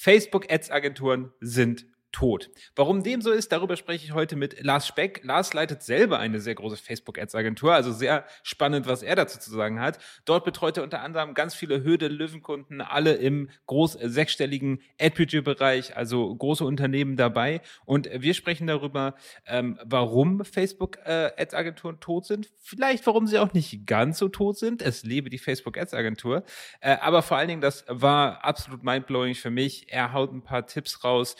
Facebook-Ads-Agenturen 0.00 1.30
sind 1.40 1.84
tot. 2.12 2.50
Warum 2.74 3.02
dem 3.02 3.22
so 3.22 3.30
ist, 3.30 3.52
darüber 3.52 3.76
spreche 3.76 4.04
ich 4.04 4.12
heute 4.12 4.36
mit 4.36 4.62
Lars 4.62 4.86
Speck. 4.86 5.20
Lars 5.24 5.52
leitet 5.54 5.82
selber 5.82 6.18
eine 6.18 6.40
sehr 6.40 6.54
große 6.54 6.76
Facebook-Ads-Agentur, 6.76 7.72
also 7.72 7.92
sehr 7.92 8.24
spannend, 8.42 8.86
was 8.86 9.02
er 9.02 9.16
dazu 9.16 9.38
zu 9.38 9.50
sagen 9.50 9.80
hat. 9.80 9.98
Dort 10.24 10.44
betreut 10.44 10.76
er 10.76 10.82
unter 10.82 11.02
anderem 11.02 11.34
ganz 11.34 11.54
viele 11.54 11.82
Höde 11.82 12.08
Löwenkunden, 12.08 12.80
alle 12.80 13.14
im 13.14 13.50
groß 13.66 13.92
sechsstelligen 14.02 14.80
Ad-Budget-Bereich, 15.00 15.96
also 15.96 16.34
große 16.34 16.64
Unternehmen 16.64 17.16
dabei. 17.16 17.60
Und 17.84 18.08
wir 18.12 18.34
sprechen 18.34 18.66
darüber, 18.66 19.14
ähm, 19.46 19.78
warum 19.84 20.44
Facebook-Ads-Agenturen 20.44 21.96
äh, 21.96 22.00
tot 22.00 22.26
sind, 22.26 22.50
vielleicht 22.58 23.06
warum 23.06 23.26
sie 23.26 23.38
auch 23.38 23.52
nicht 23.52 23.86
ganz 23.86 24.18
so 24.18 24.28
tot 24.28 24.58
sind. 24.58 24.82
Es 24.82 25.04
lebe 25.04 25.30
die 25.30 25.38
Facebook-Ads-Agentur. 25.38 26.44
Äh, 26.80 26.96
aber 27.00 27.22
vor 27.22 27.36
allen 27.36 27.48
Dingen, 27.48 27.60
das 27.60 27.84
war 27.88 28.44
absolut 28.44 28.82
mindblowing 28.82 29.34
für 29.34 29.50
mich. 29.50 29.92
Er 29.92 30.12
haut 30.12 30.32
ein 30.32 30.42
paar 30.42 30.66
Tipps 30.66 31.04
raus, 31.04 31.36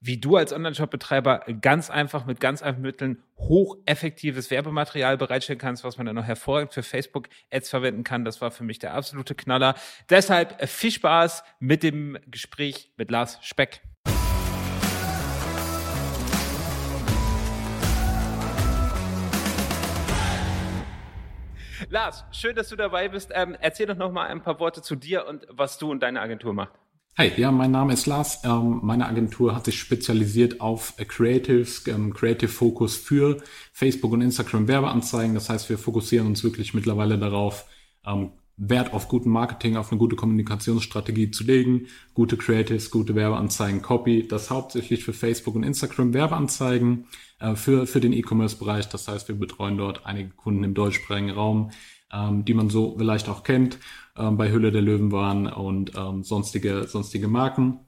wie 0.00 0.18
du 0.18 0.36
als 0.36 0.52
Online-Shop-Betreiber 0.52 1.44
ganz 1.60 1.90
einfach 1.90 2.24
mit 2.24 2.40
ganz 2.40 2.62
einfachen 2.62 2.82
Mitteln 2.82 3.22
hocheffektives 3.38 4.50
Werbematerial 4.50 5.16
bereitstellen 5.16 5.58
kannst, 5.58 5.84
was 5.84 5.96
man 5.96 6.06
dann 6.06 6.16
noch 6.16 6.24
hervorragend 6.24 6.72
für 6.72 6.82
Facebook-Ads 6.82 7.68
verwenden 7.68 8.04
kann. 8.04 8.24
Das 8.24 8.40
war 8.40 8.50
für 8.50 8.64
mich 8.64 8.78
der 8.78 8.94
absolute 8.94 9.34
Knaller. 9.34 9.74
Deshalb 10.08 10.68
viel 10.68 10.92
Spaß 10.92 11.42
mit 11.58 11.82
dem 11.82 12.18
Gespräch 12.26 12.92
mit 12.96 13.10
Lars 13.10 13.38
Speck. 13.42 13.80
Lars, 21.90 22.24
schön, 22.32 22.54
dass 22.54 22.68
du 22.68 22.76
dabei 22.76 23.08
bist. 23.08 23.30
Ähm, 23.34 23.56
erzähl 23.60 23.86
doch 23.86 23.96
noch 23.96 24.12
mal 24.12 24.26
ein 24.26 24.42
paar 24.42 24.60
Worte 24.60 24.82
zu 24.82 24.94
dir 24.94 25.26
und 25.26 25.46
was 25.48 25.78
du 25.78 25.90
und 25.90 26.00
deine 26.00 26.20
Agentur 26.20 26.52
macht. 26.52 26.72
Hi, 27.20 27.32
ja, 27.36 27.50
mein 27.50 27.72
Name 27.72 27.94
ist 27.94 28.06
Lars. 28.06 28.44
Ähm, 28.44 28.78
meine 28.84 29.06
Agentur 29.06 29.52
hat 29.52 29.64
sich 29.64 29.76
spezialisiert 29.76 30.60
auf 30.60 30.94
Creatives, 30.96 31.84
ähm, 31.88 32.14
Creative 32.14 32.48
Focus 32.48 32.96
für 32.96 33.38
Facebook 33.72 34.12
und 34.12 34.20
Instagram 34.20 34.68
Werbeanzeigen. 34.68 35.34
Das 35.34 35.50
heißt, 35.50 35.68
wir 35.68 35.78
fokussieren 35.78 36.28
uns 36.28 36.44
wirklich 36.44 36.74
mittlerweile 36.74 37.18
darauf, 37.18 37.64
ähm, 38.06 38.30
Wert 38.56 38.92
auf 38.92 39.08
guten 39.08 39.30
Marketing, 39.30 39.76
auf 39.76 39.90
eine 39.90 39.98
gute 39.98 40.14
Kommunikationsstrategie 40.14 41.32
zu 41.32 41.42
legen, 41.42 41.88
gute 42.14 42.36
Creatives, 42.36 42.92
gute 42.92 43.16
Werbeanzeigen, 43.16 43.82
Copy. 43.82 44.28
Das 44.28 44.50
hauptsächlich 44.50 45.02
für 45.02 45.12
Facebook 45.12 45.56
und 45.56 45.64
Instagram 45.64 46.14
Werbeanzeigen, 46.14 47.06
äh, 47.40 47.56
für, 47.56 47.88
für 47.88 47.98
den 47.98 48.12
E-Commerce-Bereich. 48.12 48.90
Das 48.90 49.08
heißt, 49.08 49.26
wir 49.26 49.34
betreuen 49.34 49.76
dort 49.76 50.06
einige 50.06 50.30
Kunden 50.30 50.62
im 50.62 50.74
deutschsprachigen 50.74 51.30
Raum, 51.30 51.72
ähm, 52.12 52.44
die 52.44 52.54
man 52.54 52.70
so 52.70 52.96
vielleicht 52.96 53.28
auch 53.28 53.42
kennt 53.42 53.78
ähm, 54.16 54.36
bei 54.36 54.50
Hülle 54.50 54.72
der 54.72 54.82
Löwen 54.82 55.12
waren 55.12 55.46
und 55.46 55.92
ähm, 55.96 56.22
sonstige, 56.22 56.84
sonstige 56.84 57.28
Marken 57.28 57.80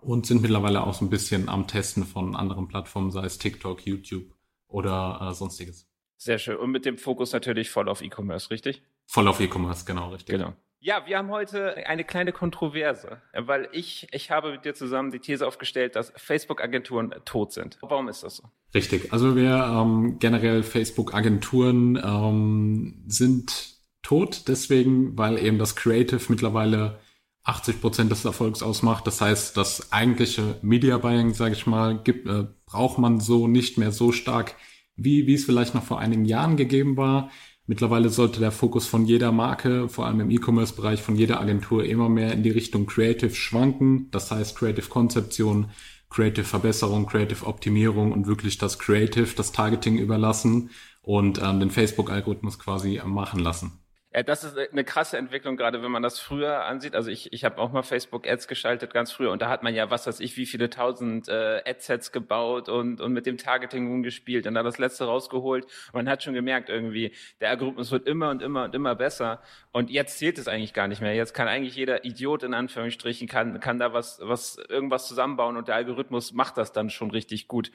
und 0.00 0.26
sind 0.26 0.42
mittlerweile 0.42 0.84
auch 0.86 0.94
so 0.94 1.04
ein 1.04 1.10
bisschen 1.10 1.48
am 1.48 1.66
Testen 1.66 2.04
von 2.04 2.34
anderen 2.36 2.68
Plattformen, 2.68 3.10
sei 3.10 3.24
es 3.24 3.38
TikTok, 3.38 3.86
YouTube 3.86 4.34
oder 4.68 5.28
äh, 5.30 5.34
sonstiges. 5.34 5.86
Sehr 6.16 6.38
schön. 6.38 6.56
Und 6.56 6.70
mit 6.70 6.84
dem 6.84 6.98
Fokus 6.98 7.32
natürlich 7.32 7.70
voll 7.70 7.88
auf 7.88 8.02
E-Commerce, 8.02 8.50
richtig? 8.50 8.82
Voll 9.06 9.28
auf 9.28 9.40
E-Commerce, 9.40 9.84
genau, 9.84 10.10
richtig. 10.10 10.36
Genau. 10.36 10.54
Ja, 10.82 11.02
wir 11.06 11.18
haben 11.18 11.30
heute 11.30 11.76
eine 11.86 12.04
kleine 12.04 12.32
Kontroverse, 12.32 13.20
weil 13.34 13.68
ich, 13.72 14.08
ich 14.12 14.30
habe 14.30 14.52
mit 14.52 14.64
dir 14.64 14.74
zusammen 14.74 15.10
die 15.10 15.18
These 15.18 15.46
aufgestellt, 15.46 15.94
dass 15.94 16.10
Facebook-Agenturen 16.16 17.14
tot 17.26 17.52
sind. 17.52 17.76
Warum 17.82 18.08
ist 18.08 18.22
das 18.22 18.36
so? 18.36 18.44
Richtig. 18.74 19.12
Also 19.12 19.36
wir 19.36 19.56
ähm, 19.56 20.18
generell 20.18 20.62
Facebook-Agenturen 20.62 22.00
ähm, 22.02 23.04
sind 23.06 23.74
tot, 24.02 24.48
deswegen, 24.48 25.18
weil 25.18 25.38
eben 25.38 25.58
das 25.58 25.76
Creative 25.76 26.22
mittlerweile 26.28 26.98
80 27.44 27.82
Prozent 27.82 28.10
des 28.10 28.24
Erfolgs 28.24 28.62
ausmacht. 28.62 29.06
Das 29.06 29.20
heißt, 29.20 29.58
das 29.58 29.92
eigentliche 29.92 30.56
Media 30.62 30.96
Buying, 30.96 31.34
sage 31.34 31.52
ich 31.54 31.66
mal, 31.66 32.02
gibt, 32.02 32.26
äh, 32.26 32.46
braucht 32.64 32.96
man 32.96 33.20
so 33.20 33.46
nicht 33.46 33.76
mehr 33.76 33.92
so 33.92 34.12
stark, 34.12 34.54
wie, 34.96 35.26
wie 35.26 35.34
es 35.34 35.44
vielleicht 35.44 35.74
noch 35.74 35.84
vor 35.84 35.98
einigen 35.98 36.24
Jahren 36.24 36.56
gegeben 36.56 36.96
war. 36.96 37.30
Mittlerweile 37.70 38.08
sollte 38.08 38.40
der 38.40 38.50
Fokus 38.50 38.88
von 38.88 39.04
jeder 39.06 39.30
Marke, 39.30 39.88
vor 39.88 40.04
allem 40.04 40.18
im 40.18 40.30
E-Commerce-Bereich, 40.32 41.02
von 41.02 41.14
jeder 41.14 41.40
Agentur 41.40 41.84
immer 41.84 42.08
mehr 42.08 42.32
in 42.32 42.42
die 42.42 42.50
Richtung 42.50 42.86
Creative 42.86 43.32
schwanken. 43.32 44.10
Das 44.10 44.32
heißt 44.32 44.56
Creative 44.56 44.88
Konzeption, 44.88 45.70
Creative 46.08 46.44
Verbesserung, 46.44 47.06
Creative 47.06 47.46
Optimierung 47.46 48.10
und 48.10 48.26
wirklich 48.26 48.58
das 48.58 48.80
Creative, 48.80 49.36
das 49.36 49.52
Targeting 49.52 49.98
überlassen 49.98 50.70
und 51.02 51.40
ähm, 51.40 51.60
den 51.60 51.70
Facebook-Algorithmus 51.70 52.58
quasi 52.58 53.00
machen 53.06 53.38
lassen. 53.38 53.79
Ja, 54.12 54.24
das 54.24 54.42
ist 54.42 54.58
eine 54.58 54.82
krasse 54.82 55.18
Entwicklung, 55.18 55.56
gerade 55.56 55.84
wenn 55.84 55.90
man 55.92 56.02
das 56.02 56.18
früher 56.18 56.64
ansieht. 56.64 56.96
Also 56.96 57.12
ich, 57.12 57.32
ich 57.32 57.44
habe 57.44 57.58
auch 57.58 57.70
mal 57.70 57.84
Facebook-Ads 57.84 58.48
geschaltet 58.48 58.92
ganz 58.92 59.12
früher 59.12 59.30
und 59.30 59.40
da 59.40 59.48
hat 59.48 59.62
man 59.62 59.72
ja, 59.72 59.88
was 59.88 60.04
weiß 60.08 60.18
ich, 60.18 60.36
wie 60.36 60.46
viele 60.46 60.68
tausend 60.68 61.28
äh, 61.28 61.62
Adsets 61.64 62.10
gebaut 62.10 62.68
und, 62.68 63.00
und 63.00 63.12
mit 63.12 63.24
dem 63.24 63.38
Targeting 63.38 63.86
rumgespielt 63.86 64.48
und 64.48 64.54
da 64.54 64.64
das 64.64 64.78
letzte 64.78 65.04
rausgeholt. 65.04 65.64
Man 65.92 66.08
hat 66.08 66.24
schon 66.24 66.34
gemerkt 66.34 66.70
irgendwie, 66.70 67.12
der 67.40 67.50
Algorithmus 67.50 67.92
wird 67.92 68.08
immer 68.08 68.30
und 68.30 68.42
immer 68.42 68.64
und 68.64 68.74
immer 68.74 68.96
besser 68.96 69.42
und 69.70 69.90
jetzt 69.90 70.18
zählt 70.18 70.38
es 70.38 70.48
eigentlich 70.48 70.74
gar 70.74 70.88
nicht 70.88 71.00
mehr. 71.00 71.14
Jetzt 71.14 71.32
kann 71.32 71.46
eigentlich 71.46 71.76
jeder 71.76 72.04
Idiot 72.04 72.42
in 72.42 72.52
Anführungsstrichen, 72.52 73.28
kann, 73.28 73.60
kann 73.60 73.78
da 73.78 73.92
was, 73.92 74.18
was 74.24 74.56
irgendwas 74.68 75.06
zusammenbauen 75.06 75.56
und 75.56 75.68
der 75.68 75.76
Algorithmus 75.76 76.32
macht 76.32 76.56
das 76.58 76.72
dann 76.72 76.90
schon 76.90 77.12
richtig 77.12 77.46
gut. 77.46 77.70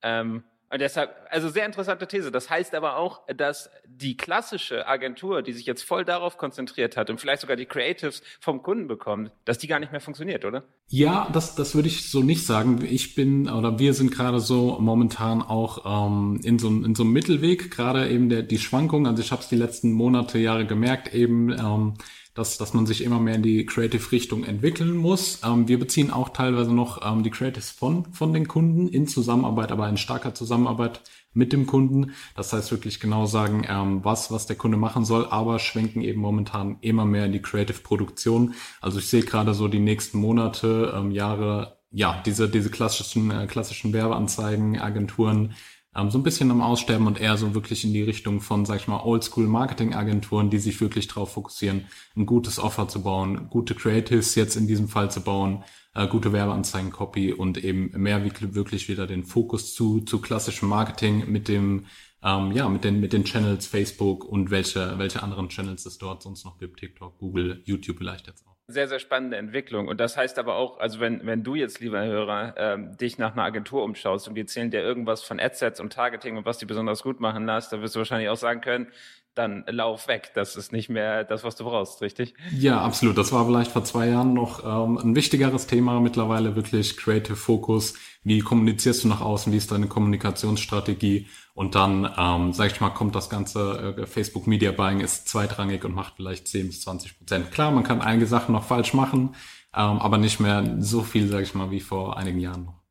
Ähm, 0.00 0.44
und 0.74 0.80
deshalb, 0.80 1.14
also 1.30 1.48
sehr 1.48 1.66
interessante 1.66 2.08
These. 2.08 2.32
Das 2.32 2.50
heißt 2.50 2.74
aber 2.74 2.96
auch, 2.96 3.20
dass 3.28 3.70
die 3.86 4.16
klassische 4.16 4.88
Agentur, 4.88 5.40
die 5.40 5.52
sich 5.52 5.66
jetzt 5.66 5.84
voll 5.84 6.04
darauf 6.04 6.36
konzentriert 6.36 6.96
hat 6.96 7.10
und 7.10 7.20
vielleicht 7.20 7.42
sogar 7.42 7.54
die 7.54 7.66
Creatives 7.66 8.24
vom 8.40 8.60
Kunden 8.60 8.88
bekommt, 8.88 9.30
dass 9.44 9.58
die 9.58 9.68
gar 9.68 9.78
nicht 9.78 9.92
mehr 9.92 10.00
funktioniert, 10.00 10.44
oder? 10.44 10.64
Ja, 10.88 11.28
das, 11.32 11.54
das 11.54 11.76
würde 11.76 11.86
ich 11.86 12.10
so 12.10 12.24
nicht 12.24 12.44
sagen. 12.44 12.84
Ich 12.84 13.14
bin 13.14 13.48
oder 13.48 13.78
wir 13.78 13.94
sind 13.94 14.10
gerade 14.10 14.40
so 14.40 14.76
momentan 14.80 15.42
auch 15.42 16.08
ähm, 16.08 16.40
in, 16.42 16.58
so, 16.58 16.66
in 16.66 16.96
so 16.96 17.04
einem 17.04 17.12
Mittelweg, 17.12 17.70
gerade 17.70 18.08
eben 18.08 18.28
der, 18.28 18.42
die 18.42 18.58
Schwankung. 18.58 19.06
Also 19.06 19.22
ich 19.22 19.30
habe 19.30 19.42
es 19.42 19.48
die 19.48 19.54
letzten 19.54 19.92
Monate, 19.92 20.38
Jahre 20.38 20.66
gemerkt, 20.66 21.14
eben 21.14 21.52
ähm, 21.52 21.94
dass, 22.34 22.58
dass 22.58 22.74
man 22.74 22.84
sich 22.84 23.02
immer 23.02 23.20
mehr 23.20 23.36
in 23.36 23.42
die 23.42 23.64
Creative-Richtung 23.64 24.44
entwickeln 24.44 24.96
muss. 24.96 25.40
Ähm, 25.44 25.68
wir 25.68 25.78
beziehen 25.78 26.10
auch 26.10 26.30
teilweise 26.30 26.74
noch 26.74 27.00
ähm, 27.04 27.22
die 27.22 27.30
Creatives 27.30 27.70
von, 27.70 28.12
von 28.12 28.32
den 28.32 28.48
Kunden 28.48 28.88
in 28.88 29.06
Zusammenarbeit, 29.06 29.70
aber 29.70 29.88
in 29.88 29.96
starker 29.96 30.34
Zusammenarbeit 30.34 31.00
mit 31.32 31.52
dem 31.52 31.66
Kunden. 31.66 32.12
Das 32.34 32.52
heißt 32.52 32.70
wirklich 32.70 33.00
genau 33.00 33.26
sagen, 33.26 33.64
ähm, 33.68 34.04
was, 34.04 34.30
was 34.30 34.46
der 34.46 34.56
Kunde 34.56 34.76
machen 34.76 35.04
soll, 35.04 35.26
aber 35.26 35.58
schwenken 35.58 36.00
eben 36.00 36.20
momentan 36.20 36.78
immer 36.80 37.04
mehr 37.04 37.26
in 37.26 37.32
die 37.32 37.42
Creative-Produktion. 37.42 38.54
Also 38.80 38.98
ich 38.98 39.08
sehe 39.08 39.22
gerade 39.22 39.54
so 39.54 39.68
die 39.68 39.80
nächsten 39.80 40.18
Monate, 40.18 40.92
ähm, 40.96 41.12
Jahre, 41.12 41.78
ja, 41.92 42.20
diese, 42.26 42.48
diese 42.48 42.70
klassischen, 42.70 43.30
äh, 43.30 43.46
klassischen 43.46 43.92
Werbeanzeigen, 43.92 44.80
Agenturen, 44.80 45.54
ähm, 45.96 46.10
so 46.10 46.18
ein 46.18 46.22
bisschen 46.22 46.50
am 46.50 46.60
Aussterben 46.60 47.06
und 47.06 47.20
eher 47.20 47.36
so 47.36 47.54
wirklich 47.54 47.84
in 47.84 47.92
die 47.92 48.02
Richtung 48.02 48.40
von, 48.40 48.64
sag 48.64 48.80
ich 48.80 48.88
mal, 48.88 49.02
Oldschool-Marketing-Agenturen, 49.02 50.50
die 50.50 50.58
sich 50.58 50.80
wirklich 50.80 51.08
darauf 51.08 51.32
fokussieren, 51.32 51.86
ein 52.16 52.26
gutes 52.26 52.58
Offer 52.58 52.88
zu 52.88 53.02
bauen, 53.02 53.48
gute 53.50 53.74
Creatives 53.74 54.34
jetzt 54.34 54.56
in 54.56 54.66
diesem 54.66 54.88
Fall 54.88 55.10
zu 55.10 55.20
bauen, 55.20 55.64
äh, 55.94 56.06
gute 56.08 56.32
Werbeanzeigen-Copy 56.32 57.32
und 57.32 57.62
eben 57.62 57.90
mehr 57.94 58.24
wirklich 58.24 58.88
wieder 58.88 59.06
den 59.06 59.24
Fokus 59.24 59.74
zu, 59.74 60.00
zu 60.00 60.20
klassischem 60.20 60.68
Marketing 60.68 61.30
mit 61.30 61.48
dem 61.48 61.86
ähm, 62.24 62.52
ja, 62.52 62.68
mit 62.70 62.84
den, 62.84 63.00
mit 63.00 63.12
den 63.12 63.24
Channels 63.24 63.66
Facebook 63.66 64.24
und 64.24 64.50
welche, 64.50 64.98
welche 64.98 65.22
anderen 65.22 65.50
Channels 65.50 65.84
es 65.84 65.98
dort 65.98 66.22
sonst 66.22 66.44
noch 66.44 66.58
gibt, 66.58 66.80
TikTok, 66.80 67.18
Google, 67.18 67.62
YouTube 67.66 67.98
vielleicht 67.98 68.26
jetzt 68.26 68.46
auch 68.46 68.53
sehr, 68.66 68.88
sehr 68.88 68.98
spannende 68.98 69.36
Entwicklung. 69.36 69.88
Und 69.88 70.00
das 70.00 70.16
heißt 70.16 70.38
aber 70.38 70.56
auch, 70.56 70.78
also 70.78 70.98
wenn, 71.00 71.26
wenn 71.26 71.42
du 71.42 71.54
jetzt, 71.54 71.80
lieber 71.80 72.02
Hörer, 72.02 72.54
ähm, 72.56 72.96
dich 72.96 73.18
nach 73.18 73.32
einer 73.32 73.42
Agentur 73.42 73.82
umschaust 73.82 74.26
und 74.26 74.34
die 74.34 74.40
erzählen 74.42 74.70
dir 74.70 74.80
irgendwas 74.80 75.22
von 75.22 75.38
Adsets 75.38 75.80
und 75.80 75.92
Targeting 75.92 76.36
und 76.36 76.46
was 76.46 76.58
die 76.58 76.66
besonders 76.66 77.02
gut 77.02 77.20
machen 77.20 77.44
lässt, 77.46 77.72
dann 77.72 77.82
wirst 77.82 77.94
du 77.94 77.98
wahrscheinlich 77.98 78.30
auch 78.30 78.36
sagen 78.36 78.62
können, 78.62 78.88
dann 79.34 79.64
lauf 79.68 80.08
weg. 80.08 80.30
Das 80.34 80.56
ist 80.56 80.72
nicht 80.72 80.88
mehr 80.88 81.24
das, 81.24 81.44
was 81.44 81.56
du 81.56 81.64
brauchst, 81.64 82.00
richtig? 82.00 82.34
Ja, 82.52 82.80
absolut. 82.80 83.18
Das 83.18 83.32
war 83.32 83.44
vielleicht 83.46 83.72
vor 83.72 83.84
zwei 83.84 84.08
Jahren 84.08 84.34
noch 84.34 84.64
ähm, 84.64 84.98
ein 84.98 85.16
wichtigeres 85.16 85.66
Thema. 85.66 86.00
Mittlerweile 86.00 86.56
wirklich 86.56 86.96
Creative 86.96 87.36
Focus. 87.36 87.94
Wie 88.22 88.40
kommunizierst 88.40 89.04
du 89.04 89.08
nach 89.08 89.20
außen? 89.20 89.52
Wie 89.52 89.56
ist 89.56 89.72
deine 89.72 89.88
Kommunikationsstrategie? 89.88 91.28
Und 91.54 91.74
dann, 91.74 92.12
ähm, 92.16 92.52
sag 92.52 92.72
ich 92.72 92.80
mal, 92.80 92.90
kommt 92.90 93.14
das 93.14 93.30
ganze 93.30 93.96
äh, 93.98 94.06
Facebook 94.06 94.46
Media 94.46 94.72
Buying 94.72 95.00
ist 95.00 95.28
zweitrangig 95.28 95.84
und 95.84 95.94
macht 95.94 96.14
vielleicht 96.16 96.48
10 96.48 96.68
bis 96.68 96.80
20 96.82 97.18
Prozent. 97.18 97.52
Klar, 97.52 97.70
man 97.70 97.84
kann 97.84 98.00
einige 98.00 98.26
Sachen 98.26 98.52
noch 98.52 98.64
falsch 98.64 98.92
machen, 98.94 99.36
ähm, 99.72 99.98
aber 100.00 100.18
nicht 100.18 100.40
mehr 100.40 100.76
so 100.80 101.02
viel, 101.02 101.28
sag 101.28 101.42
ich 101.42 101.54
mal, 101.54 101.70
wie 101.70 101.80
vor 101.80 102.16
einigen 102.16 102.40
Jahren 102.40 102.64
noch. 102.64 102.82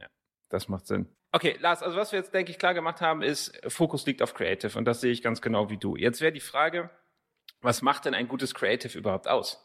Ja, 0.00 0.06
das 0.48 0.68
macht 0.68 0.86
Sinn. 0.86 1.06
Okay, 1.34 1.56
Lars, 1.58 1.82
also 1.82 1.96
was 1.96 2.12
wir 2.12 2.20
jetzt, 2.20 2.32
denke 2.32 2.52
ich, 2.52 2.60
klar 2.60 2.74
gemacht 2.74 3.00
haben, 3.00 3.20
ist, 3.20 3.60
Fokus 3.66 4.06
liegt 4.06 4.22
auf 4.22 4.34
Creative 4.34 4.78
und 4.78 4.84
das 4.84 5.00
sehe 5.00 5.10
ich 5.10 5.20
ganz 5.20 5.42
genau 5.42 5.68
wie 5.68 5.76
du. 5.76 5.96
Jetzt 5.96 6.20
wäre 6.20 6.30
die 6.30 6.38
Frage, 6.38 6.90
was 7.60 7.82
macht 7.82 8.04
denn 8.04 8.14
ein 8.14 8.28
gutes 8.28 8.54
Creative 8.54 8.96
überhaupt 8.96 9.26
aus? 9.26 9.58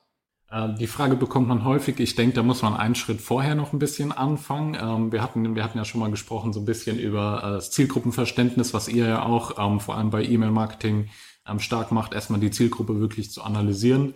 Äh, 0.50 0.70
die 0.80 0.88
Frage 0.88 1.16
bekommt 1.16 1.48
man 1.48 1.66
häufig. 1.66 2.00
Ich 2.00 2.16
denke, 2.16 2.34
da 2.34 2.42
muss 2.42 2.64
man 2.64 2.76
einen 2.76 2.96
Schritt 2.96 3.22
vorher 3.22 3.54
noch 3.54 3.72
ein 3.72 3.78
bisschen 3.78 4.12
anfangen. 4.12 4.76
Ähm, 4.82 5.12
wir 5.12 5.22
hatten, 5.22 5.56
wir 5.56 5.64
hatten 5.64 5.78
ja 5.78 5.86
schon 5.86 6.02
mal 6.02 6.10
gesprochen 6.10 6.54
so 6.54 6.60
ein 6.60 6.66
bisschen 6.66 6.98
über 6.98 7.44
äh, 7.44 7.52
das 7.52 7.70
Zielgruppenverständnis, 7.70 8.74
was 8.74 8.88
ihr 8.88 9.06
ja 9.06 9.22
auch 9.22 9.60
ähm, 9.64 9.80
vor 9.80 9.96
allem 9.96 10.10
bei 10.10 10.24
E-Mail-Marketing 10.24 11.12
ähm, 11.48 11.60
stark 11.60 11.92
macht, 11.92 12.16
erstmal 12.16 12.40
die 12.40 12.50
Zielgruppe 12.50 13.00
wirklich 13.00 13.30
zu 13.30 13.44
analysieren. 13.44 14.16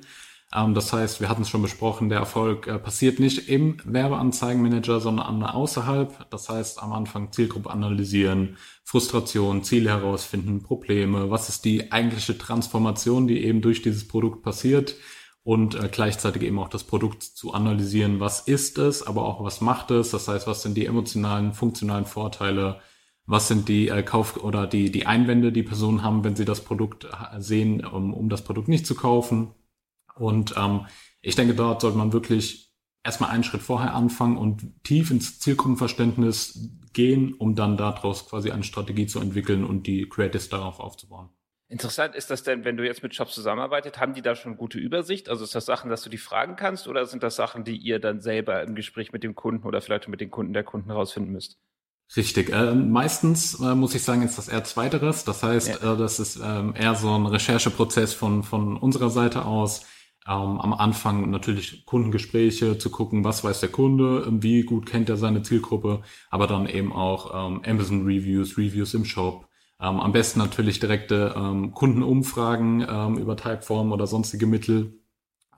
Ähm, 0.53 0.73
das 0.73 0.93
heißt, 0.93 1.21
wir 1.21 1.29
hatten 1.29 1.41
es 1.41 1.49
schon 1.49 1.61
besprochen, 1.61 2.09
der 2.09 2.19
Erfolg 2.19 2.67
äh, 2.67 2.77
passiert 2.77 3.19
nicht 3.19 3.49
im 3.49 3.77
Werbeanzeigenmanager, 3.85 4.99
sondern 4.99 5.43
außerhalb. 5.43 6.29
Das 6.29 6.49
heißt, 6.49 6.81
am 6.81 6.93
Anfang 6.93 7.31
Zielgruppe 7.31 7.69
analysieren, 7.69 8.57
Frustration, 8.83 9.63
Ziele 9.63 9.89
herausfinden, 9.89 10.61
Probleme, 10.61 11.29
was 11.29 11.49
ist 11.49 11.65
die 11.65 11.91
eigentliche 11.91 12.37
Transformation, 12.37 13.27
die 13.27 13.43
eben 13.43 13.61
durch 13.61 13.81
dieses 13.81 14.07
Produkt 14.07 14.43
passiert 14.43 14.95
und 15.43 15.75
äh, 15.75 15.89
gleichzeitig 15.91 16.43
eben 16.43 16.59
auch 16.59 16.69
das 16.69 16.83
Produkt 16.83 17.23
zu 17.23 17.53
analysieren, 17.53 18.19
was 18.19 18.41
ist 18.41 18.77
es, 18.77 19.05
aber 19.05 19.25
auch 19.25 19.43
was 19.43 19.61
macht 19.61 19.91
es. 19.91 20.11
Das 20.11 20.27
heißt, 20.27 20.47
was 20.47 20.61
sind 20.61 20.75
die 20.77 20.85
emotionalen, 20.85 21.53
funktionalen 21.53 22.05
Vorteile, 22.05 22.79
was 23.25 23.47
sind 23.47 23.69
die 23.69 23.87
äh, 23.89 24.03
Kauf- 24.03 24.43
oder 24.43 24.67
die, 24.67 24.91
die 24.91 25.07
Einwände, 25.07 25.51
die 25.51 25.63
Personen 25.63 26.03
haben, 26.03 26.23
wenn 26.23 26.35
sie 26.35 26.45
das 26.45 26.61
Produkt 26.61 27.05
äh, 27.05 27.41
sehen, 27.41 27.83
um, 27.85 28.13
um 28.13 28.29
das 28.29 28.43
Produkt 28.43 28.67
nicht 28.67 28.85
zu 28.85 28.95
kaufen 28.95 29.51
und 30.15 30.55
ähm, 30.57 30.87
ich 31.21 31.35
denke, 31.35 31.55
dort 31.55 31.81
sollte 31.81 31.97
man 31.97 32.13
wirklich 32.13 32.71
erstmal 33.03 33.31
einen 33.31 33.43
Schritt 33.43 33.61
vorher 33.61 33.93
anfangen 33.93 34.37
und 34.37 34.83
tief 34.83 35.11
ins 35.11 35.39
Zielgruppenverständnis 35.39 36.69
gehen, 36.93 37.33
um 37.33 37.55
dann 37.55 37.77
daraus 37.77 38.27
quasi 38.29 38.51
eine 38.51 38.63
Strategie 38.63 39.07
zu 39.07 39.19
entwickeln 39.19 39.63
und 39.65 39.87
die 39.87 40.07
Creatives 40.07 40.49
darauf 40.49 40.79
aufzubauen. 40.79 41.29
Interessant 41.69 42.13
ist 42.13 42.29
das 42.29 42.43
denn, 42.43 42.65
wenn 42.65 42.77
du 42.77 42.85
jetzt 42.85 43.01
mit 43.01 43.15
Shops 43.15 43.33
zusammenarbeitet, 43.33 43.99
haben 43.99 44.13
die 44.13 44.21
da 44.21 44.35
schon 44.35 44.57
gute 44.57 44.77
Übersicht? 44.77 45.27
Also 45.27 45.43
ist 45.43 45.55
das 45.55 45.65
Sachen, 45.65 45.89
dass 45.89 46.03
du 46.03 46.09
die 46.09 46.19
fragen 46.19 46.55
kannst 46.55 46.87
oder 46.87 47.05
sind 47.07 47.23
das 47.23 47.35
Sachen, 47.35 47.63
die 47.63 47.77
ihr 47.77 47.99
dann 47.99 48.21
selber 48.21 48.61
im 48.61 48.75
Gespräch 48.75 49.11
mit 49.11 49.23
dem 49.23 49.33
Kunden 49.33 49.65
oder 49.65 49.81
vielleicht 49.81 50.07
mit 50.07 50.21
den 50.21 50.29
Kunden 50.29 50.53
der 50.53 50.63
Kunden 50.63 50.89
herausfinden 50.89 51.31
müsst? 51.31 51.57
Richtig. 52.15 52.51
Äh, 52.51 52.75
meistens 52.75 53.59
äh, 53.59 53.73
muss 53.73 53.95
ich 53.95 54.03
sagen, 54.03 54.21
ist 54.21 54.37
das 54.37 54.49
eher 54.49 54.63
zweiteres. 54.63 55.23
Das 55.23 55.41
heißt, 55.41 55.81
ja. 55.81 55.93
äh, 55.93 55.97
das 55.97 56.19
ist 56.19 56.39
ähm, 56.43 56.75
eher 56.77 56.93
so 56.93 57.09
ein 57.15 57.25
Rechercheprozess 57.25 58.13
von, 58.13 58.43
von 58.43 58.77
unserer 58.77 59.09
Seite 59.09 59.45
aus 59.45 59.85
ähm, 60.27 60.59
am 60.59 60.73
Anfang 60.73 61.29
natürlich 61.29 61.85
Kundengespräche 61.85 62.77
zu 62.77 62.89
gucken, 62.89 63.23
was 63.23 63.43
weiß 63.43 63.59
der 63.59 63.69
Kunde, 63.69 64.25
wie 64.41 64.63
gut 64.63 64.85
kennt 64.85 65.09
er 65.09 65.17
seine 65.17 65.41
Zielgruppe, 65.41 66.01
aber 66.29 66.47
dann 66.47 66.67
eben 66.67 66.93
auch 66.93 67.31
ähm, 67.33 67.61
Amazon 67.65 68.05
Reviews, 68.05 68.57
Reviews 68.57 68.93
im 68.93 69.05
Shop. 69.05 69.47
Ähm, 69.79 69.99
am 69.99 70.13
besten 70.13 70.39
natürlich 70.39 70.79
direkte 70.79 71.33
ähm, 71.35 71.73
Kundenumfragen 71.73 72.85
ähm, 72.87 73.17
über 73.17 73.35
Typeform 73.35 73.91
oder 73.91 74.07
sonstige 74.07 74.45
Mittel. 74.45 74.93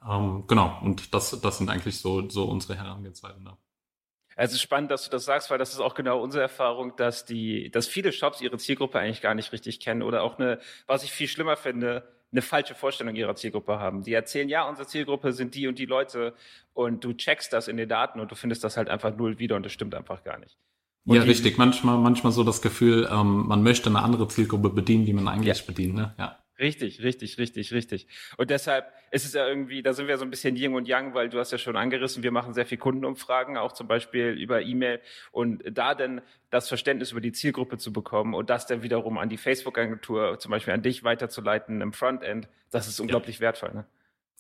Ähm, 0.08 0.46
genau, 0.48 0.80
und 0.82 1.14
das, 1.14 1.40
das 1.42 1.58
sind 1.60 1.70
eigentlich 1.70 2.00
so, 2.00 2.28
so 2.30 2.46
unsere 2.46 2.76
Herangehensweisen 2.76 3.46
da. 3.46 3.58
Es 4.38 4.52
ist 4.52 4.62
spannend, 4.62 4.92
dass 4.92 5.06
du 5.06 5.12
das 5.12 5.24
sagst, 5.24 5.50
weil 5.50 5.58
das 5.58 5.72
ist 5.72 5.80
auch 5.80 5.94
genau 5.94 6.20
unsere 6.20 6.44
Erfahrung, 6.44 6.96
dass 6.98 7.24
die, 7.26 7.72
dass 7.72 7.88
viele 7.88 8.12
Shops 8.12 8.42
ihre 8.42 8.58
Zielgruppe 8.58 9.00
eigentlich 9.00 9.22
gar 9.22 9.34
nicht 9.34 9.54
richtig 9.54 9.80
kennen 9.80 10.02
oder 10.02 10.24
auch 10.24 10.38
eine, 10.38 10.60
was 10.88 11.04
ich 11.04 11.12
viel 11.12 11.30
schlimmer 11.30 11.56
finde, 11.56 12.15
eine 12.36 12.42
falsche 12.42 12.76
Vorstellung 12.76 13.16
ihrer 13.16 13.36
Zielgruppe 13.36 13.80
haben. 13.80 14.04
Die 14.04 14.14
erzählen, 14.14 14.50
ja, 14.50 14.68
unsere 14.68 14.88
Zielgruppe 14.88 15.32
sind 15.32 15.56
die 15.56 15.68
und 15.68 15.80
die 15.80 15.86
Leute 15.86 16.34
und 16.74 17.04
du 17.04 17.14
checkst 17.14 17.54
das 17.54 17.68
in 17.68 17.78
den 17.78 17.88
Daten 17.88 18.20
und 18.20 18.30
du 18.30 18.36
findest 18.36 18.64
das 18.64 18.78
halt 18.78 18.90
einfach 18.90 19.16
null 19.16 19.40
wieder 19.40 19.56
und 19.56 19.66
das 19.66 19.72
stimmt 19.72 19.96
einfach 19.96 20.24
gar 20.24 20.38
nicht. 20.38 20.58
Und 21.06 21.16
ja, 21.16 21.22
richtig. 21.22 21.58
Manchmal, 21.58 21.98
manchmal 21.98 22.34
so 22.34 22.44
das 22.44 22.62
Gefühl, 22.62 23.08
ähm, 23.12 23.48
man 23.48 23.64
möchte 23.64 23.90
eine 23.90 24.02
andere 24.02 24.28
Zielgruppe 24.28 24.70
bedienen, 24.70 25.06
die 25.06 25.14
man 25.14 25.28
eigentlich 25.28 25.60
ja. 25.60 25.66
bedient. 25.66 25.96
Ne? 25.96 26.14
Ja. 26.18 26.40
Richtig, 26.57 27.04
richtig, 27.04 27.38
richtig, 27.38 27.74
richtig. 27.74 28.07
Und 28.38 28.50
deshalb 28.50 28.92
ist 29.12 29.25
es 29.25 29.34
ja 29.34 29.46
irgendwie, 29.46 29.84
da 29.84 29.94
sind 29.94 30.07
wir 30.07 30.18
so 30.18 30.24
ein 30.24 30.30
bisschen 30.30 30.56
Yin 30.56 30.74
und 30.74 30.88
Yang, 30.88 31.13
weil 31.13 31.30
du 31.30 31.38
hast 31.38 31.52
ja 31.52 31.57
schon 31.57 31.75
angerissen, 31.75 32.24
wir 32.24 32.31
machen 32.31 32.54
sehr 32.54 32.66
viel 32.66 32.78
Kundenumfragen, 32.78 33.57
auch 33.57 33.74
zum 33.74 33.88
Beispiel 33.88 34.30
über 34.30 34.62
E-Mail. 34.62 35.02
Und 35.31 35.63
da 35.69 35.96
dann 35.96 36.22
das 36.52 36.69
Verständnis 36.69 37.12
über 37.12 37.19
die 37.19 37.34
Zielgruppe 37.34 37.78
zu 37.78 37.92
bekommen 37.92 38.34
und 38.34 38.50
das 38.50 38.68
dann 38.68 38.84
wiederum 38.84 39.18
an 39.18 39.28
die 39.28 39.38
Facebook-Agentur, 39.38 40.40
zum 40.40 40.52
Beispiel 40.52 40.74
an 40.74 40.81
dich 40.81 41.04
weiterzuleiten 41.04 41.81
im 41.81 41.92
Frontend, 41.92 42.48
das 42.72 42.88
ist 42.88 43.02
unglaublich 43.02 43.38
ja. 43.38 43.42
wertvoll. 43.42 43.74
Ne? 43.74 43.86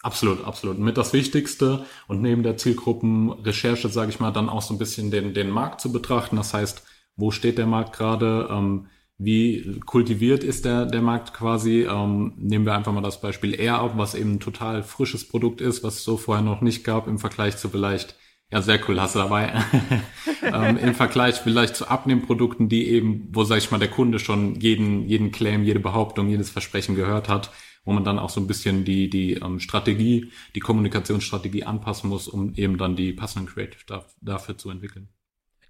Absolut, 0.01 0.45
absolut. 0.45 0.77
Mit 0.79 0.97
das 0.97 1.11
Wichtigste 1.11 1.85
und 2.07 2.21
neben 2.21 2.43
der 2.43 2.55
Zielgruppenrecherche, 2.55 3.89
sage 3.89 4.11
ich 4.11 4.19
mal, 4.21 4.31
dann 4.31 4.49
auch 4.49 4.61
so 4.61 4.73
ein 4.73 4.77
bisschen 4.77 5.11
den, 5.11 5.33
den 5.33 5.49
Markt 5.49 5.81
zu 5.81 5.91
betrachten. 5.91 6.37
Das 6.37 6.53
heißt, 6.53 6.85
wo 7.17 7.31
steht 7.31 7.57
der 7.57 7.65
Markt 7.65 7.93
gerade? 7.93 8.47
Ähm, 8.49 8.87
wie 9.17 9.79
kultiviert 9.85 10.43
ist 10.43 10.65
der, 10.65 10.85
der 10.85 11.01
Markt 11.01 11.33
quasi? 11.33 11.83
Ähm, 11.83 12.33
nehmen 12.37 12.65
wir 12.65 12.75
einfach 12.75 12.91
mal 12.91 13.01
das 13.01 13.21
Beispiel 13.21 13.57
Air 13.59 13.79
ab, 13.79 13.93
was 13.95 14.13
eben 14.13 14.33
ein 14.33 14.39
total 14.39 14.83
frisches 14.83 15.27
Produkt 15.27 15.61
ist, 15.61 15.83
was 15.83 15.95
es 15.95 16.03
so 16.03 16.17
vorher 16.17 16.43
noch 16.43 16.61
nicht 16.61 16.83
gab 16.83 17.07
im 17.07 17.17
Vergleich 17.17 17.55
zu 17.55 17.69
vielleicht, 17.69 18.15
ja 18.51 18.61
sehr 18.61 18.79
cool, 18.87 18.99
hast 18.99 19.15
du 19.15 19.19
dabei, 19.19 19.53
ähm, 20.43 20.77
im 20.77 20.93
Vergleich 20.95 21.35
vielleicht 21.35 21.77
zu 21.77 21.87
Abnehmprodukten, 21.87 22.67
die 22.67 22.89
eben, 22.89 23.29
wo 23.31 23.45
sag 23.45 23.57
ich 23.59 23.71
mal 23.71 23.77
der 23.77 23.89
Kunde 23.89 24.19
schon 24.19 24.55
jeden, 24.59 25.07
jeden 25.07 25.31
Claim, 25.31 25.63
jede 25.63 25.79
Behauptung, 25.79 26.27
jedes 26.27 26.49
Versprechen 26.49 26.95
gehört 26.95 27.29
hat, 27.29 27.51
wo 27.85 27.93
man 27.93 28.03
dann 28.03 28.19
auch 28.19 28.29
so 28.29 28.41
ein 28.41 28.47
bisschen 28.47 28.83
die, 28.83 29.09
die 29.09 29.35
ähm, 29.35 29.61
Strategie, 29.61 30.31
die 30.55 30.59
Kommunikationsstrategie 30.59 31.63
anpassen 31.63 32.09
muss, 32.09 32.27
um 32.27 32.53
eben 32.55 32.77
dann 32.77 32.97
die 32.97 33.13
passenden 33.13 33.47
Creative 33.47 33.83
da, 33.87 34.05
dafür 34.19 34.57
zu 34.57 34.69
entwickeln. 34.69 35.07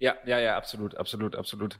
Ja, 0.00 0.14
ja, 0.26 0.40
ja, 0.40 0.56
absolut, 0.56 0.96
absolut, 0.96 1.36
absolut. 1.36 1.78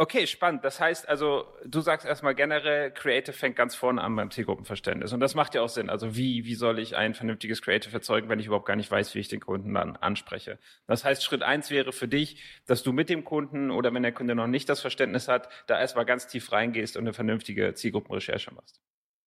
Okay, 0.00 0.28
spannend. 0.28 0.64
Das 0.64 0.78
heißt 0.78 1.08
also, 1.08 1.44
du 1.66 1.80
sagst 1.80 2.06
erstmal 2.06 2.36
generell, 2.36 2.92
Creative 2.92 3.32
fängt 3.32 3.56
ganz 3.56 3.74
vorne 3.74 4.00
an 4.00 4.14
beim 4.14 4.30
Zielgruppenverständnis. 4.30 5.12
Und 5.12 5.18
das 5.18 5.34
macht 5.34 5.56
ja 5.56 5.62
auch 5.62 5.68
Sinn. 5.68 5.90
Also 5.90 6.14
wie, 6.14 6.44
wie 6.44 6.54
soll 6.54 6.78
ich 6.78 6.94
ein 6.94 7.14
vernünftiges 7.14 7.62
Creative 7.62 7.92
erzeugen, 7.92 8.28
wenn 8.28 8.38
ich 8.38 8.46
überhaupt 8.46 8.66
gar 8.66 8.76
nicht 8.76 8.92
weiß, 8.92 9.16
wie 9.16 9.18
ich 9.18 9.26
den 9.26 9.40
Kunden 9.40 9.74
dann 9.74 9.96
anspreche? 9.96 10.60
Das 10.86 11.04
heißt, 11.04 11.24
Schritt 11.24 11.42
eins 11.42 11.70
wäre 11.70 11.92
für 11.92 12.06
dich, 12.06 12.40
dass 12.64 12.84
du 12.84 12.92
mit 12.92 13.10
dem 13.10 13.24
Kunden 13.24 13.72
oder 13.72 13.92
wenn 13.92 14.04
der 14.04 14.12
Kunde 14.12 14.36
noch 14.36 14.46
nicht 14.46 14.68
das 14.68 14.80
Verständnis 14.80 15.26
hat, 15.26 15.48
da 15.66 15.80
erstmal 15.80 16.04
ganz 16.04 16.28
tief 16.28 16.52
reingehst 16.52 16.96
und 16.96 17.02
eine 17.02 17.12
vernünftige 17.12 17.74
Zielgruppenrecherche 17.74 18.54
machst. 18.54 18.80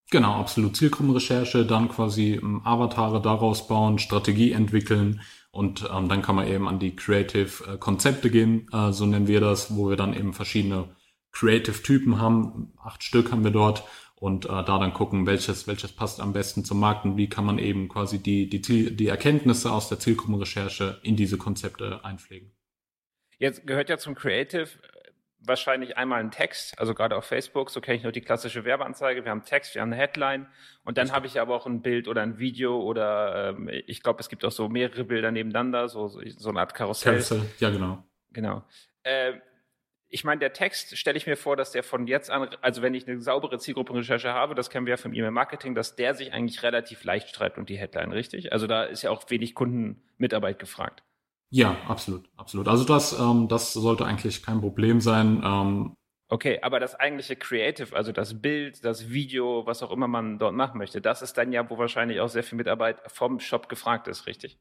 Genau, 0.09 0.35
absolut. 0.35 0.77
Zielgruppenrecherche, 0.77 1.65
dann 1.65 1.89
quasi 1.89 2.39
ähm, 2.41 2.62
Avatare 2.63 3.21
daraus 3.21 3.68
bauen, 3.68 4.00
Strategie 4.00 4.53
entwickeln 4.53 5.21
und 5.51 5.88
ähm, 5.94 6.07
dann 6.07 6.21
kann 6.21 6.36
man 6.36 6.48
eben 6.48 6.68
an 6.68 6.80
die 6.80 6.95
Creative 6.95 7.74
äh, 7.74 7.77
Konzepte 7.77 8.30
gehen, 8.30 8.68
äh, 8.71 8.92
so 8.92 9.06
nennen 9.06 9.27
wir 9.27 9.42
das, 9.42 9.75
wo 9.75 9.89
wir 9.89 9.98
dann 9.98 10.13
eben 10.13 10.33
verschiedene 10.33 10.95
Creative 11.31 11.81
Typen 11.83 12.19
haben. 12.19 12.74
Acht 12.83 13.03
Stück 13.03 13.31
haben 13.31 13.44
wir 13.44 13.51
dort 13.51 13.83
und 14.15 14.45
äh, 14.45 14.50
da 14.50 14.80
dann 14.80 14.94
gucken, 14.94 15.25
welches, 15.25 15.68
welches 15.68 15.92
passt 15.92 16.21
am 16.21 16.33
besten 16.33 16.63
zum 16.63 16.80
Markt 16.80 17.06
und 17.06 17.18
wie 17.18 17.27
kann 17.27 17.45
man 17.45 17.57
eben 17.57 17.89
quasi 17.89 18.21
die, 18.21 18.50
die, 18.50 18.62
Ziel, 18.62 18.92
die 18.92 19.07
Erkenntnisse 19.07 19.71
aus 19.71 19.89
der 19.89 20.00
Zielgruppenrecherche 20.00 21.00
in 21.03 21.15
diese 21.15 21.38
Konzepte 21.38 22.06
einpflegen. 22.06 22.51
Jetzt 23.38 23.65
gehört 23.65 23.89
ja 23.89 23.97
zum 23.97 24.13
Creative 24.13 24.69
wahrscheinlich 25.44 25.98
einmal 25.98 26.20
einen 26.20 26.32
Text, 26.32 26.78
also 26.80 26.94
gerade 26.94 27.16
auf 27.16 27.26
Facebook, 27.26 27.70
so 27.70 27.82
kenne 27.82 27.98
ich 27.98 28.04
nur 28.04 28.12
die 28.12 28.22
klassische 28.22 28.64
Werbeanzeige. 28.64 29.24
Wir 29.26 29.32
haben 29.32 29.44
Text, 29.44 29.76
wir 29.76 29.82
haben 29.82 29.92
eine 29.92 30.02
Headline 30.02 30.48
und 30.84 30.98
dann 30.98 31.12
habe 31.12 31.28
ich 31.28 31.40
aber 31.40 31.56
auch 31.56 31.66
ein 31.66 31.82
Bild 31.82 32.08
oder 32.08 32.22
ein 32.22 32.38
Video 32.38 32.80
oder 32.80 33.50
ähm, 33.50 33.70
ich 33.70 34.04
glaube, 34.04 34.20
es 34.20 34.30
gibt 34.30 34.46
auch 34.46 34.52
so 34.52 34.70
mehrere 34.70 35.04
Bilder 35.04 35.32
nebeneinander, 35.32 35.90
so, 35.90 36.08
so 36.08 36.50
eine 36.50 36.60
Art 36.60 36.74
Karussell. 36.74 37.14
Karussell, 37.14 37.42
ja 37.60 37.70
genau. 37.70 38.04
Genau. 38.31 38.64
Äh, 39.04 39.33
ich 40.14 40.26
meine, 40.26 40.40
der 40.40 40.52
Text 40.52 40.98
stelle 40.98 41.18
ich 41.18 41.26
mir 41.26 41.38
vor, 41.38 41.56
dass 41.56 41.71
der 41.71 41.83
von 41.83 42.06
jetzt 42.06 42.30
an, 42.30 42.50
also 42.62 42.81
wenn 42.81 42.94
ich 42.94 43.07
eine 43.07 43.21
saubere 43.21 43.57
Zielgruppenrecherche 43.57 44.33
habe, 44.33 44.56
das 44.56 44.69
kennen 44.69 44.86
wir 44.86 44.92
ja 44.92 44.98
vom 44.98 45.14
E-Mail-Marketing, 45.14 45.74
dass 45.74 45.95
der 45.95 46.14
sich 46.16 46.33
eigentlich 46.33 46.64
relativ 46.64 47.04
leicht 47.06 47.33
schreibt 47.33 47.57
und 47.57 47.69
die 47.69 47.78
Headline, 47.78 48.12
richtig? 48.12 48.52
Also 48.52 48.68
da 48.68 48.83
ist 48.83 49.04
ja 49.04 49.10
auch 49.10 49.30
wenig 49.30 49.56
Kundenmitarbeit 49.56 50.60
gefragt. 50.60 51.04
Ja, 51.52 51.76
absolut, 51.88 52.30
absolut. 52.38 52.68
Also 52.70 52.86
das, 52.86 53.18
ähm, 53.20 53.48
das 53.50 53.74
sollte 53.74 54.06
eigentlich 54.06 54.42
kein 54.42 54.62
Problem 54.62 55.02
sein. 55.02 55.42
Ähm, 55.44 55.94
okay, 56.30 56.60
aber 56.62 56.80
das 56.80 56.96
eigentliche 56.96 57.36
Creative, 57.36 57.94
also 57.96 58.14
das 58.14 58.42
Bild, 58.42 58.84
das 58.86 59.10
Video, 59.10 59.66
was 59.66 59.84
auch 59.84 59.92
immer 59.92 60.08
man 60.08 60.40
dort 60.40 60.56
machen 60.56 60.78
möchte, 60.78 61.02
das 61.02 61.22
ist 61.22 61.38
dann 61.38 61.52
ja, 61.52 61.70
wo 61.70 61.78
wahrscheinlich 61.78 62.22
auch 62.22 62.30
sehr 62.30 62.44
viel 62.44 62.58
Mitarbeit 62.58 63.02
vom 63.08 63.42
Shop 63.42 63.68
gefragt 63.68 64.08
ist, 64.08 64.28
richtig? 64.28 64.60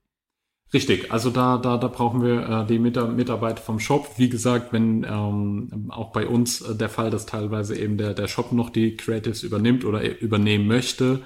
Richtig, 0.73 1.11
also 1.13 1.31
da, 1.31 1.59
da, 1.59 1.79
da 1.79 1.89
brauchen 1.89 2.23
wir 2.23 2.49
äh, 2.63 2.67
die 2.67 2.79
Mitarbeit 2.79 3.59
vom 3.59 3.81
Shop. 3.81 4.19
Wie 4.19 4.29
gesagt, 4.29 4.73
wenn 4.73 5.05
ähm, 5.05 5.91
auch 5.91 6.13
bei 6.13 6.27
uns 6.29 6.61
äh, 6.61 6.77
der 6.77 6.89
Fall, 6.89 7.11
dass 7.11 7.27
teilweise 7.27 7.77
eben 7.77 7.99
der, 7.99 8.15
der 8.15 8.29
Shop 8.29 8.53
noch 8.53 8.71
die 8.71 8.97
Creatives 8.97 9.43
übernimmt 9.43 9.85
oder 9.85 10.21
übernehmen 10.21 10.69
möchte. 10.69 11.23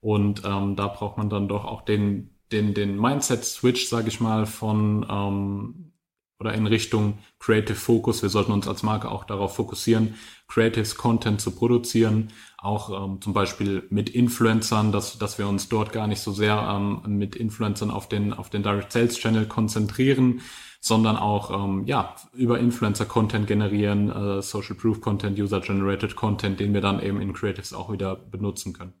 Und 0.00 0.42
ähm, 0.44 0.76
da 0.76 0.86
braucht 0.88 1.18
man 1.18 1.28
dann 1.28 1.48
doch 1.48 1.64
auch 1.64 1.82
den, 1.82 2.33
den, 2.52 2.74
den 2.74 2.98
Mindset-Switch, 2.98 3.88
sage 3.88 4.08
ich 4.08 4.20
mal, 4.20 4.46
von 4.46 5.06
ähm, 5.08 5.94
oder 6.40 6.52
in 6.52 6.66
Richtung 6.66 7.18
Creative 7.38 7.76
Focus. 7.76 8.22
Wir 8.22 8.28
sollten 8.28 8.52
uns 8.52 8.68
als 8.68 8.82
Marke 8.82 9.10
auch 9.10 9.24
darauf 9.24 9.54
fokussieren, 9.56 10.14
Creatives 10.48 10.96
Content 10.96 11.40
zu 11.40 11.52
produzieren, 11.52 12.28
auch 12.58 12.90
ähm, 12.90 13.20
zum 13.20 13.32
Beispiel 13.32 13.84
mit 13.90 14.10
Influencern, 14.10 14.92
dass, 14.92 15.18
dass 15.18 15.38
wir 15.38 15.48
uns 15.48 15.68
dort 15.68 15.92
gar 15.92 16.06
nicht 16.06 16.20
so 16.20 16.32
sehr 16.32 16.56
ähm, 16.70 17.02
mit 17.06 17.36
Influencern 17.36 17.90
auf 17.90 18.08
den, 18.08 18.32
auf 18.32 18.50
den 18.50 18.62
Direct 18.62 18.92
Sales 18.92 19.18
Channel 19.18 19.46
konzentrieren, 19.46 20.40
sondern 20.80 21.16
auch 21.16 21.50
ähm, 21.50 21.84
ja 21.86 22.14
über 22.34 22.58
Influencer 22.58 23.06
Content 23.06 23.46
generieren, 23.46 24.10
äh, 24.10 24.42
Social 24.42 24.76
Proof 24.76 25.00
Content, 25.00 25.38
User 25.38 25.60
Generated 25.60 26.14
Content, 26.14 26.60
den 26.60 26.74
wir 26.74 26.82
dann 26.82 27.00
eben 27.00 27.20
in 27.20 27.32
Creatives 27.32 27.72
auch 27.72 27.90
wieder 27.90 28.16
benutzen 28.16 28.74
können. 28.74 28.92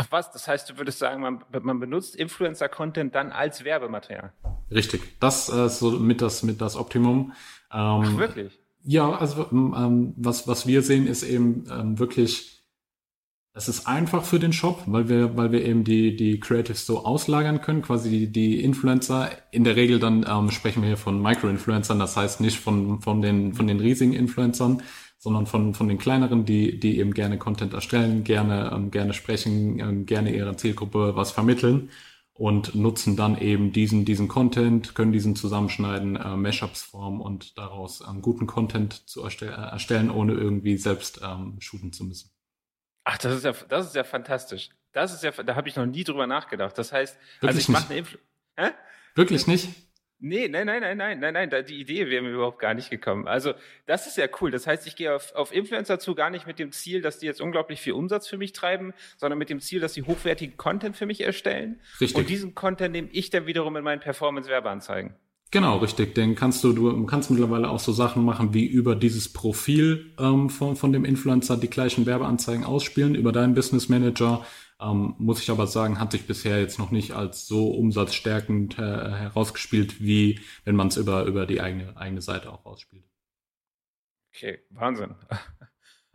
Ach 0.00 0.06
was, 0.10 0.30
das 0.30 0.46
heißt, 0.46 0.70
du 0.70 0.78
würdest 0.78 1.00
sagen, 1.00 1.20
man, 1.20 1.44
man 1.60 1.80
benutzt 1.80 2.14
Influencer-Content 2.14 3.16
dann 3.16 3.32
als 3.32 3.64
Werbematerial. 3.64 4.32
Richtig, 4.70 5.18
das 5.18 5.48
äh, 5.48 5.66
ist 5.66 5.80
so 5.80 5.90
mit 5.90 6.22
das, 6.22 6.44
mit 6.44 6.60
das 6.60 6.76
Optimum. 6.76 7.32
Ähm, 7.72 8.04
Ach, 8.04 8.16
wirklich? 8.16 8.56
Ja, 8.84 9.10
also 9.10 9.48
ähm, 9.50 10.14
was, 10.16 10.46
was 10.46 10.68
wir 10.68 10.82
sehen, 10.82 11.08
ist 11.08 11.24
eben 11.24 11.64
ähm, 11.68 11.98
wirklich 11.98 12.62
Es 13.58 13.66
ist 13.68 13.88
einfach 13.88 14.24
für 14.24 14.38
den 14.38 14.52
Shop, 14.52 14.84
weil 14.86 15.08
wir, 15.08 15.36
weil 15.36 15.50
wir 15.50 15.64
eben 15.64 15.82
die, 15.82 16.14
die 16.14 16.38
Creatives 16.38 16.86
so 16.86 17.04
auslagern 17.04 17.60
können, 17.60 17.82
quasi 17.82 18.08
die, 18.08 18.30
die 18.30 18.62
Influencer. 18.62 19.30
In 19.50 19.64
der 19.64 19.74
Regel 19.74 19.98
dann 19.98 20.24
ähm, 20.28 20.52
sprechen 20.52 20.80
wir 20.80 20.86
hier 20.86 20.96
von 20.96 21.20
Micro-Influencern, 21.20 21.98
das 21.98 22.16
heißt 22.16 22.40
nicht 22.40 22.60
von, 22.60 23.00
von, 23.00 23.20
den, 23.20 23.54
von 23.54 23.66
den 23.66 23.80
riesigen 23.80 24.12
Influencern, 24.12 24.80
sondern 25.18 25.46
von, 25.46 25.74
von 25.74 25.88
den 25.88 25.98
kleineren, 25.98 26.44
die, 26.44 26.78
die 26.78 26.98
eben 26.98 27.12
gerne 27.12 27.38
Content 27.38 27.74
erstellen, 27.74 28.24
gerne, 28.24 28.70
ähm, 28.72 28.90
gerne 28.90 29.12
sprechen, 29.12 29.80
ähm, 29.80 30.06
gerne 30.06 30.34
ihrer 30.34 30.56
Zielgruppe 30.56 31.16
was 31.16 31.32
vermitteln 31.32 31.90
und 32.38 32.76
nutzen 32.76 33.16
dann 33.16 33.36
eben 33.36 33.72
diesen, 33.72 34.04
diesen 34.04 34.28
Content, 34.28 34.94
können 34.94 35.10
diesen 35.12 35.34
zusammenschneiden, 35.34 36.14
äh, 36.14 36.36
Mashups 36.36 36.82
formen 36.82 37.20
und 37.20 37.58
daraus 37.58 38.00
ähm, 38.08 38.22
guten 38.22 38.46
Content 38.46 39.08
zu 39.08 39.24
erstell 39.24 39.48
äh, 39.48 39.52
erstellen, 39.52 40.08
ohne 40.08 40.34
irgendwie 40.34 40.76
selbst 40.76 41.20
ähm, 41.22 41.56
shooten 41.60 41.92
zu 41.92 42.04
müssen. 42.04 42.30
Ach, 43.02 43.18
das 43.18 43.34
ist 43.34 43.44
ja, 43.44 43.52
das 43.68 43.86
ist 43.86 43.96
ja 43.96 44.04
fantastisch. 44.04 44.70
Das 44.92 45.12
ist 45.12 45.24
ja, 45.24 45.32
da 45.32 45.56
habe 45.56 45.68
ich 45.68 45.74
noch 45.74 45.86
nie 45.86 46.04
drüber 46.04 46.28
nachgedacht. 46.28 46.78
Das 46.78 46.92
heißt, 46.92 47.16
Wirklich 47.40 47.48
also 47.48 47.58
ich 47.58 47.68
mache 47.68 47.88
eine 47.88 47.98
Influ 47.98 48.18
Hä? 48.56 48.70
Wirklich 49.14 49.46
nicht? 49.46 49.68
Nee, 50.20 50.48
nein, 50.48 50.66
nein, 50.66 50.80
nein, 50.80 50.98
nein, 50.98 51.20
nein, 51.20 51.48
nein, 51.48 51.64
die 51.68 51.78
Idee 51.78 52.10
wäre 52.10 52.22
mir 52.22 52.30
überhaupt 52.30 52.58
gar 52.58 52.74
nicht 52.74 52.90
gekommen. 52.90 53.28
Also, 53.28 53.52
das 53.86 54.08
ist 54.08 54.16
ja 54.16 54.26
cool. 54.40 54.50
Das 54.50 54.66
heißt, 54.66 54.84
ich 54.88 54.96
gehe 54.96 55.14
auf, 55.14 55.32
auf 55.34 55.54
Influencer 55.54 56.00
zu, 56.00 56.16
gar 56.16 56.30
nicht 56.30 56.46
mit 56.46 56.58
dem 56.58 56.72
Ziel, 56.72 57.00
dass 57.02 57.20
die 57.20 57.26
jetzt 57.26 57.40
unglaublich 57.40 57.80
viel 57.80 57.92
Umsatz 57.92 58.26
für 58.26 58.36
mich 58.36 58.52
treiben, 58.52 58.94
sondern 59.16 59.38
mit 59.38 59.48
dem 59.48 59.60
Ziel, 59.60 59.78
dass 59.78 59.94
sie 59.94 60.02
hochwertigen 60.02 60.56
Content 60.56 60.96
für 60.96 61.06
mich 61.06 61.20
erstellen. 61.20 61.80
Richtig. 62.00 62.16
Und 62.16 62.28
diesen 62.28 62.56
Content 62.56 62.92
nehme 62.92 63.08
ich 63.12 63.30
dann 63.30 63.46
wiederum 63.46 63.76
in 63.76 63.84
meinen 63.84 64.00
Performance-Werbeanzeigen. 64.00 65.14
Genau, 65.50 65.78
richtig. 65.78 66.14
Den 66.14 66.34
kannst 66.34 66.62
du, 66.64 66.72
du 66.72 67.06
kannst 67.06 67.30
mittlerweile 67.30 67.70
auch 67.70 67.78
so 67.78 67.92
Sachen 67.92 68.24
machen, 68.24 68.52
wie 68.52 68.66
über 68.66 68.96
dieses 68.96 69.32
Profil 69.32 70.12
ähm, 70.18 70.50
von, 70.50 70.76
von 70.76 70.92
dem 70.92 71.04
Influencer 71.04 71.56
die 71.56 71.70
gleichen 71.70 72.06
Werbeanzeigen 72.06 72.64
ausspielen, 72.64 73.14
über 73.14 73.32
deinen 73.32 73.54
Business 73.54 73.88
Manager 73.88 74.44
ähm, 74.80 75.14
muss 75.18 75.42
ich 75.42 75.50
aber 75.50 75.66
sagen, 75.66 75.98
hat 75.98 76.12
sich 76.12 76.26
bisher 76.26 76.60
jetzt 76.60 76.78
noch 76.78 76.90
nicht 76.90 77.12
als 77.12 77.46
so 77.46 77.70
umsatzstärkend 77.70 78.78
äh, 78.78 78.82
herausgespielt, 78.82 80.00
wie 80.00 80.40
wenn 80.64 80.76
man 80.76 80.88
es 80.88 80.96
über, 80.96 81.24
über 81.24 81.46
die 81.46 81.60
eigene, 81.60 81.96
eigene 81.96 82.20
Seite 82.20 82.52
auch 82.52 82.64
ausspielt. 82.64 83.04
Okay, 84.34 84.60
Wahnsinn. 84.70 85.14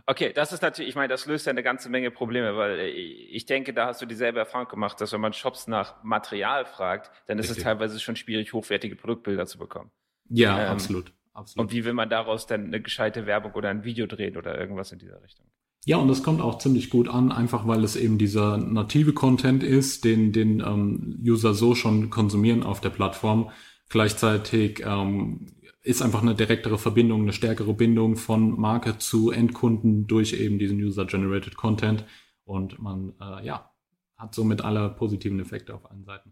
Okay, 0.05 0.33
das 0.33 0.51
ist 0.51 0.61
natürlich, 0.61 0.89
ich 0.89 0.95
meine, 0.95 1.07
das 1.07 1.25
löst 1.27 1.45
ja 1.45 1.51
eine 1.51 1.63
ganze 1.63 1.89
Menge 1.89 2.11
Probleme, 2.11 2.57
weil 2.57 2.77
äh, 2.77 2.89
ich 2.89 3.45
denke, 3.45 3.73
da 3.73 3.87
hast 3.87 4.01
du 4.01 4.05
dieselbe 4.05 4.39
Erfahrung 4.39 4.67
gemacht, 4.67 4.99
dass 4.99 5.13
wenn 5.13 5.21
man 5.21 5.31
Shops 5.31 5.67
nach 5.67 6.03
Material 6.03 6.65
fragt, 6.65 7.09
dann 7.27 7.39
ist 7.39 7.45
Richtig. 7.45 7.59
es 7.59 7.63
teilweise 7.63 7.99
schon 8.01 8.17
schwierig, 8.17 8.51
hochwertige 8.51 8.97
Produktbilder 8.97 9.45
zu 9.45 9.57
bekommen. 9.57 9.91
Ja, 10.27 10.61
ähm, 10.61 10.71
absolut, 10.71 11.13
absolut. 11.31 11.67
Und 11.67 11.73
wie 11.73 11.85
will 11.85 11.93
man 11.93 12.09
daraus 12.09 12.47
dann 12.47 12.65
eine 12.65 12.81
gescheite 12.81 13.25
Werbung 13.25 13.53
oder 13.53 13.69
ein 13.69 13.85
Video 13.85 14.05
drehen 14.05 14.35
oder 14.35 14.57
irgendwas 14.59 14.91
in 14.91 14.99
dieser 14.99 15.23
Richtung? 15.23 15.45
Ja, 15.85 15.97
und 15.97 16.07
das 16.07 16.23
kommt 16.23 16.39
auch 16.39 16.59
ziemlich 16.59 16.89
gut 16.89 17.09
an, 17.09 17.31
einfach 17.31 17.67
weil 17.67 17.83
es 17.83 17.97
eben 17.97 18.17
dieser 18.17 18.57
native 18.57 19.13
Content 19.13 19.63
ist, 19.63 20.05
den 20.05 20.31
den 20.31 20.61
ähm, 20.61 21.19
User 21.21 21.53
so 21.53 21.75
schon 21.75 22.09
konsumieren 22.09 22.63
auf 22.63 22.79
der 22.79 22.89
Plattform. 22.89 23.51
Gleichzeitig 23.89 24.81
ähm, 24.85 25.47
ist 25.81 26.01
einfach 26.01 26.21
eine 26.21 26.35
direktere 26.35 26.77
Verbindung, 26.77 27.23
eine 27.23 27.33
stärkere 27.33 27.73
Bindung 27.73 28.15
von 28.15 28.57
Marke 28.59 28.97
zu 28.97 29.31
Endkunden 29.31 30.07
durch 30.07 30.33
eben 30.33 30.57
diesen 30.57 30.81
User-Generated 30.81 31.57
Content. 31.57 32.05
Und 32.45 32.79
man 32.79 33.13
äh, 33.19 33.45
ja, 33.45 33.69
hat 34.15 34.33
somit 34.33 34.63
alle 34.63 34.89
positiven 34.89 35.39
Effekte 35.41 35.75
auf 35.75 35.89
allen 35.91 36.05
Seiten. 36.05 36.31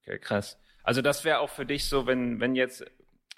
Okay, 0.00 0.18
krass. 0.18 0.58
Also 0.82 1.00
das 1.00 1.24
wäre 1.24 1.38
auch 1.38 1.50
für 1.50 1.64
dich 1.64 1.84
so, 1.84 2.06
wenn, 2.06 2.40
wenn 2.40 2.56
jetzt 2.56 2.84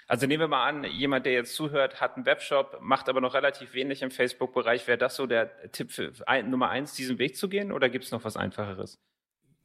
also 0.06 0.26
nehmen 0.26 0.40
wir 0.40 0.48
mal 0.48 0.68
an, 0.68 0.84
jemand, 0.84 1.26
der 1.26 1.32
jetzt 1.32 1.54
zuhört, 1.54 2.00
hat 2.00 2.16
einen 2.16 2.26
Webshop, 2.26 2.78
macht 2.80 3.08
aber 3.08 3.20
noch 3.20 3.34
relativ 3.34 3.74
wenig 3.74 4.02
im 4.02 4.10
Facebook-Bereich. 4.10 4.86
Wäre 4.86 4.98
das 4.98 5.16
so 5.16 5.26
der 5.26 5.70
Tipp 5.72 5.92
für 5.92 6.12
Nummer 6.44 6.70
eins, 6.70 6.94
diesen 6.94 7.18
Weg 7.18 7.36
zu 7.36 7.48
gehen 7.48 7.72
oder 7.72 7.88
gibt 7.88 8.04
es 8.04 8.10
noch 8.10 8.24
was 8.24 8.36
Einfacheres? 8.36 8.98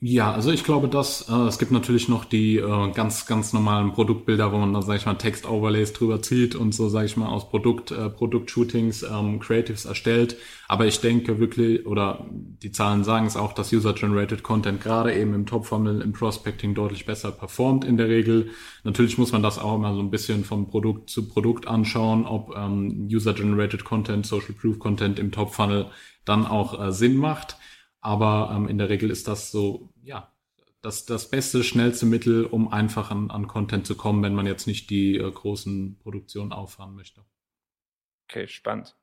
Ja, 0.02 0.32
also 0.32 0.50
ich 0.52 0.64
glaube, 0.64 0.88
dass 0.88 1.28
äh, 1.28 1.34
es 1.34 1.60
gibt 1.60 1.72
natürlich 1.74 2.08
noch 2.08 2.24
die 2.24 2.56
äh, 2.56 2.92
ganz 2.94 3.26
ganz 3.26 3.52
normalen 3.52 3.92
Produktbilder, 3.92 4.54
wo 4.54 4.58
man 4.58 4.74
da 4.74 4.82
sage 4.82 4.98
ich 5.00 5.06
mal 5.06 5.16
Text-Overlays 5.16 5.92
drüber 5.92 6.22
zieht 6.22 6.56
und 6.56 6.74
so 6.74 6.88
sage 6.88 7.08
ich 7.08 7.18
mal 7.18 7.28
aus 7.28 7.50
Produkt 7.50 7.92
äh, 7.92 8.10
Produktshootings 8.10 9.04
ähm, 9.04 9.42
Creatives 9.42 9.84
erstellt. 9.84 10.38
Aber 10.70 10.86
ich 10.86 11.02
denke 11.02 11.40
wirklich 11.40 11.86
oder 11.86 12.26
die 12.32 12.72
Zahlen 12.72 13.04
sagen 13.04 13.26
es 13.26 13.36
auch, 13.36 13.52
dass 13.52 13.74
User-generated 13.74 14.42
Content 14.42 14.80
gerade 14.80 15.14
eben 15.14 15.34
im 15.34 15.46
Top-Funnel 15.46 16.00
im 16.00 16.14
Prospecting 16.14 16.76
deutlich 16.76 17.06
besser 17.06 17.34
performt 17.34 17.84
in 17.84 17.98
der 17.98 18.08
Regel. 18.08 18.52
Natürlich 18.86 19.18
muss 19.18 19.34
man 19.34 19.44
das 19.44 19.60
auch 19.60 19.76
immer 19.76 19.94
so 19.94 20.00
ein 20.00 20.12
bisschen 20.12 20.46
von 20.46 20.70
Produkt 20.70 21.10
zu 21.10 21.28
Produkt 21.28 21.68
anschauen, 21.68 22.26
ob 22.26 22.56
ähm, 22.56 23.10
User-generated 23.12 23.84
Content, 23.84 24.26
Social 24.26 24.54
Proof 24.54 24.80
Content 24.80 25.20
im 25.20 25.34
Top-Funnel 25.34 25.88
dann 26.24 26.46
auch 26.46 26.82
äh, 26.82 26.94
Sinn 26.94 27.18
macht. 27.18 27.58
Aber 28.02 28.54
ähm, 28.56 28.68
in 28.68 28.78
der 28.78 28.90
Regel 28.90 29.10
ist 29.12 29.28
das 29.28 29.52
so, 29.52 29.90
ja, 30.04 30.32
das, 30.82 31.06
das 31.06 31.30
beste, 31.30 31.64
schnellste 31.64 32.06
Mittel, 32.06 32.46
um 32.46 32.72
einfach 32.72 33.12
an, 33.12 33.32
an 33.32 33.48
Content 33.48 33.86
zu 33.86 33.98
kommen, 33.98 34.24
wenn 34.24 34.36
man 34.36 34.46
jetzt 34.46 34.68
nicht 34.68 34.90
die 34.90 35.18
äh, 35.18 35.32
großen 35.32 35.98
Produktionen 36.00 36.54
auffahren 36.54 36.96
möchte. 36.96 37.26
Okay, 38.30 38.48
spannend. 38.48 38.96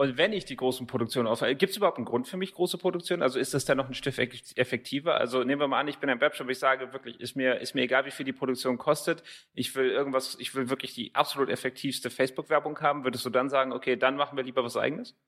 Und 0.00 0.16
wenn 0.16 0.32
ich 0.32 0.46
die 0.46 0.56
großen 0.56 0.86
Produktionen 0.86 1.28
aufhöre, 1.28 1.54
gibt 1.54 1.72
es 1.72 1.76
überhaupt 1.76 1.98
einen 1.98 2.06
Grund 2.06 2.26
für 2.26 2.38
mich, 2.38 2.54
große 2.54 2.78
Produktionen? 2.78 3.22
Also 3.22 3.38
ist 3.38 3.52
das 3.52 3.66
dann 3.66 3.76
noch 3.76 3.86
ein 3.86 3.92
Stück 3.92 4.16
effektiver? 4.16 5.16
Also 5.16 5.44
nehmen 5.44 5.60
wir 5.60 5.68
mal 5.68 5.78
an, 5.78 5.88
ich 5.88 5.98
bin 5.98 6.08
ein 6.08 6.22
Webshop, 6.22 6.48
ich 6.48 6.58
sage 6.58 6.94
wirklich, 6.94 7.20
ist 7.20 7.36
mir, 7.36 7.60
ist 7.60 7.74
mir 7.74 7.82
egal, 7.82 8.06
wie 8.06 8.10
viel 8.10 8.24
die 8.24 8.32
Produktion 8.32 8.78
kostet. 8.78 9.22
Ich 9.52 9.74
will 9.74 9.90
irgendwas, 9.90 10.38
ich 10.40 10.54
will 10.54 10.70
wirklich 10.70 10.94
die 10.94 11.14
absolut 11.14 11.50
effektivste 11.50 12.08
Facebook-Werbung 12.08 12.80
haben. 12.80 13.04
Würdest 13.04 13.26
du 13.26 13.30
dann 13.30 13.50
sagen, 13.50 13.72
okay, 13.72 13.96
dann 13.96 14.16
machen 14.16 14.38
wir 14.38 14.44
lieber 14.44 14.64
was 14.64 14.78
eigenes? 14.78 15.18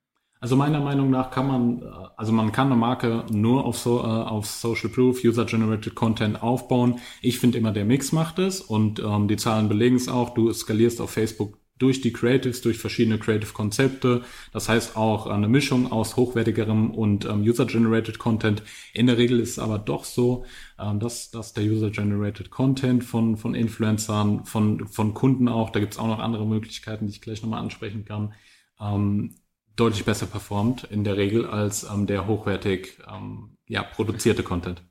Also 0.42 0.56
meiner 0.56 0.80
Meinung 0.80 1.08
nach 1.08 1.30
kann 1.30 1.46
man, 1.46 1.82
äh, 1.82 1.84
also 2.16 2.32
man 2.32 2.50
kann 2.50 2.66
eine 2.66 2.74
Marke 2.74 3.24
nur 3.30 3.64
auf, 3.64 3.78
so, 3.78 4.00
äh, 4.00 4.02
auf 4.02 4.46
Social 4.46 4.90
Proof, 4.90 5.22
User-Generated 5.24 5.94
Content 5.94 6.42
aufbauen. 6.42 6.98
Ich 7.20 7.38
finde 7.38 7.58
immer, 7.58 7.70
der 7.70 7.84
Mix 7.84 8.10
macht 8.10 8.40
es 8.40 8.60
und 8.60 8.98
ähm, 8.98 9.28
die 9.28 9.36
Zahlen 9.36 9.68
belegen 9.68 9.94
es 9.94 10.08
auch. 10.08 10.34
Du 10.34 10.52
skalierst 10.52 11.00
auf 11.00 11.10
Facebook 11.10 11.58
durch 11.78 12.00
die 12.00 12.12
Creatives, 12.12 12.60
durch 12.60 12.78
verschiedene 12.78 13.20
Creative-Konzepte. 13.20 14.22
Das 14.52 14.68
heißt 14.68 14.96
auch 14.96 15.28
eine 15.28 15.46
Mischung 15.46 15.92
aus 15.92 16.16
hochwertigerem 16.16 16.90
und 16.90 17.24
ähm, 17.24 17.42
User-Generated 17.42 18.18
Content. 18.18 18.64
In 18.94 19.06
der 19.06 19.18
Regel 19.18 19.38
ist 19.38 19.50
es 19.50 19.58
aber 19.60 19.78
doch 19.78 20.02
so, 20.02 20.44
ähm, 20.76 20.98
dass, 20.98 21.30
dass 21.30 21.52
der 21.52 21.62
User-Generated 21.62 22.50
Content 22.50 23.04
von, 23.04 23.36
von 23.36 23.54
Influencern, 23.54 24.44
von, 24.44 24.88
von 24.88 25.14
Kunden 25.14 25.46
auch, 25.46 25.70
da 25.70 25.78
gibt 25.78 25.92
es 25.92 26.00
auch 26.00 26.08
noch 26.08 26.18
andere 26.18 26.48
Möglichkeiten, 26.48 27.06
die 27.06 27.12
ich 27.12 27.20
gleich 27.20 27.42
nochmal 27.42 27.62
ansprechen 27.62 28.04
kann, 28.04 28.34
ähm, 28.80 29.36
deutlich 29.76 30.04
besser 30.04 30.26
performt 30.26 30.84
in 30.84 31.04
der 31.04 31.16
Regel 31.16 31.46
als 31.46 31.84
ähm, 31.84 32.06
der 32.06 32.26
hochwertig 32.26 32.98
ähm, 33.10 33.56
ja, 33.66 33.82
produzierte 33.82 34.42
Content. 34.42 34.82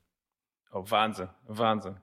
Oh, 0.71 0.83
Wahnsinn, 0.87 1.29
Wahnsinn. 1.47 1.97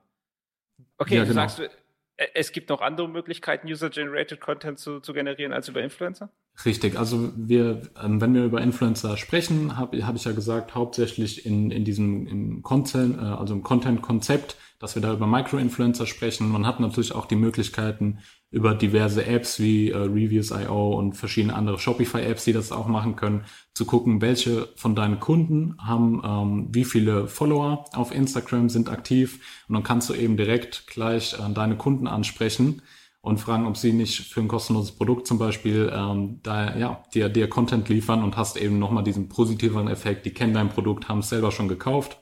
Okay, 0.97 1.17
ja, 1.17 1.23
genau. 1.23 1.35
sagst 1.35 1.59
du, 1.59 1.63
äh, 1.63 2.27
es 2.35 2.51
gibt 2.51 2.69
noch 2.69 2.81
andere 2.81 3.07
Möglichkeiten, 3.07 3.67
User-Generated 3.67 4.39
Content 4.39 4.79
zu, 4.79 4.99
zu 4.99 5.13
generieren 5.13 5.53
als 5.53 5.67
über 5.67 5.81
Influencer? 5.81 6.29
Richtig, 6.65 6.97
also 6.97 7.31
wir, 7.35 7.81
ähm, 8.01 8.19
wenn 8.19 8.33
wir 8.33 8.43
über 8.43 8.61
Influencer 8.61 9.15
sprechen, 9.17 9.77
habe 9.77 10.05
hab 10.05 10.15
ich 10.15 10.25
ja 10.25 10.33
gesagt, 10.33 10.75
hauptsächlich 10.75 11.45
in, 11.45 11.71
in 11.71 11.85
diesem 11.85 12.27
im 12.27 12.61
Content, 12.61 13.17
äh, 13.17 13.21
also 13.21 13.53
im 13.53 13.63
Content-Konzept, 13.63 14.57
dass 14.77 14.95
wir 14.95 15.01
da 15.01 15.13
über 15.13 15.25
Micro-Influencer 15.25 16.05
sprechen. 16.05 16.49
Man 16.49 16.65
hat 16.65 16.79
natürlich 16.79 17.15
auch 17.15 17.25
die 17.25 17.37
Möglichkeiten, 17.37 18.19
über 18.51 18.73
diverse 18.73 19.25
Apps 19.25 19.59
wie 19.59 19.91
äh, 19.91 19.97
Reviews.io 19.97 20.97
und 20.97 21.13
verschiedene 21.13 21.53
andere 21.53 21.77
Shopify-Apps, 21.77 22.45
die 22.45 22.53
das 22.53 22.71
auch 22.71 22.87
machen 22.87 23.15
können, 23.15 23.43
zu 23.73 23.85
gucken, 23.85 24.21
welche 24.21 24.69
von 24.75 24.95
deinen 24.95 25.19
Kunden 25.19 25.75
haben 25.79 26.21
ähm, 26.25 26.67
wie 26.71 26.85
viele 26.85 27.27
Follower 27.27 27.85
auf 27.93 28.13
Instagram 28.13 28.69
sind 28.69 28.89
aktiv 28.89 29.39
und 29.67 29.75
dann 29.75 29.83
kannst 29.83 30.09
du 30.09 30.15
eben 30.15 30.35
direkt 30.35 30.87
gleich 30.87 31.33
äh, 31.33 31.53
deine 31.53 31.77
Kunden 31.77 32.07
ansprechen 32.07 32.81
und 33.21 33.39
fragen, 33.39 33.67
ob 33.67 33.77
sie 33.77 33.93
nicht 33.93 34.33
für 34.33 34.39
ein 34.39 34.47
kostenloses 34.47 34.93
Produkt 34.93 35.27
zum 35.27 35.37
Beispiel 35.37 35.91
ähm, 35.93 36.39
da 36.41 36.75
ja 36.75 37.03
dir 37.13 37.29
dir 37.29 37.49
Content 37.49 37.87
liefern 37.89 38.23
und 38.23 38.37
hast 38.37 38.57
eben 38.57 38.79
nochmal 38.79 39.03
diesen 39.03 39.29
positiveren 39.29 39.87
Effekt. 39.87 40.25
Die 40.25 40.33
kennen 40.33 40.53
dein 40.53 40.69
Produkt, 40.69 41.07
haben 41.09 41.19
es 41.19 41.29
selber 41.29 41.51
schon 41.51 41.67
gekauft 41.67 42.17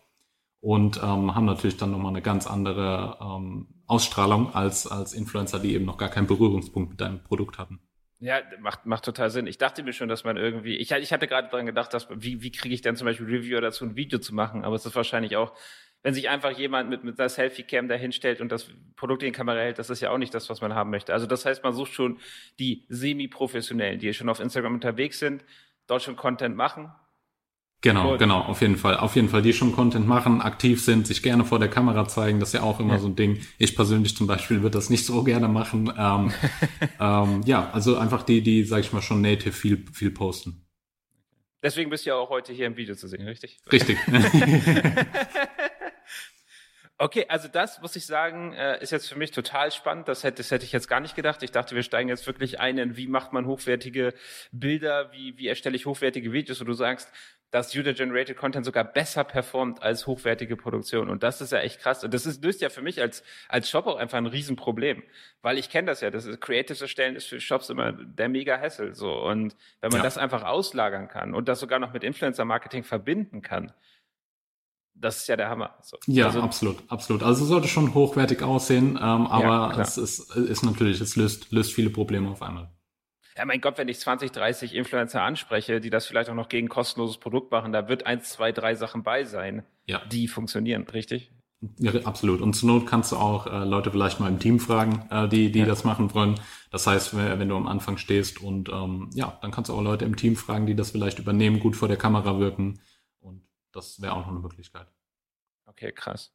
und 0.60 0.98
ähm, 0.98 1.36
haben 1.36 1.46
natürlich 1.46 1.78
dann 1.78 1.92
nochmal 1.92 2.12
eine 2.12 2.22
ganz 2.22 2.48
andere 2.48 3.18
ähm, 3.22 3.68
Ausstrahlung 3.88 4.54
als, 4.54 4.86
als 4.86 5.14
Influencer, 5.14 5.60
die 5.60 5.74
eben 5.74 5.86
noch 5.86 5.98
gar 5.98 6.10
keinen 6.10 6.28
Berührungspunkt 6.28 6.92
mit 6.92 7.02
deinem 7.02 7.24
Produkt 7.24 7.58
hatten. 7.58 7.80
Ja, 8.20 8.42
macht, 8.60 8.86
macht 8.86 9.06
total 9.06 9.30
Sinn. 9.30 9.46
Ich 9.46 9.60
dachte 9.60 9.84
mir 9.84 9.94
schon, 9.94 10.10
dass 10.10 10.24
man 10.24 10.38
irgendwie, 10.38 10.76
ich, 10.78 10.92
ich 10.92 11.14
hatte 11.14 11.28
gerade 11.28 11.50
daran 11.50 11.68
gedacht, 11.68 11.94
dass, 11.94 12.08
wie, 12.10 12.42
wie 12.42 12.52
kriege 12.52 12.74
ich 12.74 12.82
denn 12.82 12.96
zum 12.96 13.06
Beispiel 13.06 13.28
Reviewer 13.28 13.62
dazu, 13.62 13.86
ein 13.86 13.96
Video 13.96 14.20
zu 14.20 14.34
machen, 14.34 14.66
aber 14.66 14.76
es 14.76 14.86
ist 14.86 14.96
wahrscheinlich 14.96 15.36
auch, 15.38 15.54
wenn 16.02 16.14
sich 16.14 16.30
einfach 16.30 16.52
jemand 16.52 16.90
mit, 16.90 17.04
mit 17.04 17.20
einer 17.20 17.30
Selfie-Cam 17.30 17.88
dahinstellt 17.88 18.42
und 18.42 18.52
das 18.52 18.70
Produkt 18.96 19.24
in 19.24 19.28
die 19.28 19.38
Kamera 19.38 19.60
hält, 19.60 19.78
das 19.78 19.90
ist 19.90 20.02
ja 20.02 20.10
auch 20.10 20.18
nicht 20.18 20.34
das, 20.34 20.50
was 20.50 20.62
man 20.62 20.74
haben 20.74 20.90
möchte. 20.90 21.14
Also 21.14 21.28
das 21.28 21.46
heißt, 21.46 21.64
man 21.64 21.74
sucht 21.74 21.94
schon 21.94 22.20
die 22.60 22.86
semi-professionellen, 22.90 24.00
die 24.00 24.14
schon 24.14 24.30
auf 24.30 24.40
Instagram 24.40 24.76
unterwegs 24.76 25.20
sind, 25.20 25.44
dort 25.86 26.02
schon 26.02 26.16
Content 26.16 26.56
machen, 26.56 26.92
Genau, 27.82 28.12
Gut. 28.12 28.20
genau, 28.20 28.40
auf 28.42 28.62
jeden 28.62 28.76
Fall. 28.76 28.98
Auf 28.98 29.16
jeden 29.16 29.30
Fall, 29.30 29.44
die 29.44 29.54
schon 29.54 29.72
Content 29.72 30.08
machen, 30.08 30.42
aktiv 30.42 30.84
sind, 30.84 31.06
sich 31.06 31.22
gerne 31.22 31.46
vor 31.46 31.60
der 31.60 31.70
Kamera 31.70 32.08
zeigen, 32.08 32.40
das 32.40 32.50
ist 32.50 32.54
ja 32.54 32.64
auch 32.64 32.80
immer 32.80 32.96
ja. 32.96 33.00
so 33.00 33.08
ein 33.08 33.16
Ding. 33.16 33.40
Ich 33.60 33.76
persönlich 33.76 34.18
zum 34.18 34.26
Beispiel 34.26 34.64
würde 34.64 34.78
das 34.78 34.90
nicht 34.90 35.06
so 35.06 35.24
gerne 35.24 35.48
machen. 35.48 35.94
Ähm, 35.96 36.34
ähm, 37.00 37.42
ja, 37.46 37.70
also 37.74 37.98
einfach 37.98 38.24
die, 38.24 38.42
die, 38.42 38.64
sag 38.64 38.80
ich 38.80 38.94
mal, 38.94 39.04
schon 39.04 39.22
native 39.22 39.52
viel, 39.52 39.86
viel 39.94 40.10
posten. 40.10 40.66
Deswegen 41.62 41.90
bist 41.90 42.06
du 42.06 42.12
ja 42.12 42.16
auch 42.16 42.30
heute 42.30 42.52
hier 42.52 42.66
im 42.66 42.78
Video 42.78 42.96
zu 42.96 43.08
sehen, 43.08 43.28
richtig? 43.28 43.60
Richtig. 43.72 43.98
Okay, 47.00 47.26
also 47.30 47.48
das 47.48 47.80
muss 47.80 47.96
ich 47.96 48.08
sagen, 48.08 48.54
äh, 48.54 48.82
ist 48.82 48.92
jetzt 48.92 49.08
für 49.08 49.18
mich 49.20 49.30
total 49.30 49.72
spannend. 49.72 50.08
Das 50.08 50.24
hätte, 50.24 50.38
das 50.38 50.50
hätte 50.50 50.66
ich 50.66 50.72
jetzt 50.72 50.88
gar 50.88 51.00
nicht 51.00 51.16
gedacht. 51.16 51.44
Ich 51.44 51.52
dachte, 51.52 51.76
wir 51.76 51.84
steigen 51.84 52.10
jetzt 52.10 52.26
wirklich 52.26 52.60
ein 52.60 52.80
in, 52.80 52.98
wie 52.98 53.06
macht 53.06 53.34
man 53.34 53.46
hochwertige 53.46 54.16
Bilder, 54.52 55.12
wie, 55.12 55.38
wie 55.38 55.48
erstelle 55.48 55.76
ich 55.76 55.86
hochwertige 55.86 56.32
Videos, 56.32 56.60
wo 56.60 56.66
du 56.66 56.74
sagst, 56.74 57.12
dass 57.52 57.74
User-Generated 57.74 58.36
Content 58.36 58.66
sogar 58.66 58.84
besser 58.84 59.24
performt 59.24 59.82
als 59.82 60.06
hochwertige 60.06 60.58
Produktion. 60.58 61.10
Und 61.10 61.24
das 61.24 61.40
ist 61.40 61.52
ja 61.52 61.60
echt 61.60 61.80
krass. 61.80 62.04
Und 62.04 62.14
das 62.14 62.26
ist, 62.26 62.44
löst 62.44 62.62
ja 62.62 62.70
für 62.70 62.82
mich 62.82 63.02
als, 63.02 63.24
als 63.48 63.70
Shop 63.70 63.88
auch 63.88 63.96
einfach 63.96 64.18
ein 64.18 64.26
Riesenproblem. 64.26 65.02
Weil 65.42 65.58
ich 65.58 65.70
kenne 65.70 65.88
das 65.88 66.02
ja, 66.02 66.12
das 66.12 66.26
ist, 66.26 66.42
Creatives 66.42 66.82
erstellen 66.82 67.16
ist 67.16 67.28
für 67.28 67.40
Shops 67.40 67.70
immer 67.70 67.94
der 67.94 68.28
mega 68.28 68.60
Hassel, 68.60 68.94
so. 68.94 69.14
Und 69.14 69.56
wenn 69.80 69.92
man 69.92 70.00
ja. 70.00 70.04
das 70.04 70.18
einfach 70.18 70.44
auslagern 70.44 71.08
kann 71.08 71.34
und 71.34 71.48
das 71.48 71.60
sogar 71.60 71.80
noch 71.80 71.94
mit 71.94 72.04
Influencer-Marketing 72.04 72.84
verbinden 72.84 73.42
kann, 73.42 73.72
das 75.00 75.18
ist 75.18 75.28
ja 75.28 75.38
der 75.38 75.50
Hammer. 75.50 75.76
So. 75.82 75.98
Ja, 76.08 76.26
also, 76.26 76.42
absolut, 76.42 76.78
absolut. 76.90 77.24
Also 77.24 77.44
es 77.44 77.50
sollte 77.50 77.68
schon 77.68 77.94
hochwertig 77.94 78.42
aussehen, 78.42 78.98
ähm, 78.98 79.28
aber 79.28 79.74
ja, 79.76 79.82
es 79.82 79.98
ist, 79.98 80.36
ist 80.36 80.64
natürlich, 80.64 81.00
es 81.00 81.16
löst, 81.16 81.52
löst 81.52 81.74
viele 81.74 81.92
Probleme 81.92 82.30
auf 82.30 82.42
einmal. 82.42 82.72
Ja, 83.38 83.46
mein 83.46 83.62
Gott, 83.62 83.78
wenn 83.78 83.88
ich 83.88 84.00
20, 84.00 84.32
30 84.32 84.74
Influencer 84.74 85.22
anspreche, 85.22 85.80
die 85.80 85.90
das 85.90 86.08
vielleicht 86.08 86.30
auch 86.30 86.36
noch 86.36 86.50
gegen 86.50 86.70
kostenloses 86.70 87.18
Produkt 87.18 87.52
machen, 87.52 87.72
da 87.72 87.88
wird 87.88 88.06
eins, 88.06 88.30
zwei, 88.30 88.52
drei 88.52 88.76
Sachen 88.76 89.04
bei 89.04 89.24
sein, 89.24 89.64
ja. 89.86 90.02
die 90.12 90.28
funktionieren, 90.28 90.84
richtig? 90.84 91.32
Ja, 91.80 91.92
absolut. 92.04 92.42
Und 92.42 92.54
zur 92.54 92.68
Not 92.70 92.88
kannst 92.88 93.12
du 93.12 93.16
auch 93.16 93.48
äh, 93.48 93.64
Leute 93.64 93.92
vielleicht 93.92 94.20
mal 94.20 94.28
im 94.28 94.40
Team 94.40 94.60
fragen, 94.60 95.08
äh, 95.10 95.28
die, 95.28 95.52
die 95.52 95.60
ja. 95.60 95.66
das 95.66 95.84
machen 95.84 96.14
wollen. 96.14 96.40
Das 96.72 96.86
heißt, 96.86 97.16
wenn 97.16 97.50
du 97.50 97.56
am 97.56 97.68
Anfang 97.68 97.98
stehst 97.98 98.42
und 98.42 98.70
ähm, 98.70 99.10
ja, 99.14 99.38
dann 99.42 99.52
kannst 99.52 99.70
du 99.70 99.74
auch 99.74 99.82
Leute 99.82 100.06
im 100.06 100.16
Team 100.16 100.36
fragen, 100.36 100.68
die 100.68 100.76
das 100.76 100.92
vielleicht 100.92 101.18
übernehmen, 101.18 101.60
gut 101.60 101.76
vor 101.76 101.88
der 101.88 101.98
Kamera 101.98 102.40
wirken 102.40 102.80
das 103.78 104.02
wäre 104.02 104.14
auch 104.14 104.22
noch 104.22 104.30
eine 104.30 104.40
Möglichkeit. 104.40 104.88
Okay, 105.66 105.92
krass. 105.92 106.34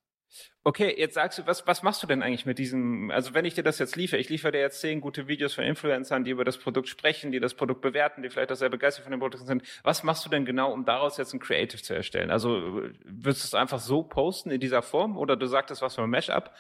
Okay, 0.65 0.95
jetzt 0.97 1.15
sagst 1.15 1.39
du, 1.39 1.47
was, 1.47 1.67
was 1.67 1.83
machst 1.83 2.03
du 2.03 2.07
denn 2.07 2.23
eigentlich 2.23 2.47
mit 2.47 2.59
diesem, 2.59 3.11
also 3.11 3.35
wenn 3.35 3.45
ich 3.45 3.55
dir 3.55 3.65
das 3.65 3.81
jetzt 3.81 3.97
liefere, 3.97 4.21
ich 4.21 4.29
liefere 4.29 4.53
dir 4.53 4.61
jetzt 4.61 4.81
zehn 4.81 5.01
gute 5.01 5.27
Videos 5.27 5.55
von 5.55 5.65
Influencern, 5.65 6.25
die 6.25 6.31
über 6.31 6.45
das 6.45 6.57
Produkt 6.57 6.89
sprechen, 6.89 7.33
die 7.33 7.41
das 7.41 7.55
Produkt 7.55 7.81
bewerten, 7.81 8.23
die 8.23 8.31
vielleicht 8.31 8.53
auch 8.53 8.57
sehr 8.57 8.69
begeistert 8.69 9.05
von 9.05 9.11
dem 9.11 9.21
Produkt 9.21 9.45
sind. 9.45 9.63
Was 9.83 10.05
machst 10.05 10.25
du 10.25 10.31
denn 10.31 10.45
genau, 10.45 10.73
um 10.73 10.85
daraus 10.85 11.17
jetzt 11.17 11.33
ein 11.33 11.41
Creative 11.41 11.83
zu 11.83 11.95
erstellen? 11.95 12.31
Also 12.31 12.81
würdest 13.05 13.43
du 13.43 13.47
es 13.47 13.55
einfach 13.55 13.81
so 13.81 14.05
posten 14.05 14.51
in 14.51 14.61
dieser 14.61 14.83
Form 14.83 15.17
oder 15.17 15.37
du 15.37 15.47
sagtest 15.47 15.83
was 15.83 15.97
für 15.97 16.03
ein 16.03 16.11
Mashup? 16.11 16.53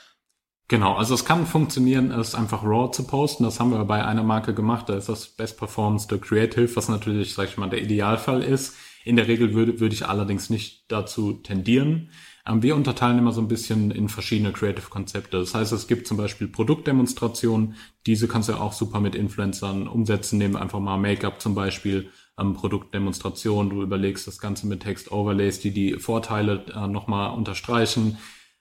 Genau, 0.68 0.94
also 0.94 1.14
es 1.14 1.24
kann 1.24 1.46
funktionieren, 1.46 2.10
es 2.12 2.34
einfach 2.34 2.64
raw 2.64 2.90
zu 2.90 3.06
posten. 3.06 3.44
Das 3.44 3.60
haben 3.60 3.70
wir 3.70 3.84
bei 3.84 4.04
einer 4.04 4.22
Marke 4.22 4.54
gemacht. 4.54 4.88
Da 4.88 4.96
ist 4.96 5.08
das 5.08 5.28
Best 5.28 5.58
Performance 5.58 6.08
the 6.08 6.18
Creative, 6.18 6.74
was 6.76 6.88
natürlich, 6.88 7.34
sag 7.34 7.48
ich 7.48 7.58
mal, 7.58 7.68
der 7.68 7.82
Idealfall 7.82 8.42
ist. 8.42 8.76
In 9.04 9.16
der 9.16 9.28
Regel 9.28 9.54
würde, 9.54 9.80
würde 9.80 9.94
ich 9.94 10.06
allerdings 10.06 10.50
nicht 10.50 10.84
dazu 10.88 11.34
tendieren. 11.34 12.10
Ähm, 12.46 12.62
wir 12.62 12.76
unterteilen 12.76 13.18
immer 13.18 13.32
so 13.32 13.40
ein 13.40 13.48
bisschen 13.48 13.90
in 13.90 14.08
verschiedene 14.08 14.52
Creative 14.52 14.88
Konzepte. 14.88 15.38
Das 15.38 15.54
heißt, 15.54 15.72
es 15.72 15.86
gibt 15.86 16.06
zum 16.06 16.16
Beispiel 16.16 16.48
Produktdemonstrationen. 16.48 17.76
Diese 18.06 18.28
kannst 18.28 18.48
du 18.48 18.54
auch 18.54 18.72
super 18.72 19.00
mit 19.00 19.14
Influencern 19.14 19.86
umsetzen. 19.86 20.38
Nehmen 20.38 20.54
wir 20.54 20.62
einfach 20.62 20.80
mal 20.80 20.96
Make-up 20.96 21.40
zum 21.40 21.54
Beispiel. 21.54 22.10
Ähm, 22.38 22.54
Produktdemonstration. 22.54 23.70
Du 23.70 23.82
überlegst 23.82 24.26
das 24.26 24.38
Ganze 24.38 24.66
mit 24.66 24.80
Text-Overlays, 24.80 25.60
die 25.60 25.72
die 25.72 25.94
Vorteile 25.94 26.64
äh, 26.74 26.86
nochmal 26.86 27.36
unterstreichen. 27.36 28.18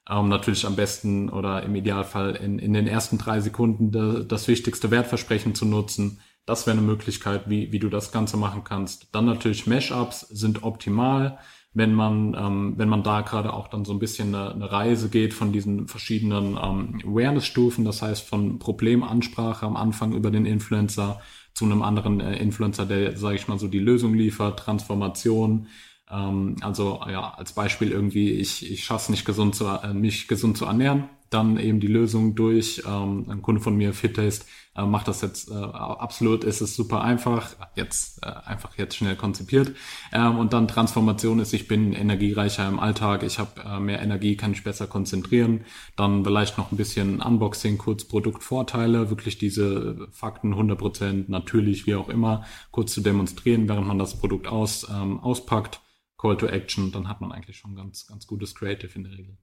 Ähm, 0.10 0.29
natürlich 0.29 0.65
am 0.65 0.75
besten 0.75 1.29
oder 1.29 1.63
im 1.63 1.75
Idealfall 1.75 2.36
in, 2.36 2.60
in 2.60 2.74
den 2.74 2.88
ersten 2.88 3.17
drei 3.17 3.39
Sekunden 3.39 3.91
de, 3.91 4.25
das 4.25 4.48
wichtigste 4.48 4.91
Wertversprechen 4.91 5.55
zu 5.55 5.65
nutzen 5.65 6.19
das 6.45 6.65
wäre 6.65 6.77
eine 6.77 6.86
Möglichkeit, 6.86 7.50
wie, 7.50 7.71
wie 7.71 7.79
du 7.79 7.89
das 7.89 8.12
Ganze 8.12 8.38
machen 8.38 8.63
kannst. 8.63 9.13
Dann 9.13 9.25
natürlich 9.25 9.67
Mashups 9.67 10.21
sind 10.21 10.63
optimal, 10.63 11.38
wenn 11.74 11.93
man, 11.93 12.36
ähm, 12.38 12.74
wenn 12.77 12.89
man 12.89 13.03
da 13.03 13.21
gerade 13.21 13.53
auch 13.53 13.67
dann 13.69 13.86
so 13.86 13.93
ein 13.93 14.00
bisschen 14.00 14.36
eine, 14.36 14.51
eine 14.51 14.71
Reise 14.71 15.10
geht 15.10 15.33
von 15.33 15.53
diesen 15.53 15.88
verschiedenen 15.88 16.57
ähm, 16.62 17.01
Awareness-Stufen, 17.05 17.86
das 17.86 18.01
heißt 18.01 18.27
von 18.27 18.60
Problemansprache 18.60 19.65
am 19.65 19.77
Anfang 19.77 20.13
über 20.13 20.31
den 20.31 20.45
Influencer 20.45 21.21
zu 21.53 21.65
einem 21.65 21.81
anderen 21.81 22.19
äh, 22.19 22.38
Influencer, 22.38 22.86
der, 22.86 23.17
sage 23.17 23.36
ich 23.36 23.47
mal, 23.47 23.60
so 23.60 23.67
die 23.67 23.80
Lösung 23.80 24.13
liefert, 24.13 24.60
Transformation, 24.60 25.67
ähm, 26.10 26.58
also 26.62 27.01
ja, 27.10 27.34
als 27.36 27.54
Beispiel 27.54 27.91
irgendwie, 27.91 28.32
ich, 28.32 28.69
ich 28.69 28.84
schaffe 28.84 29.12
nicht 29.12 29.25
gesund 29.25 29.56
zu, 29.56 29.67
äh, 29.67 29.93
mich 29.93 30.27
gesund 30.27 30.58
zu 30.58 30.65
ernähren, 30.65 31.10
dann 31.32 31.58
eben 31.58 31.80
die 31.80 31.88
Lösung 31.88 32.36
durch, 32.36 32.84
ähm, 32.86 33.26
ein 33.30 33.41
Kunde 33.41 33.62
von 33.62 33.76
mir, 33.76 33.94
Fittest, 33.94 34.46
äh, 34.76 34.86
macht 34.86 35.08
das 35.08 35.22
jetzt 35.22 35.50
äh, 35.50 35.54
absolut, 35.54 36.44
ist 36.44 36.60
es 36.62 36.76
super 36.76 37.02
einfach, 37.02 37.56
jetzt 37.76 38.22
äh, 38.24 38.28
einfach 38.28 38.78
jetzt 38.78 38.98
schnell 38.98 39.15
konzipiert. 39.15 39.74
Ähm, 40.12 40.38
und 40.38 40.52
dann 40.54 40.67
Transformation 40.67 41.39
ist, 41.39 41.54
ich 41.54 41.67
bin 41.70 41.94
energiereicher 41.94 42.67
im 42.67 42.80
Alltag, 42.80 43.24
ich 43.24 43.39
habe 43.39 43.62
äh, 43.62 43.80
mehr 43.80 44.02
Energie, 44.02 44.36
kann 44.36 44.52
ich 44.52 44.63
besser 44.63 44.88
konzentrieren. 44.88 45.63
Dann 45.96 46.26
vielleicht 46.26 46.58
noch 46.58 46.72
ein 46.72 46.78
bisschen 46.78 47.22
Unboxing, 47.22 47.78
kurz 47.78 48.04
Produktvorteile, 48.04 49.10
wirklich 49.10 49.38
diese 49.38 50.08
Fakten 50.12 50.54
100% 50.54 51.26
natürlich, 51.30 51.88
wie 51.88 51.96
auch 51.96 52.10
immer, 52.10 52.44
kurz 52.72 52.94
zu 52.94 53.02
demonstrieren, 53.02 53.70
während 53.70 53.88
man 53.88 54.00
das 54.00 54.20
Produkt 54.20 54.48
aus, 54.48 54.88
ähm, 54.89 55.20
auspackt. 55.22 55.82
Call 56.17 56.38
to 56.38 56.46
Action, 56.46 56.91
dann 56.91 57.08
hat 57.08 57.20
man 57.20 57.32
eigentlich 57.32 57.58
schon 57.58 57.76
ganz, 57.76 58.06
ganz 58.06 58.28
gutes 58.28 58.54
Creative 58.54 58.94
in 58.94 59.06
der 59.06 59.13
Regel. 59.13 59.38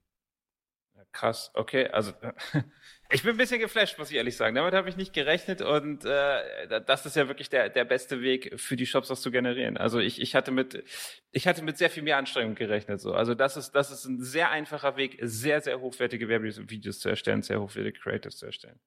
Krass, 1.19 1.51
okay, 1.55 1.89
also 1.89 2.13
ich 3.11 3.25
bin 3.25 3.33
ein 3.33 3.37
bisschen 3.39 3.59
geflasht, 3.59 3.99
muss 3.99 4.13
ich 4.13 4.17
ehrlich 4.17 4.37
sagen. 4.37 4.55
Damit 4.55 4.73
habe 4.73 4.89
ich 4.89 4.97
nicht 4.97 5.13
gerechnet 5.13 5.63
und 5.63 6.05
äh, 6.05 6.81
das 6.87 7.07
ist 7.07 7.17
ja 7.17 7.27
wirklich 7.27 7.51
der, 7.51 7.71
der 7.71 7.85
beste 7.85 8.23
Weg 8.23 8.53
für 8.57 8.77
die 8.77 8.87
Shops, 8.87 9.09
das 9.09 9.21
zu 9.21 9.33
generieren. 9.33 9.77
Also 9.77 9.99
ich, 9.99 10.21
ich 10.21 10.37
hatte 10.37 10.53
mit 10.53 10.85
ich 11.33 11.49
hatte 11.49 11.65
mit 11.65 11.77
sehr 11.77 11.91
viel 11.91 12.05
mehr 12.05 12.19
Anstrengung 12.19 12.55
gerechnet. 12.55 13.01
So, 13.01 13.15
also 13.15 13.35
das 13.35 13.57
ist 13.57 13.73
das 13.73 13.91
ist 13.91 14.05
ein 14.05 14.23
sehr 14.23 14.51
einfacher 14.51 14.97
Weg, 14.97 15.19
sehr 15.21 15.61
sehr 15.61 15.81
hochwertige 15.81 16.29
Werbevideos 16.29 17.01
zu 17.01 17.09
erstellen, 17.09 17.43
sehr 17.43 17.61
hochwertige 17.61 17.99
Creatives 17.99 18.37
zu 18.37 18.47
erstellen. 18.47 18.79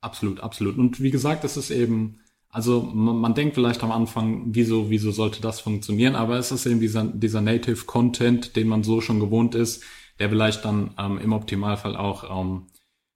Absolut, 0.00 0.40
absolut. 0.40 0.78
Und 0.78 1.02
wie 1.02 1.10
gesagt, 1.10 1.44
das 1.44 1.58
ist 1.58 1.70
eben 1.70 2.22
also 2.48 2.80
man, 2.80 3.16
man, 3.16 3.34
denkt 3.34 3.56
vielleicht 3.56 3.82
am 3.82 3.92
Anfang, 3.92 4.44
wieso, 4.54 4.88
wieso 4.88 5.10
sollte 5.10 5.42
das 5.42 5.60
funktionieren, 5.60 6.14
aber 6.14 6.38
es 6.38 6.50
ist 6.50 6.64
eben 6.64 6.80
dieser, 6.80 7.02
dieser 7.02 7.40
Native 7.40 7.84
Content, 7.84 8.54
den 8.54 8.68
man 8.68 8.84
so 8.84 9.00
schon 9.00 9.18
gewohnt 9.18 9.56
ist, 9.56 9.84
der 10.18 10.28
vielleicht 10.28 10.64
dann 10.64 10.94
ähm, 10.98 11.18
im 11.18 11.32
Optimalfall 11.32 11.96
auch 11.96 12.40
ähm, 12.40 12.66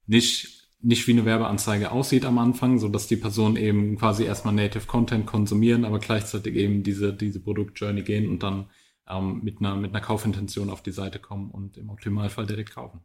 nicht 0.06 0.58
nicht 0.80 1.08
wie 1.08 1.12
eine 1.12 1.24
Werbeanzeige 1.24 1.90
aussieht 1.90 2.24
am 2.24 2.38
Anfang, 2.38 2.78
so 2.78 2.88
dass 2.88 3.08
die 3.08 3.16
Personen 3.16 3.56
eben 3.56 3.98
quasi 3.98 4.24
erstmal 4.24 4.54
Native 4.54 4.86
Content 4.86 5.26
konsumieren, 5.26 5.84
aber 5.84 5.98
gleichzeitig 5.98 6.54
eben 6.54 6.82
diese 6.82 7.12
diese 7.12 7.40
Produktjourney 7.40 8.02
gehen 8.02 8.28
und 8.28 8.42
dann 8.42 8.70
ähm, 9.08 9.40
mit 9.42 9.58
einer 9.58 9.74
mit 9.76 9.90
einer 9.90 10.04
Kaufintention 10.04 10.70
auf 10.70 10.82
die 10.82 10.92
Seite 10.92 11.18
kommen 11.18 11.50
und 11.50 11.76
im 11.76 11.90
Optimalfall 11.90 12.46
direkt 12.46 12.74
kaufen. 12.74 13.00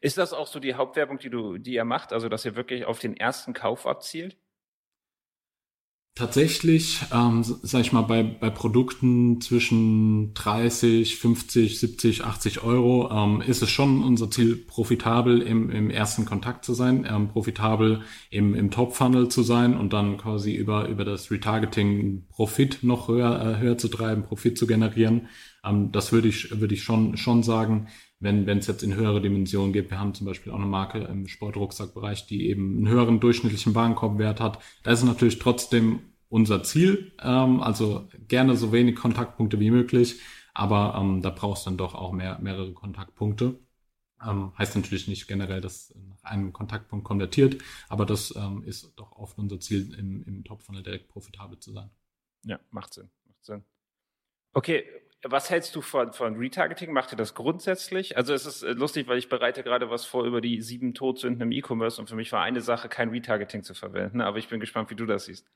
Ist 0.00 0.18
das 0.18 0.32
auch 0.32 0.46
so 0.46 0.60
die 0.60 0.74
Hauptwerbung, 0.74 1.18
die 1.18 1.30
du 1.30 1.58
die 1.58 1.74
ihr 1.74 1.84
macht, 1.84 2.12
also 2.12 2.28
dass 2.28 2.44
ihr 2.44 2.56
wirklich 2.56 2.84
auf 2.84 2.98
den 2.98 3.16
ersten 3.16 3.52
Kauf 3.52 3.86
abzielt? 3.86 4.36
Tatsächlich, 6.16 7.02
ähm, 7.12 7.44
sag 7.44 7.82
ich 7.82 7.92
mal, 7.92 8.00
bei, 8.00 8.22
bei 8.22 8.48
Produkten 8.48 9.38
zwischen 9.42 10.32
30, 10.32 11.18
50, 11.18 11.78
70, 11.78 12.24
80 12.24 12.62
Euro 12.62 13.10
ähm, 13.12 13.42
ist 13.42 13.62
es 13.62 13.68
schon 13.68 14.02
unser 14.02 14.30
Ziel, 14.30 14.56
profitabel 14.56 15.42
im, 15.42 15.68
im 15.68 15.90
ersten 15.90 16.24
Kontakt 16.24 16.64
zu 16.64 16.72
sein, 16.72 17.06
ähm, 17.06 17.28
profitabel 17.28 18.00
im, 18.30 18.54
im 18.54 18.70
Top-Funnel 18.70 19.28
zu 19.28 19.42
sein 19.42 19.76
und 19.76 19.92
dann 19.92 20.16
quasi 20.16 20.54
über, 20.54 20.88
über 20.88 21.04
das 21.04 21.30
Retargeting 21.30 22.24
Profit 22.30 22.78
noch 22.80 23.08
höher, 23.08 23.38
äh, 23.38 23.60
höher 23.60 23.76
zu 23.76 23.88
treiben, 23.88 24.22
Profit 24.22 24.56
zu 24.56 24.66
generieren. 24.66 25.28
Ähm, 25.62 25.92
das 25.92 26.12
würde 26.12 26.28
ich, 26.28 26.58
würde 26.58 26.72
ich 26.72 26.82
schon, 26.82 27.18
schon 27.18 27.42
sagen 27.42 27.88
wenn 28.18 28.46
wenn 28.46 28.58
es 28.58 28.66
jetzt 28.66 28.82
in 28.82 28.94
höhere 28.94 29.20
Dimensionen 29.20 29.72
geht. 29.72 29.90
Wir 29.90 29.98
haben 29.98 30.14
zum 30.14 30.26
Beispiel 30.26 30.52
auch 30.52 30.56
eine 30.56 30.66
Marke 30.66 30.98
im 31.00 31.28
Sportrucksackbereich, 31.28 32.26
die 32.26 32.48
eben 32.48 32.78
einen 32.78 32.88
höheren 32.88 33.20
durchschnittlichen 33.20 33.74
Warenkorbwert 33.74 34.40
hat. 34.40 34.62
Da 34.82 34.92
ist 34.92 35.04
natürlich 35.04 35.38
trotzdem 35.38 36.00
unser 36.28 36.62
Ziel, 36.62 37.12
ähm, 37.22 37.60
also 37.60 38.08
gerne 38.28 38.56
so 38.56 38.72
wenig 38.72 38.96
Kontaktpunkte 38.96 39.60
wie 39.60 39.70
möglich, 39.70 40.20
aber 40.54 40.96
ähm, 40.98 41.22
da 41.22 41.30
brauchst 41.30 41.66
du 41.66 41.70
dann 41.70 41.78
doch 41.78 41.94
auch 41.94 42.12
mehr, 42.12 42.38
mehrere 42.40 42.72
Kontaktpunkte. 42.72 43.58
Ähm, 44.26 44.52
heißt 44.56 44.74
natürlich 44.74 45.08
nicht 45.08 45.28
generell, 45.28 45.60
dass 45.60 45.94
nach 46.08 46.24
einem 46.24 46.52
Kontaktpunkt 46.52 47.04
konvertiert, 47.04 47.62
aber 47.88 48.06
das 48.06 48.34
ähm, 48.34 48.64
ist 48.64 48.92
doch 48.96 49.12
oft 49.12 49.38
unser 49.38 49.60
Ziel, 49.60 49.94
im, 49.98 50.24
im 50.24 50.42
Top-Funnel 50.42 50.82
direkt 50.82 51.08
profitabel 51.08 51.58
zu 51.58 51.72
sein. 51.72 51.90
Ja, 52.44 52.58
macht 52.70 52.94
Sinn, 52.94 53.10
macht 53.26 53.44
Sinn. 53.44 53.62
Okay, 54.54 54.84
was 55.22 55.50
hältst 55.50 55.74
du 55.74 55.80
von, 55.80 56.12
von 56.12 56.36
Retargeting? 56.36 56.92
Macht 56.92 57.12
ihr 57.12 57.16
das 57.16 57.34
grundsätzlich? 57.34 58.16
Also 58.16 58.34
es 58.34 58.46
ist 58.46 58.62
äh, 58.62 58.72
lustig, 58.72 59.08
weil 59.08 59.18
ich 59.18 59.28
bereite 59.28 59.62
gerade 59.62 59.90
was 59.90 60.04
vor 60.04 60.24
über 60.24 60.40
die 60.40 60.60
sieben 60.62 60.94
Todsünden 60.94 61.42
im 61.42 61.52
E-Commerce 61.52 62.00
und 62.00 62.08
für 62.08 62.16
mich 62.16 62.32
war 62.32 62.42
eine 62.42 62.60
Sache, 62.60 62.88
kein 62.88 63.10
Retargeting 63.10 63.62
zu 63.62 63.74
verwenden. 63.74 64.20
Aber 64.20 64.38
ich 64.38 64.48
bin 64.48 64.60
gespannt, 64.60 64.90
wie 64.90 64.96
du 64.96 65.06
das 65.06 65.26
siehst. 65.26 65.46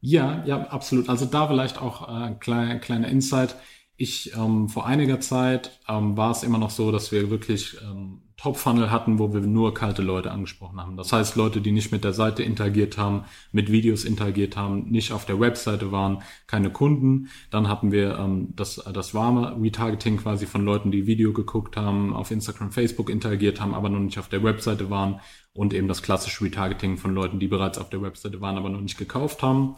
Ja, 0.00 0.42
ja, 0.46 0.62
absolut. 0.68 1.08
Also 1.08 1.26
da 1.26 1.46
vielleicht 1.46 1.80
auch 1.80 2.08
äh, 2.08 2.34
kleiner 2.36 2.78
kleiner 2.78 3.08
Insight. 3.08 3.54
ich 3.96 4.34
ähm, 4.34 4.68
vor 4.68 4.86
einiger 4.86 5.20
Zeit 5.20 5.78
ähm, 5.86 6.16
war 6.16 6.30
es 6.30 6.42
immer 6.42 6.58
noch 6.58 6.70
so, 6.70 6.90
dass 6.90 7.12
wir 7.12 7.30
wirklich 7.30 7.76
ähm, 7.82 8.22
Top-Funnel 8.40 8.90
hatten, 8.90 9.18
wo 9.18 9.34
wir 9.34 9.40
nur 9.42 9.74
kalte 9.74 10.00
Leute 10.00 10.30
angesprochen 10.30 10.80
haben. 10.80 10.96
Das 10.96 11.12
heißt, 11.12 11.36
Leute, 11.36 11.60
die 11.60 11.72
nicht 11.72 11.92
mit 11.92 12.04
der 12.04 12.14
Seite 12.14 12.42
interagiert 12.42 12.96
haben, 12.96 13.24
mit 13.52 13.70
Videos 13.70 14.04
interagiert 14.04 14.56
haben, 14.56 14.90
nicht 14.90 15.12
auf 15.12 15.26
der 15.26 15.38
Webseite 15.38 15.92
waren, 15.92 16.22
keine 16.46 16.70
Kunden. 16.70 17.28
Dann 17.50 17.68
hatten 17.68 17.92
wir 17.92 18.18
ähm, 18.18 18.48
das, 18.56 18.76
das 18.94 19.12
warme 19.12 19.60
Retargeting 19.60 20.16
quasi 20.16 20.46
von 20.46 20.64
Leuten, 20.64 20.90
die 20.90 21.06
Video 21.06 21.34
geguckt 21.34 21.76
haben, 21.76 22.14
auf 22.14 22.30
Instagram, 22.30 22.72
Facebook 22.72 23.10
interagiert 23.10 23.60
haben, 23.60 23.74
aber 23.74 23.90
noch 23.90 24.00
nicht 24.00 24.18
auf 24.18 24.28
der 24.28 24.42
Webseite 24.42 24.88
waren 24.88 25.20
und 25.52 25.74
eben 25.74 25.86
das 25.86 26.02
klassische 26.02 26.42
Retargeting 26.42 26.96
von 26.96 27.14
Leuten, 27.14 27.40
die 27.40 27.48
bereits 27.48 27.76
auf 27.76 27.90
der 27.90 28.00
Webseite 28.00 28.40
waren, 28.40 28.56
aber 28.56 28.70
noch 28.70 28.80
nicht 28.80 28.96
gekauft 28.96 29.42
haben. 29.42 29.76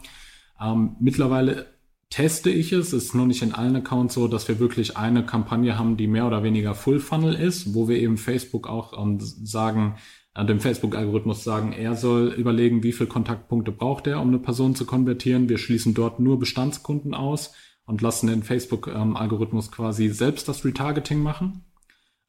Ähm, 0.61 0.95
mittlerweile 1.01 1.72
teste 2.13 2.51
ich 2.51 2.71
es. 2.71 2.93
Es 2.93 3.05
ist 3.05 3.15
noch 3.15 3.25
nicht 3.25 3.41
in 3.41 3.53
allen 3.53 3.75
Accounts 3.75 4.13
so, 4.13 4.27
dass 4.27 4.47
wir 4.47 4.59
wirklich 4.59 4.97
eine 4.97 5.25
Kampagne 5.25 5.79
haben, 5.79 5.97
die 5.97 6.05
mehr 6.05 6.27
oder 6.27 6.43
weniger 6.43 6.75
Full 6.75 6.99
Funnel 6.99 7.33
ist, 7.33 7.73
wo 7.73 7.87
wir 7.87 7.97
eben 7.97 8.17
Facebook 8.17 8.69
auch 8.69 8.93
ähm, 9.01 9.17
sagen, 9.19 9.95
äh, 10.35 10.45
dem 10.45 10.59
Facebook-Algorithmus 10.59 11.43
sagen, 11.43 11.73
er 11.73 11.95
soll 11.95 12.27
überlegen, 12.27 12.83
wie 12.83 12.91
viele 12.91 13.09
Kontaktpunkte 13.09 13.71
braucht 13.71 14.05
er, 14.05 14.21
um 14.21 14.27
eine 14.27 14.37
Person 14.37 14.75
zu 14.75 14.85
konvertieren. 14.85 15.49
Wir 15.49 15.57
schließen 15.57 15.95
dort 15.95 16.19
nur 16.19 16.37
Bestandskunden 16.37 17.15
aus 17.15 17.55
und 17.85 18.03
lassen 18.03 18.27
den 18.27 18.43
Facebook-Algorithmus 18.43 19.71
quasi 19.71 20.09
selbst 20.09 20.47
das 20.47 20.63
Retargeting 20.63 21.19
machen. 21.19 21.63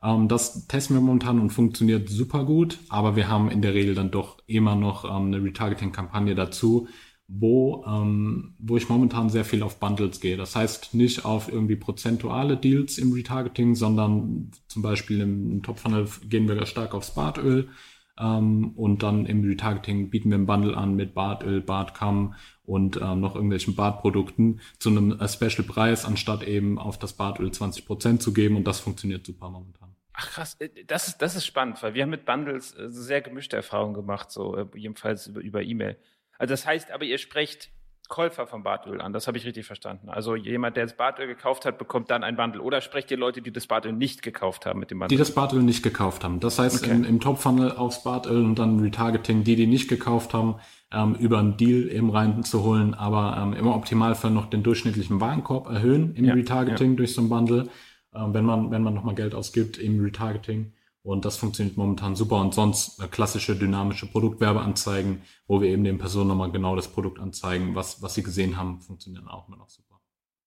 Ähm, 0.03 0.29
das 0.29 0.67
testen 0.67 0.97
wir 0.97 1.03
momentan 1.03 1.39
und 1.39 1.51
funktioniert 1.51 2.09
super 2.09 2.47
gut, 2.47 2.79
aber 2.89 3.17
wir 3.17 3.29
haben 3.29 3.51
in 3.51 3.61
der 3.61 3.75
Regel 3.75 3.95
dann 3.95 4.11
doch 4.11 4.39
immer 4.47 4.77
noch 4.77 5.05
ähm, 5.05 5.27
eine 5.27 5.45
Retargeting-Kampagne 5.45 6.35
dazu, 6.35 6.89
wo, 7.27 7.85
ähm, 7.87 8.55
wo 8.59 8.77
ich 8.77 8.89
momentan 8.89 9.31
sehr 9.31 9.45
viel 9.45 9.63
auf 9.63 9.81
Bundles 9.81 10.21
gehe. 10.21 10.37
Das 10.37 10.55
heißt 10.55 10.95
nicht 10.95 11.25
auf 11.25 11.51
irgendwie 11.51 11.77
prozentuale 11.77 12.57
Deals 12.57 12.99
im 12.99 13.13
Retargeting, 13.13 13.75
sondern 13.75 14.51
zum 14.69 14.83
Beispiel 14.83 15.21
im, 15.21 15.51
im 15.51 15.63
Top-Funnel 15.63 16.09
gehen 16.29 16.49
wir 16.49 16.67
stark 16.67 16.95
aufs 16.95 17.15
Bartöl 17.15 17.69
ähm, 18.19 18.73
und 18.77 19.03
dann 19.03 19.27
im 19.27 19.43
Retargeting 19.43 20.11
bieten 20.11 20.31
wir 20.31 20.39
ein 20.39 20.47
Bundle 20.47 20.77
an 20.77 20.95
mit 20.95 21.15
Bartöl, 21.15 21.61
Bartkamm 21.61 22.35
und 22.65 22.97
ähm, 22.97 23.21
noch 23.21 23.35
irgendwelchen 23.35 23.75
Bartprodukten 23.75 24.61
zu 24.79 24.91
einem 24.91 25.19
äh, 25.19 25.27
Special-Preis, 25.27 26.05
anstatt 26.05 26.43
eben 26.43 26.79
auf 26.79 26.99
das 26.99 27.15
Bartöl 27.15 27.49
20% 27.49 28.19
zu 28.19 28.33
geben 28.33 28.57
und 28.57 28.67
das 28.67 28.81
funktioniert 28.81 29.27
super 29.27 29.49
momentan. 29.49 29.97
Ach 30.13 30.31
krass, 30.31 30.57
äh, 30.61 30.69
das 30.87 31.09
ist, 31.09 31.23
das 31.23 31.35
ist 31.35 31.47
spannend, 31.47 31.83
weil 31.83 31.95
wir 31.95 32.03
haben 32.03 32.11
mit 32.11 32.25
Bundles 32.25 32.75
äh, 32.79 32.91
sehr 32.91 33.21
gemischte 33.21 33.57
Erfahrungen 33.57 33.95
gemacht, 33.95 34.31
so 34.31 34.69
jedenfalls 34.75 35.27
über, 35.27 35.41
über 35.41 35.63
E-Mail. 35.63 35.97
Also 36.39 36.53
das 36.53 36.67
heißt 36.67 36.91
aber, 36.91 37.05
ihr 37.05 37.19
sprecht 37.19 37.71
Käufer 38.09 38.47
von 38.47 38.63
Bartöl 38.63 39.01
an. 39.01 39.13
Das 39.15 39.27
habe 39.27 39.39
ich 39.39 39.47
richtig 39.47 39.65
verstanden. 39.65 40.11
Also 40.11 40.37
jemand, 40.37 40.77
der 40.77 40.85
das 40.85 40.97
Bartöl 40.97 41.27
gekauft 41.27 41.65
hat, 41.65 41.79
bekommt 41.79 42.11
dann 42.11 42.23
ein 42.23 42.37
Bundle. 42.37 42.61
Oder 42.61 42.83
sprecht 42.83 43.11
ihr 43.11 43.17
Leute, 43.17 43.41
die 43.41 43.51
das 43.51 43.67
Bartöl 43.67 43.93
nicht 43.93 44.23
gekauft 44.23 44.67
haben 44.67 44.79
mit 44.79 44.91
dem 44.91 44.99
Bundle? 44.99 45.17
Die 45.17 45.19
das 45.19 45.33
Bartöl 45.33 45.63
nicht 45.63 45.83
gekauft 45.83 46.23
haben. 46.23 46.39
Das 46.39 46.59
heißt, 46.59 46.85
okay. 46.85 46.95
im, 46.95 47.05
im 47.05 47.21
Top-Funnel 47.21 47.73
aufs 47.73 48.03
Bartöl 48.03 48.45
und 48.45 48.59
dann 48.59 48.79
Retargeting, 48.81 49.43
die, 49.43 49.57
die 49.57 49.67
nicht 49.67 49.89
gekauft 49.89 50.35
haben, 50.35 50.57
ähm, 50.93 51.15
über 51.15 51.39
einen 51.39 51.57
Deal 51.57 51.89
eben 51.91 52.11
reinzuholen, 52.11 52.95
aber 52.95 53.39
ähm, 53.43 53.55
im 53.55 53.67
Optimalfall 53.67 54.31
noch 54.31 54.51
den 54.51 54.63
durchschnittlichen 54.63 55.21
Warenkorb 55.21 55.69
erhöhen 55.69 56.15
im 56.15 56.27
ja, 56.27 56.35
Retargeting 56.35 56.91
ja. 56.91 56.97
durch 56.97 57.15
so 57.15 57.23
ein 57.23 57.31
Bundle, 57.31 57.69
äh, 58.13 58.19
wenn 58.19 58.45
man, 58.45 58.71
wenn 58.71 58.83
man 58.83 58.93
nochmal 58.93 59.15
Geld 59.15 59.35
ausgibt 59.35 59.79
im 59.79 60.01
Retargeting. 60.01 60.75
Und 61.05 61.27
das 61.27 61.37
funktioniert 61.37 61.77
momentan 61.77 62.17
super. 62.17 62.41
Und 62.41 62.55
sonst 62.55 62.99
klassische 63.11 63.55
dynamische 63.55 64.07
Produktwerbeanzeigen, 64.07 65.23
wo 65.47 65.61
wir 65.61 65.69
eben 65.69 65.85
den 65.85 65.99
Personen 65.99 66.29
nochmal 66.29 66.51
genau 66.51 66.75
das 66.77 66.89
Produkt 66.89 67.21
anzeigen, 67.21 67.75
was, 67.75 68.01
was 68.03 68.15
sie 68.15 68.23
gesehen 68.23 68.57
haben, 68.57 68.81
funktionieren 68.81 69.29
auch 69.29 69.47
immer 69.47 69.59
noch 69.59 69.69
super. 69.69 70.01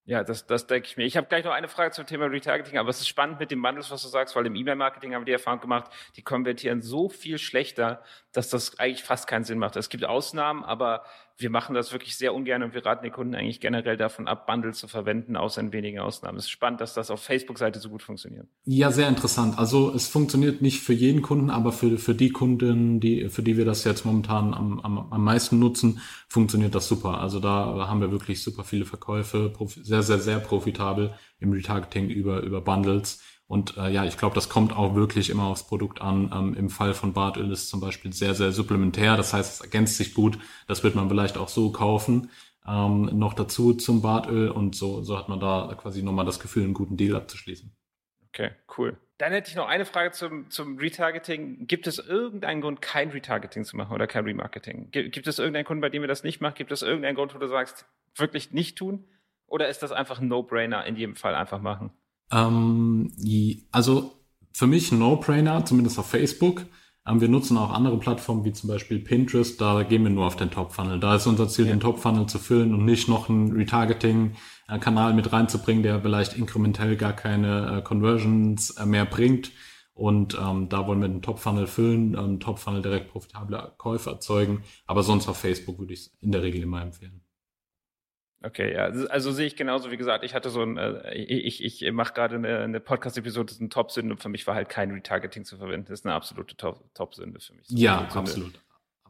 Ja, 0.05 0.23
das, 0.23 0.47
das 0.47 0.65
denke 0.65 0.87
ich 0.87 0.97
mir. 0.97 1.03
Ich 1.03 1.15
habe 1.15 1.27
gleich 1.27 1.43
noch 1.45 1.51
eine 1.51 1.67
Frage 1.67 1.91
zum 1.91 2.07
Thema 2.07 2.25
Retargeting, 2.25 2.79
aber 2.79 2.89
es 2.89 3.01
ist 3.01 3.07
spannend 3.07 3.39
mit 3.39 3.51
den 3.51 3.61
Bundles, 3.61 3.91
was 3.91 4.01
du 4.01 4.07
sagst, 4.07 4.35
weil 4.35 4.47
im 4.47 4.55
E-Mail-Marketing 4.55 5.13
haben 5.13 5.21
wir 5.21 5.25
die 5.25 5.33
Erfahrung 5.33 5.59
gemacht, 5.59 5.91
die 6.15 6.23
konvertieren 6.23 6.81
so 6.81 7.07
viel 7.07 7.37
schlechter, 7.37 8.01
dass 8.31 8.49
das 8.49 8.79
eigentlich 8.79 9.03
fast 9.03 9.27
keinen 9.27 9.43
Sinn 9.43 9.59
macht. 9.59 9.75
Es 9.75 9.89
gibt 9.89 10.05
Ausnahmen, 10.05 10.63
aber 10.63 11.03
wir 11.39 11.51
machen 11.51 11.75
das 11.75 11.91
wirklich 11.91 12.17
sehr 12.17 12.33
ungern 12.33 12.63
und 12.63 12.73
wir 12.73 12.83
raten 12.83 13.03
den 13.03 13.11
Kunden 13.11 13.35
eigentlich 13.35 13.59
generell 13.59 13.95
davon 13.95 14.27
ab, 14.27 14.47
Bundles 14.47 14.79
zu 14.79 14.87
verwenden, 14.87 15.35
außer 15.35 15.61
in 15.61 15.71
wenigen 15.71 15.99
Ausnahmen. 15.99 16.37
Es 16.37 16.45
ist 16.45 16.49
spannend, 16.49 16.81
dass 16.81 16.95
das 16.95 17.11
auf 17.11 17.21
Facebook-Seite 17.21 17.79
so 17.79 17.89
gut 17.89 18.01
funktioniert. 18.01 18.47
Ja, 18.65 18.91
sehr 18.91 19.07
interessant. 19.07 19.59
Also 19.59 19.93
es 19.93 20.07
funktioniert 20.07 20.61
nicht 20.63 20.81
für 20.81 20.93
jeden 20.93 21.21
Kunden, 21.21 21.51
aber 21.51 21.71
für, 21.71 21.99
für 21.99 22.15
die 22.15 22.31
Kunden, 22.31 22.99
die, 22.99 23.29
für 23.29 23.43
die 23.43 23.55
wir 23.55 23.65
das 23.65 23.83
jetzt 23.83 24.03
momentan 24.03 24.53
am, 24.55 24.79
am, 24.79 24.97
am 25.11 25.23
meisten 25.23 25.59
nutzen, 25.59 26.01
funktioniert 26.27 26.73
das 26.73 26.87
super. 26.87 27.21
Also 27.21 27.39
da 27.39 27.87
haben 27.87 28.01
wir 28.01 28.11
wirklich 28.11 28.41
super 28.41 28.63
viele 28.63 28.85
Verkäufe, 28.85 29.53
sehr, 29.67 30.01
sehr, 30.01 30.19
sehr 30.19 30.39
profitabel 30.39 31.13
im 31.39 31.51
Retargeting 31.51 32.09
über, 32.09 32.41
über 32.41 32.61
Bundles 32.61 33.21
und 33.47 33.77
äh, 33.77 33.89
ja, 33.89 34.03
ich 34.03 34.17
glaube, 34.17 34.35
das 34.35 34.49
kommt 34.49 34.75
auch 34.75 34.93
wirklich 34.95 35.29
immer 35.29 35.45
aufs 35.45 35.65
Produkt 35.65 36.01
an. 36.01 36.31
Ähm, 36.33 36.53
Im 36.53 36.69
Fall 36.69 36.93
von 36.93 37.13
Bartöl 37.13 37.49
ist 37.51 37.69
zum 37.69 37.79
Beispiel 37.79 38.11
sehr, 38.11 38.35
sehr 38.35 38.51
supplementär. 38.51 39.15
Das 39.15 39.33
heißt, 39.33 39.55
es 39.55 39.61
ergänzt 39.61 39.97
sich 39.97 40.13
gut. 40.13 40.37
Das 40.67 40.83
wird 40.83 40.95
man 40.95 41.07
vielleicht 41.07 41.37
auch 41.37 41.47
so 41.47 41.71
kaufen. 41.71 42.29
Ähm, 42.67 43.09
noch 43.17 43.33
dazu 43.33 43.73
zum 43.73 44.01
Bartöl 44.01 44.49
und 44.49 44.75
so, 44.75 45.01
so 45.01 45.17
hat 45.17 45.29
man 45.29 45.39
da 45.39 45.73
quasi 45.79 46.03
nochmal 46.03 46.25
das 46.25 46.41
Gefühl, 46.41 46.63
einen 46.63 46.73
guten 46.73 46.97
Deal 46.97 47.15
abzuschließen. 47.15 47.73
Okay, 48.27 48.51
cool. 48.77 48.97
Dann 49.17 49.31
hätte 49.31 49.49
ich 49.49 49.55
noch 49.55 49.67
eine 49.67 49.85
Frage 49.85 50.11
zum, 50.11 50.49
zum 50.49 50.77
Retargeting. 50.77 51.65
Gibt 51.67 51.87
es 51.87 51.99
irgendeinen 51.99 52.59
Grund, 52.59 52.81
kein 52.81 53.09
Retargeting 53.09 53.63
zu 53.63 53.77
machen 53.77 53.93
oder 53.93 54.07
kein 54.07 54.25
Remarketing? 54.25 54.91
Gibt 54.91 55.25
es 55.25 55.39
irgendeinen 55.39 55.65
Grund, 55.65 55.79
bei 55.79 55.89
dem 55.89 56.01
ihr 56.01 56.07
das 56.07 56.23
nicht 56.23 56.41
macht? 56.41 56.55
Gibt 56.55 56.73
es 56.73 56.81
irgendeinen 56.81 57.15
Grund, 57.15 57.33
wo 57.33 57.39
du 57.39 57.47
sagst, 57.47 57.85
wirklich 58.15 58.51
nicht 58.51 58.77
tun? 58.77 59.05
Oder 59.47 59.69
ist 59.69 59.81
das 59.81 59.93
einfach 59.93 60.19
ein 60.19 60.27
No-Brainer 60.27 60.85
in 60.85 60.97
jedem 60.97 61.15
Fall 61.15 61.33
einfach 61.33 61.61
machen? 61.61 61.91
Ähm, 62.31 63.11
also 63.71 64.13
für 64.51 64.67
mich 64.67 64.91
ein 64.91 64.99
No-Brainer, 64.99 65.65
zumindest 65.65 65.99
auf 65.99 66.07
Facebook. 66.07 66.65
Ähm, 67.07 67.21
wir 67.21 67.29
nutzen 67.29 67.57
auch 67.57 67.71
andere 67.71 67.97
Plattformen 67.97 68.43
wie 68.43 68.53
zum 68.53 68.69
Beispiel 68.69 68.99
Pinterest. 68.99 69.59
Da 69.61 69.83
gehen 69.83 70.03
wir 70.03 70.09
nur 70.09 70.25
auf 70.25 70.35
den 70.35 70.51
Top-Funnel. 70.51 70.99
Da 70.99 71.15
ist 71.15 71.27
unser 71.27 71.47
Ziel, 71.47 71.65
ja. 71.65 71.73
den 71.73 71.79
Top-Funnel 71.79 72.27
zu 72.27 72.39
füllen 72.39 72.73
und 72.73 72.85
nicht 72.85 73.07
noch 73.07 73.29
einen 73.29 73.51
Retargeting-Kanal 73.53 75.13
mit 75.13 75.31
reinzubringen, 75.31 75.83
der 75.83 76.01
vielleicht 76.01 76.35
inkrementell 76.37 76.97
gar 76.97 77.13
keine 77.13 77.77
äh, 77.77 77.81
Conversions 77.81 78.71
äh, 78.71 78.85
mehr 78.85 79.05
bringt. 79.05 79.51
Und 79.93 80.37
ähm, 80.39 80.69
da 80.69 80.85
wollen 80.85 81.01
wir 81.01 81.07
den 81.07 81.23
Top-Funnel 81.23 81.65
füllen, 81.65 82.15
ähm, 82.15 82.39
Top-Funnel 82.39 82.83
direkt 82.83 83.11
profitable 83.11 83.73
Käufe 83.77 84.11
erzeugen. 84.11 84.63
Aber 84.85 85.01
sonst 85.01 85.27
auf 85.27 85.37
Facebook 85.37 85.79
würde 85.79 85.93
ich 85.93 86.01
es 86.01 86.17
in 86.19 86.31
der 86.31 86.43
Regel 86.43 86.61
immer 86.61 86.81
empfehlen. 86.81 87.21
Okay, 88.43 88.73
ja, 88.73 88.83
also, 88.83 89.07
also 89.07 89.31
sehe 89.31 89.47
ich 89.47 89.55
genauso. 89.55 89.89
Wie 89.89 89.97
gesagt, 89.97 90.23
ich 90.23 90.35
hatte 90.35 90.49
so 90.49 90.61
ein, 90.61 90.77
äh, 90.77 91.15
ich, 91.15 91.63
ich 91.63 91.91
mache 91.91 92.13
gerade 92.13 92.35
eine, 92.35 92.59
eine 92.59 92.79
Podcast-Episode, 92.79 93.45
das 93.45 93.55
ist 93.55 93.61
eine 93.61 93.69
Top-Sünde 93.69 94.13
und 94.13 94.21
für 94.21 94.29
mich 94.29 94.45
war 94.45 94.53
halt 94.53 94.69
kein 94.69 94.91
Retargeting 94.91 95.43
zu 95.43 95.57
verwenden. 95.57 95.87
Das 95.89 96.01
ist 96.01 96.05
eine 96.05 96.13
absolute 96.13 96.55
Top-Sünde 96.55 97.39
für 97.39 97.53
mich. 97.55 97.65
ja, 97.69 98.07
absolut. 98.13 98.61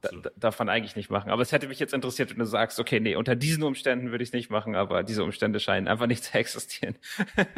Da, 0.02 0.10
darf 0.38 0.60
man 0.60 0.70
eigentlich 0.70 0.96
nicht 0.96 1.10
machen. 1.10 1.32
Aber 1.32 1.42
es 1.42 1.52
hätte 1.52 1.68
mich 1.68 1.80
jetzt 1.80 1.94
interessiert, 1.94 2.30
wenn 2.30 2.38
du 2.38 2.46
sagst, 2.46 2.80
okay, 2.80 3.00
nee, 3.00 3.16
unter 3.16 3.36
diesen 3.36 3.64
Umständen 3.64 4.12
würde 4.12 4.24
ich 4.24 4.30
es 4.30 4.34
nicht 4.34 4.50
machen, 4.50 4.76
aber 4.76 5.04
diese 5.04 5.24
Umstände 5.24 5.60
scheinen 5.60 5.88
einfach 5.88 6.08
nicht 6.08 6.24
zu 6.24 6.38
existieren. 6.38 6.96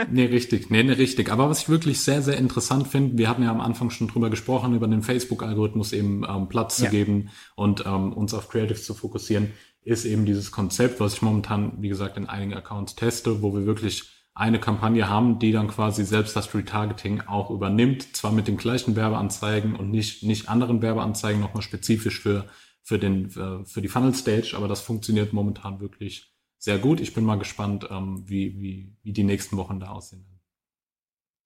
nee, 0.10 0.26
richtig. 0.26 0.70
Nee, 0.70 0.82
nee, 0.84 0.94
richtig. 0.94 1.30
Aber 1.32 1.50
was 1.50 1.64
ich 1.64 1.70
wirklich 1.70 2.02
sehr, 2.02 2.22
sehr 2.22 2.38
interessant 2.38 2.88
finde, 2.88 3.18
wir 3.18 3.30
hatten 3.30 3.44
ja 3.44 3.52
am 3.52 3.62
Anfang 3.62 3.90
schon 3.90 4.08
drüber 4.08 4.30
gesprochen, 4.30 4.74
über 4.74 4.88
den 4.88 5.04
Facebook-Algorithmus 5.04 5.94
eben 5.94 6.26
ähm, 6.28 6.48
Platz 6.48 6.78
zu 6.78 6.86
ja. 6.86 6.90
geben 6.90 7.30
und 7.56 7.86
ähm, 7.86 8.14
uns 8.14 8.34
auf 8.34 8.50
Creatives 8.50 8.86
zu 8.86 8.94
fokussieren 8.94 9.52
ist 9.82 10.06
eben 10.06 10.26
dieses 10.26 10.52
Konzept, 10.52 11.00
was 11.00 11.16
ich 11.16 11.22
momentan, 11.22 11.82
wie 11.82 11.90
gesagt, 11.90 12.18
in 12.18 12.28
einigen 12.28 12.54
Accounts 12.54 12.96
teste, 12.96 13.42
wo 13.42 13.54
wir 13.54 13.66
wirklich 13.66 14.10
eine 14.34 14.60
Kampagne 14.60 15.10
haben, 15.10 15.40
die 15.40 15.52
dann 15.52 15.68
quasi 15.68 16.06
selbst 16.06 16.36
das 16.36 16.54
Retargeting 16.54 17.22
auch 17.22 17.50
übernimmt, 17.50 18.16
zwar 18.16 18.32
mit 18.32 18.48
den 18.48 18.58
gleichen 18.58 18.96
Werbeanzeigen 18.96 19.76
und 19.76 19.92
nicht, 19.92 20.24
nicht 20.24 20.48
anderen 20.48 20.82
Werbeanzeigen 20.82 21.42
nochmal 21.42 21.62
spezifisch 21.62 22.22
für, 22.22 22.48
für, 22.82 23.00
den, 23.00 23.30
für 23.30 23.82
die 23.82 23.90
Funnel 23.90 24.14
Stage, 24.14 24.54
aber 24.56 24.68
das 24.68 24.82
funktioniert 24.82 25.34
momentan 25.34 25.82
wirklich 25.82 26.34
sehr 26.58 26.78
gut. 26.78 27.00
Ich 27.00 27.14
bin 27.14 27.26
mal 27.26 27.40
gespannt, 27.40 27.88
ähm, 27.90 28.24
wie, 28.28 28.62
wie, 28.62 28.96
wie 29.02 29.14
die 29.14 29.24
nächsten 29.24 29.58
Wochen 29.58 29.80
da 29.80 29.90
aussehen. 29.90 30.26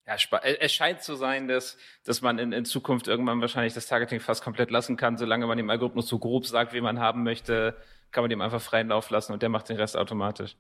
Ja, 0.06 0.16
es 0.42 0.74
scheint 0.74 1.02
zu 1.02 1.16
sein, 1.16 1.48
dass, 1.48 1.78
dass 2.04 2.22
man 2.22 2.38
in, 2.38 2.52
in 2.52 2.66
Zukunft 2.66 3.08
irgendwann 3.08 3.40
wahrscheinlich 3.40 3.74
das 3.74 3.88
Targeting 3.88 4.20
fast 4.20 4.44
komplett 4.44 4.70
lassen 4.70 4.98
kann, 4.98 5.18
solange 5.18 5.48
man 5.48 5.58
dem 5.58 5.70
Algorithmus 5.70 6.08
so 6.08 6.20
grob 6.20 6.46
sagt, 6.46 6.74
wie 6.74 6.82
man 6.82 7.00
haben 7.00 7.24
möchte, 7.24 7.78
kann 8.12 8.24
man 8.24 8.30
dem 8.30 8.42
einfach 8.42 8.62
freien 8.62 8.90
Lauf 8.90 9.10
lassen 9.10 9.32
und 9.32 9.42
der 9.42 9.50
macht 9.50 9.70
den 9.70 9.78
Rest 9.78 9.96
automatisch. 9.96 10.58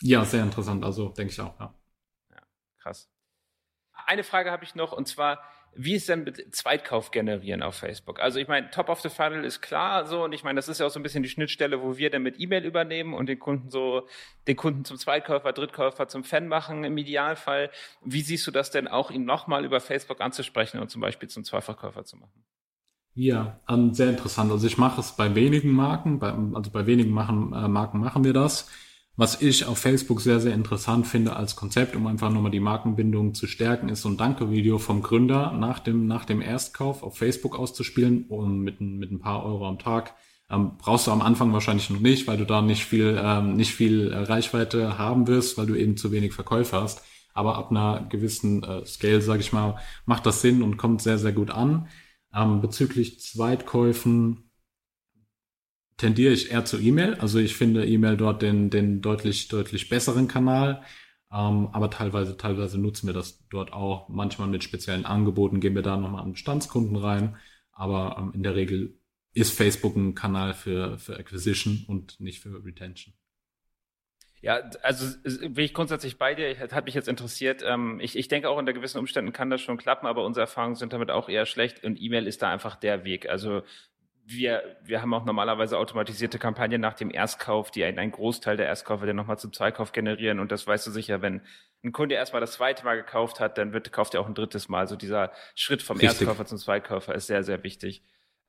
Ja, 0.00 0.24
sehr 0.24 0.42
interessant. 0.42 0.82
Also 0.82 1.10
denke 1.10 1.30
ich 1.30 1.40
auch, 1.40 1.58
ja. 1.60 1.74
Ja, 2.30 2.42
krass. 2.78 3.10
Eine 4.06 4.24
Frage 4.24 4.50
habe 4.50 4.64
ich 4.64 4.74
noch 4.74 4.92
und 4.92 5.06
zwar, 5.06 5.42
wie 5.74 5.94
ist 5.94 6.08
denn 6.08 6.24
mit 6.24 6.54
Zweitkauf 6.54 7.10
generieren 7.10 7.62
auf 7.62 7.76
Facebook? 7.76 8.20
Also 8.20 8.38
ich 8.38 8.48
meine, 8.48 8.70
Top 8.70 8.88
of 8.88 9.00
the 9.00 9.08
Funnel 9.08 9.44
ist 9.44 9.60
klar 9.60 10.06
so 10.06 10.24
und 10.24 10.32
ich 10.32 10.42
meine, 10.42 10.56
das 10.56 10.68
ist 10.68 10.80
ja 10.80 10.86
auch 10.86 10.90
so 10.90 10.98
ein 10.98 11.02
bisschen 11.02 11.22
die 11.22 11.28
Schnittstelle, 11.28 11.80
wo 11.82 11.96
wir 11.96 12.10
dann 12.10 12.22
mit 12.22 12.40
E-Mail 12.40 12.64
übernehmen 12.64 13.14
und 13.14 13.28
den 13.28 13.38
Kunden 13.38 13.70
so, 13.70 14.06
den 14.46 14.56
Kunden 14.56 14.84
zum 14.84 14.96
Zweitkäufer, 14.96 15.52
Drittkäufer 15.52 16.08
zum 16.08 16.24
Fan 16.24 16.48
machen 16.48 16.84
im 16.84 16.98
Idealfall. 16.98 17.70
Wie 18.04 18.22
siehst 18.22 18.46
du 18.46 18.50
das 18.50 18.70
denn 18.70 18.88
auch, 18.88 19.10
ihn 19.10 19.24
nochmal 19.24 19.64
über 19.64 19.80
Facebook 19.80 20.20
anzusprechen 20.20 20.80
und 20.80 20.90
zum 20.90 21.00
Beispiel 21.00 21.28
zum 21.28 21.44
Zweifachkäufer 21.44 22.04
zu 22.04 22.16
machen? 22.16 22.44
Ja, 23.14 23.60
ähm, 23.68 23.92
sehr 23.92 24.10
interessant. 24.10 24.50
Also 24.50 24.66
ich 24.66 24.78
mache 24.78 25.00
es 25.00 25.12
bei 25.12 25.34
wenigen 25.34 25.72
Marken, 25.72 26.18
bei, 26.18 26.32
also 26.54 26.70
bei 26.70 26.86
wenigen 26.86 27.10
machen, 27.10 27.52
äh, 27.52 27.68
Marken 27.68 28.00
machen 28.00 28.24
wir 28.24 28.32
das. 28.32 28.70
Was 29.20 29.42
ich 29.42 29.66
auf 29.66 29.76
Facebook 29.76 30.22
sehr, 30.22 30.40
sehr 30.40 30.54
interessant 30.54 31.06
finde 31.06 31.36
als 31.36 31.54
Konzept, 31.54 31.94
um 31.94 32.06
einfach 32.06 32.30
nochmal 32.30 32.50
die 32.50 32.58
Markenbindung 32.58 33.34
zu 33.34 33.46
stärken, 33.46 33.90
ist 33.90 34.00
so 34.00 34.08
ein 34.08 34.16
Danke-Video 34.16 34.78
vom 34.78 35.02
Gründer 35.02 35.52
nach 35.52 35.78
dem, 35.78 36.06
nach 36.06 36.24
dem 36.24 36.40
Erstkauf 36.40 37.02
auf 37.02 37.18
Facebook 37.18 37.54
auszuspielen, 37.54 38.24
um 38.30 38.60
mit, 38.60 38.80
mit 38.80 39.12
ein 39.12 39.20
paar 39.20 39.44
Euro 39.44 39.68
am 39.68 39.78
Tag. 39.78 40.14
Ähm, 40.48 40.78
brauchst 40.78 41.06
du 41.06 41.10
am 41.10 41.20
Anfang 41.20 41.52
wahrscheinlich 41.52 41.90
noch 41.90 42.00
nicht, 42.00 42.28
weil 42.28 42.38
du 42.38 42.46
da 42.46 42.62
nicht 42.62 42.86
viel, 42.86 43.20
ähm, 43.22 43.56
nicht 43.56 43.74
viel 43.74 44.10
Reichweite 44.10 44.96
haben 44.96 45.26
wirst, 45.26 45.58
weil 45.58 45.66
du 45.66 45.74
eben 45.74 45.98
zu 45.98 46.12
wenig 46.12 46.32
Verkäufer 46.32 46.80
hast. 46.80 47.02
Aber 47.34 47.58
ab 47.58 47.70
einer 47.70 48.06
gewissen 48.08 48.62
äh, 48.62 48.86
Scale, 48.86 49.20
sage 49.20 49.40
ich 49.40 49.52
mal, 49.52 49.76
macht 50.06 50.24
das 50.24 50.40
Sinn 50.40 50.62
und 50.62 50.78
kommt 50.78 51.02
sehr, 51.02 51.18
sehr 51.18 51.32
gut 51.32 51.50
an. 51.50 51.88
Ähm, 52.34 52.62
bezüglich 52.62 53.20
Zweitkäufen 53.20 54.49
tendiere 56.00 56.32
ich 56.32 56.50
eher 56.50 56.64
zu 56.64 56.78
E-Mail. 56.78 57.14
Also 57.16 57.38
ich 57.38 57.54
finde 57.54 57.86
E-Mail 57.86 58.16
dort 58.16 58.40
den, 58.40 58.70
den 58.70 59.02
deutlich, 59.02 59.48
deutlich 59.48 59.90
besseren 59.90 60.28
Kanal. 60.28 60.82
Ähm, 61.30 61.68
aber 61.72 61.90
teilweise, 61.90 62.38
teilweise 62.38 62.78
nutzen 62.78 63.06
wir 63.06 63.12
das 63.12 63.46
dort 63.48 63.74
auch. 63.74 64.08
Manchmal 64.08 64.48
mit 64.48 64.64
speziellen 64.64 65.04
Angeboten 65.04 65.60
gehen 65.60 65.74
wir 65.74 65.82
da 65.82 65.98
nochmal 65.98 66.22
an 66.22 66.32
Bestandskunden 66.32 66.96
rein. 66.96 67.36
Aber 67.72 68.16
ähm, 68.18 68.32
in 68.34 68.42
der 68.42 68.54
Regel 68.54 68.98
ist 69.34 69.52
Facebook 69.52 69.94
ein 69.94 70.14
Kanal 70.14 70.54
für, 70.54 70.98
für 70.98 71.18
Acquisition 71.18 71.84
und 71.86 72.18
nicht 72.18 72.40
für 72.40 72.64
Retention. 72.64 73.14
Ja, 74.42 74.70
also 74.82 75.18
bin 75.22 75.64
ich 75.64 75.74
grundsätzlich 75.74 76.16
bei 76.16 76.34
dir. 76.34 76.58
Hat 76.58 76.86
mich 76.86 76.94
jetzt 76.94 77.08
interessiert. 77.08 77.62
Ähm, 77.62 78.00
ich, 78.00 78.16
ich 78.16 78.28
denke 78.28 78.48
auch 78.48 78.56
unter 78.56 78.72
gewissen 78.72 78.98
Umständen 78.98 79.34
kann 79.34 79.50
das 79.50 79.60
schon 79.60 79.76
klappen, 79.76 80.06
aber 80.06 80.24
unsere 80.24 80.44
Erfahrungen 80.44 80.76
sind 80.76 80.94
damit 80.94 81.10
auch 81.10 81.28
eher 81.28 81.44
schlecht 81.44 81.84
und 81.84 82.00
E-Mail 82.00 82.26
ist 82.26 82.40
da 82.40 82.50
einfach 82.50 82.76
der 82.76 83.04
Weg. 83.04 83.28
Also 83.28 83.62
wir, 84.30 84.76
wir 84.82 85.02
haben 85.02 85.12
auch 85.12 85.24
normalerweise 85.24 85.76
automatisierte 85.76 86.38
Kampagnen 86.38 86.80
nach 86.80 86.94
dem 86.94 87.10
Erstkauf, 87.10 87.70
die 87.70 87.84
einen, 87.84 87.98
einen 87.98 88.12
Großteil 88.12 88.56
der 88.56 88.66
Erstkäufe 88.66 89.06
dann 89.06 89.16
nochmal 89.16 89.38
zum 89.38 89.52
Zweikauf 89.52 89.92
generieren. 89.92 90.38
Und 90.38 90.52
das 90.52 90.66
weißt 90.66 90.86
du 90.86 90.90
sicher, 90.90 91.20
wenn 91.20 91.42
ein 91.82 91.92
Kunde 91.92 92.14
erstmal 92.14 92.40
das 92.40 92.52
zweite 92.52 92.84
Mal 92.84 92.96
gekauft 92.96 93.40
hat, 93.40 93.58
dann 93.58 93.72
wird, 93.72 93.90
kauft 93.92 94.14
er 94.14 94.20
auch 94.20 94.28
ein 94.28 94.34
drittes 94.34 94.68
Mal. 94.68 94.80
Also 94.80 94.96
dieser 94.96 95.32
Schritt 95.54 95.82
vom 95.82 95.96
Richtig. 95.96 96.20
Erstkäufer 96.20 96.46
zum 96.46 96.58
Zweikäufer 96.58 97.14
ist 97.14 97.26
sehr, 97.26 97.42
sehr 97.42 97.64
wichtig. 97.64 98.02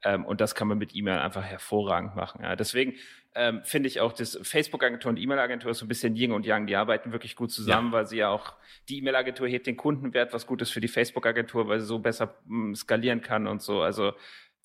Ähm, 0.03 0.25
und 0.25 0.41
das 0.41 0.55
kann 0.55 0.67
man 0.67 0.77
mit 0.77 0.95
E-Mail 0.95 1.19
einfach 1.19 1.43
hervorragend 1.43 2.15
machen. 2.15 2.43
Ja. 2.43 2.55
Deswegen 2.55 2.95
ähm, 3.33 3.61
finde 3.63 3.87
ich 3.87 4.01
auch, 4.01 4.13
das 4.13 4.37
Facebook-Agentur 4.41 5.09
und 5.09 5.17
E-Mail-Agentur 5.17 5.71
ist 5.71 5.79
so 5.79 5.85
ein 5.85 5.89
bisschen 5.89 6.15
Yin 6.15 6.31
und 6.31 6.45
Yang. 6.45 6.67
Die 6.67 6.75
arbeiten 6.75 7.11
wirklich 7.11 7.35
gut 7.35 7.51
zusammen, 7.51 7.91
ja. 7.91 7.97
weil 7.97 8.07
sie 8.07 8.17
ja 8.17 8.29
auch, 8.29 8.53
die 8.89 8.97
E-Mail-Agentur 8.97 9.47
hebt 9.47 9.67
den 9.67 9.77
Kundenwert, 9.77 10.33
was 10.33 10.47
gut 10.47 10.61
ist 10.61 10.71
für 10.71 10.81
die 10.81 10.87
Facebook-Agentur, 10.87 11.67
weil 11.67 11.79
sie 11.79 11.85
so 11.85 11.99
besser 11.99 12.35
mh, 12.45 12.75
skalieren 12.75 13.21
kann 13.21 13.47
und 13.47 13.61
so. 13.61 13.81
Also 13.81 14.13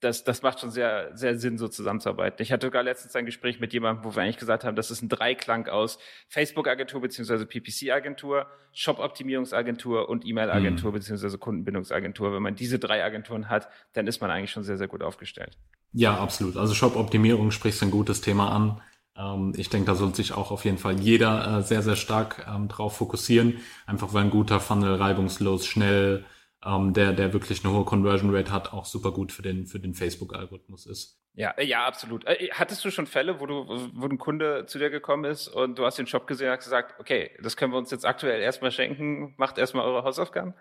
das, 0.07 0.23
das 0.23 0.43
macht 0.43 0.61
schon 0.61 0.71
sehr, 0.71 1.11
sehr 1.15 1.37
Sinn, 1.37 1.59
so 1.59 1.67
zusammenzuarbeiten. 1.67 2.41
Ich 2.41 2.53
hatte 2.53 2.69
sogar 2.69 2.85
letztens 2.85 3.17
ein 3.17 3.27
Gespräch 3.27 3.59
mit 3.59 3.73
jemandem, 3.73 4.05
wo 4.05 4.15
wir 4.15 4.23
eigentlich 4.23 4.37
gesagt 4.39 4.63
haben, 4.63 4.77
das 4.77 4.91
ist 4.93 5.03
ein 5.03 5.09
Dreiklang 5.09 5.67
aus 5.67 5.99
Facebook-Agentur 6.29 7.01
beziehungsweise 7.01 7.45
PPC-Agentur, 7.45 8.47
Shop-Optimierungsagentur 8.73 10.09
und 10.09 10.25
E-Mail-Agentur 10.25 10.91
mhm. 10.91 10.95
beziehungsweise 10.95 11.39
Kundenbindungsagentur. 11.39 12.33
Wenn 12.33 12.43
man 12.43 12.55
diese 12.55 12.79
drei 12.79 13.05
Agenturen 13.05 13.49
hat, 13.49 13.69
dann 13.95 14.07
ist 14.07 14.21
man 14.21 14.31
eigentlich 14.31 14.53
schon 14.53 14.63
sehr, 14.63 14.79
sehr 14.79 14.89
gut 14.89 15.03
aufgestellt. 15.03 15.59
Ja, 15.93 16.17
absolut. 16.17 16.57
Also 16.57 16.75
Shop-Optimierung 16.75 17.51
sprichst 17.51 17.83
ein 17.83 17.91
gutes 17.91 18.21
Thema 18.21 18.53
an. 18.53 18.81
Ähm, 19.17 19.55
ich 19.57 19.71
denke, 19.71 19.87
da 19.87 19.97
sollte 19.97 20.17
sich 20.17 20.33
auch 20.33 20.53
auf 20.53 20.65
jeden 20.65 20.79
Fall 20.79 21.01
jeder 21.01 21.59
äh, 21.59 21.63
sehr, 21.63 21.83
sehr 21.83 21.97
stark 21.97 22.47
ähm, 22.49 22.69
drauf 22.69 22.97
fokussieren. 22.97 23.55
Einfach 23.87 24.13
weil 24.13 24.25
ein 24.25 24.31
guter 24.31 24.61
Funnel 24.61 24.95
reibungslos, 24.95 25.67
schnell, 25.67 26.25
ähm, 26.67 26.93
der, 26.93 27.13
der 27.13 27.33
wirklich 27.33 27.65
eine 27.65 27.75
hohe 27.75 27.85
Conversion 27.85 28.35
Rate 28.35 28.53
hat, 28.53 28.73
auch 28.73 28.85
super 28.85 29.13
gut 29.13 29.33
für 29.33 29.43
den, 29.43 29.67
für 29.67 29.79
den 29.79 29.95
Facebook-Algorithmus 29.95 30.87
ist. 30.87 31.21
Ja, 31.35 31.51
äh, 31.53 31.65
ja, 31.65 31.87
absolut. 31.87 32.27
Äh, 32.27 32.49
hattest 32.53 32.85
du 32.85 32.91
schon 32.91 33.07
Fälle, 33.07 33.41
wo 33.41 33.47
du, 33.47 33.67
wo 33.95 34.07
ein 34.07 34.19
Kunde 34.19 34.67
zu 34.67 34.79
dir 34.79 34.91
gekommen 34.91 35.25
ist 35.25 35.49
und 35.49 35.79
du 35.79 35.85
hast 35.85 35.99
den 35.99 36.07
Shop 36.07 36.27
gesehen 36.27 36.49
und 36.49 36.57
hast 36.57 36.65
gesagt, 36.65 36.99
okay, 36.99 37.31
das 37.43 37.57
können 37.57 37.73
wir 37.73 37.79
uns 37.79 37.91
jetzt 37.91 38.07
aktuell 38.07 38.41
erstmal 38.41 38.73
schenken, 38.73 39.35
macht 39.37 39.59
erstmal 39.59 39.85
eure 39.85 40.03
Hausaufgaben? 40.03 40.55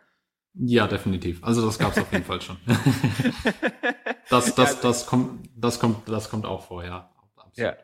Ja, 0.54 0.88
definitiv. 0.88 1.44
Also 1.44 1.66
das 1.66 1.80
gab 1.80 1.92
es 1.92 2.02
auf 2.02 2.12
jeden 2.12 2.24
Fall 2.24 2.42
schon. 2.42 2.58
das, 4.30 4.56
das, 4.56 4.80
das 4.80 5.06
kommt, 5.06 5.50
das 5.56 5.80
kommt, 5.80 6.08
das 6.08 6.30
kommt 6.30 6.46
auch 6.46 6.66
vor, 6.66 6.84
ja. 6.84 7.10
Absolut. 7.36 7.58
Ja. 7.58 7.78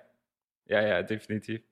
Ja, 0.71 0.81
ja, 0.81 1.03
definitiv. 1.03 1.63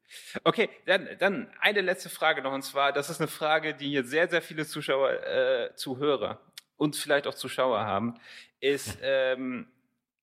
Okay, 0.44 0.70
dann, 0.86 1.08
dann 1.20 1.48
eine 1.62 1.80
letzte 1.80 2.10
Frage 2.10 2.42
noch, 2.42 2.52
und 2.52 2.64
zwar, 2.64 2.92
das 2.92 3.10
ist 3.10 3.22
eine 3.22 3.30
Frage, 3.30 3.74
die 3.74 3.88
hier 3.88 4.04
sehr, 4.04 4.28
sehr 4.28 4.42
viele 4.42 4.66
Zuschauer, 4.66 5.12
äh, 5.26 5.74
Zuhörer 5.76 6.42
und 6.76 6.98
vielleicht 6.98 7.26
auch 7.26 7.34
Zuschauer 7.34 7.80
haben, 7.80 8.16
ist 8.60 8.98
ähm, 9.02 9.68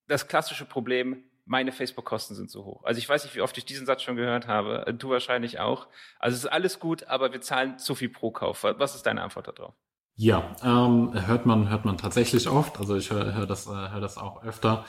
das 0.09 0.29
klassische 0.29 0.67
Problem, 0.67 1.25
meine 1.47 1.73
Facebook-Kosten 1.73 2.35
sind 2.35 2.51
zu 2.51 2.67
hoch. 2.67 2.85
Also 2.85 2.99
ich 2.99 3.09
weiß 3.09 3.25
nicht, 3.25 3.35
wie 3.35 3.41
oft 3.41 3.57
ich 3.57 3.65
diesen 3.65 3.87
Satz 3.87 4.03
schon 4.03 4.17
gehört 4.17 4.47
habe, 4.47 4.93
du 4.93 5.09
wahrscheinlich 5.09 5.59
auch. 5.59 5.87
Also 6.19 6.35
es 6.35 6.45
ist 6.45 6.51
alles 6.51 6.79
gut, 6.79 7.05
aber 7.05 7.33
wir 7.33 7.41
zahlen 7.41 7.79
zu 7.79 7.95
viel 7.95 8.11
pro 8.11 8.31
Kauf. 8.31 8.63
Was 8.63 8.95
ist 8.95 9.07
deine 9.07 9.23
Antwort 9.23 9.49
darauf? 9.49 9.75
Ja, 10.17 10.55
ähm, 10.63 11.13
hört 11.27 11.47
man 11.47 11.71
hört 11.71 11.87
man 11.87 11.97
tatsächlich 11.97 12.47
oft. 12.47 12.79
Also 12.79 12.97
ich 12.97 13.11
höre 13.11 13.35
hör 13.35 13.47
das 13.47 13.67
äh, 13.67 13.71
hör 13.71 14.01
das 14.01 14.19
auch 14.19 14.43
öfter 14.45 14.85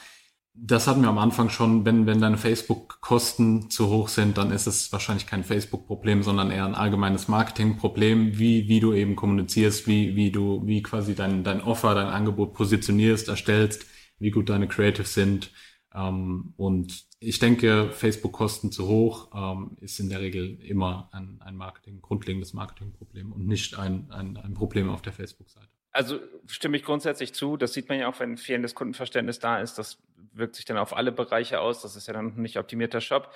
das 0.59 0.87
hatten 0.87 1.01
wir 1.01 1.09
am 1.09 1.19
Anfang 1.19 1.49
schon, 1.49 1.85
wenn, 1.85 2.07
wenn 2.07 2.19
deine 2.19 2.37
Facebook-Kosten 2.37 3.69
zu 3.69 3.89
hoch 3.89 4.07
sind, 4.07 4.37
dann 4.37 4.51
ist 4.51 4.65
es 4.65 4.91
wahrscheinlich 4.91 5.27
kein 5.27 5.43
Facebook-Problem, 5.43 6.23
sondern 6.23 6.49
eher 6.49 6.65
ein 6.65 6.75
allgemeines 6.75 7.27
Marketing-Problem, 7.27 8.39
wie, 8.39 8.67
wie 8.67 8.79
du 8.79 8.93
eben 8.93 9.15
kommunizierst, 9.15 9.87
wie, 9.87 10.15
wie 10.15 10.31
du, 10.31 10.65
wie 10.65 10.81
quasi 10.81 11.13
dein, 11.13 11.43
dein 11.43 11.61
Offer, 11.61 11.93
dein 11.93 12.07
Angebot 12.07 12.53
positionierst, 12.53 13.27
erstellst, 13.27 13.85
wie 14.17 14.31
gut 14.31 14.49
deine 14.49 14.67
Creatives 14.67 15.13
sind. 15.13 15.51
Ähm, 15.93 16.53
und 16.57 17.05
ich 17.19 17.37
denke, 17.37 17.91
Facebook-Kosten 17.91 18.71
zu 18.71 18.87
hoch 18.87 19.29
ähm, 19.35 19.77
ist 19.79 19.99
in 19.99 20.09
der 20.09 20.21
Regel 20.21 20.59
immer 20.61 21.09
ein, 21.11 21.39
ein 21.41 21.55
Marketing, 21.55 22.01
grundlegendes 22.01 22.53
Marketing-Problem 22.53 23.31
und 23.31 23.45
nicht 23.47 23.77
ein, 23.77 24.09
ein, 24.11 24.37
ein 24.37 24.53
Problem 24.55 24.89
auf 24.89 25.03
der 25.03 25.13
Facebook-Seite. 25.13 25.69
Also 25.91 26.19
stimme 26.45 26.77
ich 26.77 26.83
grundsätzlich 26.83 27.33
zu. 27.33 27.57
Das 27.57 27.73
sieht 27.73 27.89
man 27.89 27.97
ja 27.97 28.07
auch, 28.07 28.19
wenn 28.19 28.37
fehlendes 28.37 28.75
Kundenverständnis 28.75 29.39
da 29.39 29.59
ist. 29.59 29.79
Das 29.79 29.97
wirkt 30.37 30.55
sich 30.55 30.65
dann 30.65 30.77
auf 30.77 30.95
alle 30.95 31.11
Bereiche 31.11 31.59
aus. 31.59 31.81
Das 31.81 31.95
ist 31.95 32.07
ja 32.07 32.13
dann 32.13 32.35
nicht 32.35 32.57
optimierter 32.57 33.01
Shop. 33.01 33.33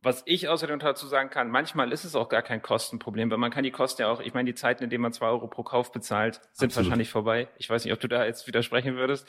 Was 0.00 0.22
ich 0.26 0.48
außerdem 0.48 0.78
dazu 0.78 1.08
sagen 1.08 1.28
kann, 1.28 1.50
manchmal 1.50 1.90
ist 1.90 2.04
es 2.04 2.14
auch 2.14 2.28
gar 2.28 2.42
kein 2.42 2.62
Kostenproblem, 2.62 3.32
weil 3.32 3.38
man 3.38 3.50
kann 3.50 3.64
die 3.64 3.72
Kosten 3.72 4.02
ja 4.02 4.08
auch, 4.08 4.20
ich 4.20 4.32
meine, 4.32 4.46
die 4.46 4.54
Zeiten, 4.54 4.84
in 4.84 4.90
denen 4.90 5.02
man 5.02 5.12
zwei 5.12 5.26
Euro 5.26 5.48
pro 5.48 5.64
Kauf 5.64 5.90
bezahlt, 5.90 6.40
sind 6.52 6.68
Absolut. 6.68 6.76
wahrscheinlich 6.86 7.10
vorbei. 7.10 7.48
Ich 7.58 7.68
weiß 7.68 7.84
nicht, 7.84 7.92
ob 7.92 7.98
du 7.98 8.06
da 8.06 8.24
jetzt 8.24 8.46
widersprechen 8.46 8.94
würdest. 8.94 9.26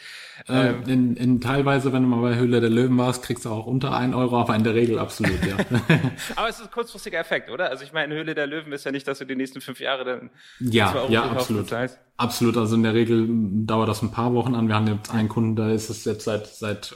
Äh, 0.47 0.69
ähm, 0.69 0.83
in, 0.85 1.15
in 1.15 1.41
teilweise, 1.41 1.91
wenn 1.91 2.03
du 2.03 2.09
mal 2.09 2.21
bei 2.21 2.35
Höhle 2.35 2.61
der 2.61 2.69
Löwen 2.69 2.95
warst, 2.99 3.23
kriegst 3.23 3.45
du 3.45 3.49
auch 3.49 3.65
unter 3.65 3.95
ein 3.95 4.13
Euro, 4.13 4.39
aber 4.39 4.55
in 4.55 4.63
der 4.63 4.75
Regel 4.75 4.99
absolut, 4.99 5.43
ja. 5.43 5.57
aber 6.35 6.49
es 6.49 6.59
ist 6.59 6.65
ein 6.67 6.71
kurzfristiger 6.71 7.17
Effekt, 7.17 7.49
oder? 7.49 7.71
Also 7.71 7.83
ich 7.83 7.91
meine, 7.91 8.13
Höhle 8.13 8.35
der 8.35 8.45
Löwen 8.45 8.71
ist 8.71 8.85
ja 8.85 8.91
nicht, 8.91 9.07
dass 9.07 9.17
du 9.17 9.25
die 9.25 9.35
nächsten 9.35 9.61
fünf 9.61 9.79
Jahre 9.79 10.05
dann 10.05 10.29
ja, 10.59 10.91
zwei 10.91 10.99
Euro 10.99 11.11
ja, 11.11 11.21
pro 11.21 11.29
Kauf 11.29 11.37
absolut. 11.37 11.63
bezahlst. 11.63 11.99
Absolut, 12.17 12.57
also 12.57 12.75
in 12.75 12.83
der 12.83 12.93
Regel 12.93 13.27
dauert 13.65 13.89
das 13.89 14.03
ein 14.03 14.11
paar 14.11 14.35
Wochen 14.35 14.53
an. 14.53 14.67
Wir 14.67 14.75
haben 14.75 14.85
jetzt 14.85 15.11
einen 15.11 15.29
Kunden, 15.29 15.55
da 15.55 15.71
ist 15.71 15.89
es 15.89 16.05
jetzt 16.05 16.25
seit, 16.25 16.45
seit 16.45 16.93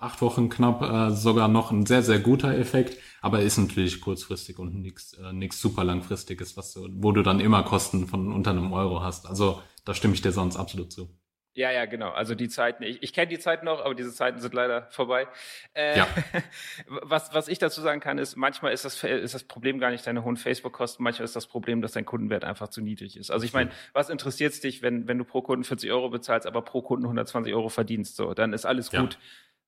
acht 0.00 0.20
Wochen 0.22 0.48
knapp 0.48 0.82
äh, 0.82 1.10
sogar 1.10 1.48
noch 1.48 1.70
ein 1.70 1.86
sehr, 1.86 2.02
sehr 2.02 2.18
guter 2.18 2.56
Effekt, 2.56 2.98
aber 3.26 3.40
ist 3.40 3.58
natürlich 3.58 4.00
kurzfristig 4.00 4.60
und 4.60 4.80
nichts 4.80 5.14
äh, 5.14 5.32
nix 5.32 5.60
super 5.60 5.82
langfristiges, 5.82 6.56
was 6.56 6.72
du, 6.72 6.88
wo 6.92 7.10
du 7.10 7.22
dann 7.22 7.40
immer 7.40 7.64
Kosten 7.64 8.06
von 8.06 8.32
unter 8.32 8.52
einem 8.52 8.72
Euro 8.72 9.02
hast. 9.02 9.26
Also 9.26 9.60
da 9.84 9.94
stimme 9.94 10.14
ich 10.14 10.22
dir 10.22 10.30
sonst 10.30 10.56
absolut 10.56 10.92
zu. 10.92 11.10
Ja, 11.54 11.72
ja, 11.72 11.86
genau. 11.86 12.10
Also 12.10 12.36
die 12.36 12.48
Zeiten, 12.48 12.84
ich, 12.84 13.02
ich 13.02 13.12
kenne 13.12 13.26
die 13.26 13.40
Zeiten 13.40 13.64
noch, 13.64 13.84
aber 13.84 13.96
diese 13.96 14.12
Zeiten 14.12 14.38
sind 14.40 14.54
leider 14.54 14.88
vorbei. 14.90 15.26
Äh, 15.74 15.98
ja. 15.98 16.06
was, 16.86 17.34
was 17.34 17.48
ich 17.48 17.58
dazu 17.58 17.80
sagen 17.80 17.98
kann, 17.98 18.18
ist, 18.18 18.36
manchmal 18.36 18.72
ist 18.72 18.84
das, 18.84 19.02
ist 19.02 19.34
das 19.34 19.42
Problem 19.42 19.80
gar 19.80 19.90
nicht 19.90 20.06
deine 20.06 20.22
hohen 20.22 20.36
Facebook-Kosten, 20.36 21.02
manchmal 21.02 21.24
ist 21.24 21.34
das 21.34 21.48
Problem, 21.48 21.82
dass 21.82 21.92
dein 21.92 22.04
Kundenwert 22.04 22.44
einfach 22.44 22.68
zu 22.68 22.80
niedrig 22.80 23.16
ist. 23.16 23.32
Also 23.32 23.44
ich 23.44 23.54
meine, 23.54 23.70
was 23.92 24.08
interessiert 24.08 24.52
es 24.52 24.60
dich, 24.60 24.82
wenn, 24.82 25.08
wenn 25.08 25.18
du 25.18 25.24
pro 25.24 25.42
Kunden 25.42 25.64
40 25.64 25.90
Euro 25.90 26.10
bezahlst, 26.10 26.46
aber 26.46 26.62
pro 26.62 26.80
Kunden 26.80 27.06
120 27.06 27.52
Euro 27.54 27.70
verdienst? 27.70 28.14
So, 28.14 28.34
dann 28.34 28.52
ist 28.52 28.66
alles 28.66 28.92
ja. 28.92 29.00
gut. 29.00 29.18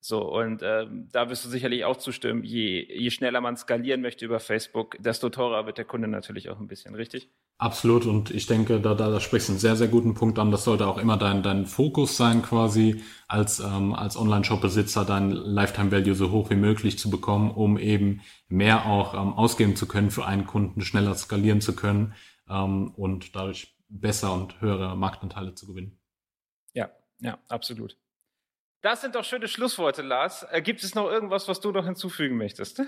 So, 0.01 0.23
und 0.23 0.63
ähm, 0.63 1.09
da 1.11 1.29
wirst 1.29 1.45
du 1.45 1.49
sicherlich 1.49 1.85
auch 1.85 1.97
zustimmen, 1.97 2.45
je, 2.45 2.87
je 2.89 3.11
schneller 3.11 3.41
man 3.41 3.57
skalieren 3.57 4.01
möchte 4.01 4.25
über 4.25 4.39
Facebook, 4.39 4.97
desto 5.01 5.29
teurer 5.29 5.67
wird 5.67 5.79
der 5.79 5.85
Kunde 5.85 6.07
natürlich 6.07 6.51
auch 6.51 6.61
ein 6.61 6.69
bisschen, 6.69 6.95
richtig? 6.95 7.31
Absolut, 7.61 8.07
und 8.07 8.31
ich 8.31 8.47
denke, 8.47 8.81
da, 8.81 8.95
da, 8.95 9.11
da 9.11 9.19
sprichst 9.19 9.49
du 9.49 9.55
einen 9.55 9.59
sehr, 9.59 9.75
sehr 9.75 9.89
guten 9.89 10.15
Punkt 10.15 10.39
an. 10.39 10.53
Das 10.53 10.63
sollte 10.63 10.87
auch 10.87 10.99
immer 10.99 11.17
dein, 11.17 11.43
dein 11.43 11.67
Fokus 11.67 12.17
sein, 12.17 12.43
quasi 12.43 13.03
als, 13.27 13.59
ähm, 13.59 13.95
als 13.95 14.17
Online-Shop-Besitzer 14.17 15.05
dein 15.05 15.33
Lifetime-Value 15.33 16.15
so 16.15 16.31
hoch 16.31 16.51
wie 16.51 16.55
möglich 16.57 17.01
zu 17.01 17.11
bekommen, 17.11 17.51
um 17.51 17.77
eben 17.77 18.21
mehr 18.47 18.87
auch 18.87 19.15
ähm, 19.15 19.33
ausgeben 19.33 19.75
zu 19.75 19.89
können 19.89 20.13
für 20.13 20.25
einen 20.25 20.47
Kunden, 20.47 20.83
schneller 20.83 21.17
skalieren 21.17 21.61
zu 21.61 21.75
können 21.75 22.15
ähm, 22.49 22.93
und 22.95 23.35
dadurch 23.35 23.77
besser 23.89 24.33
und 24.33 24.61
höhere 24.61 24.97
Marktanteile 24.97 25.55
zu 25.55 25.67
gewinnen. 25.67 25.99
Ja, 26.75 26.91
ja, 27.19 27.39
absolut. 27.49 27.97
Das 28.81 29.01
sind 29.01 29.17
doch 29.17 29.25
schöne 29.25 29.49
Schlussworte, 29.49 30.03
Lars. 30.03 30.47
Äh, 30.51 30.63
gibt 30.63 30.83
es 30.85 30.95
noch 30.95 31.11
irgendwas, 31.11 31.49
was 31.49 31.61
du 31.61 31.73
noch 31.73 31.85
hinzufügen 31.85 32.37
möchtest? 32.37 32.83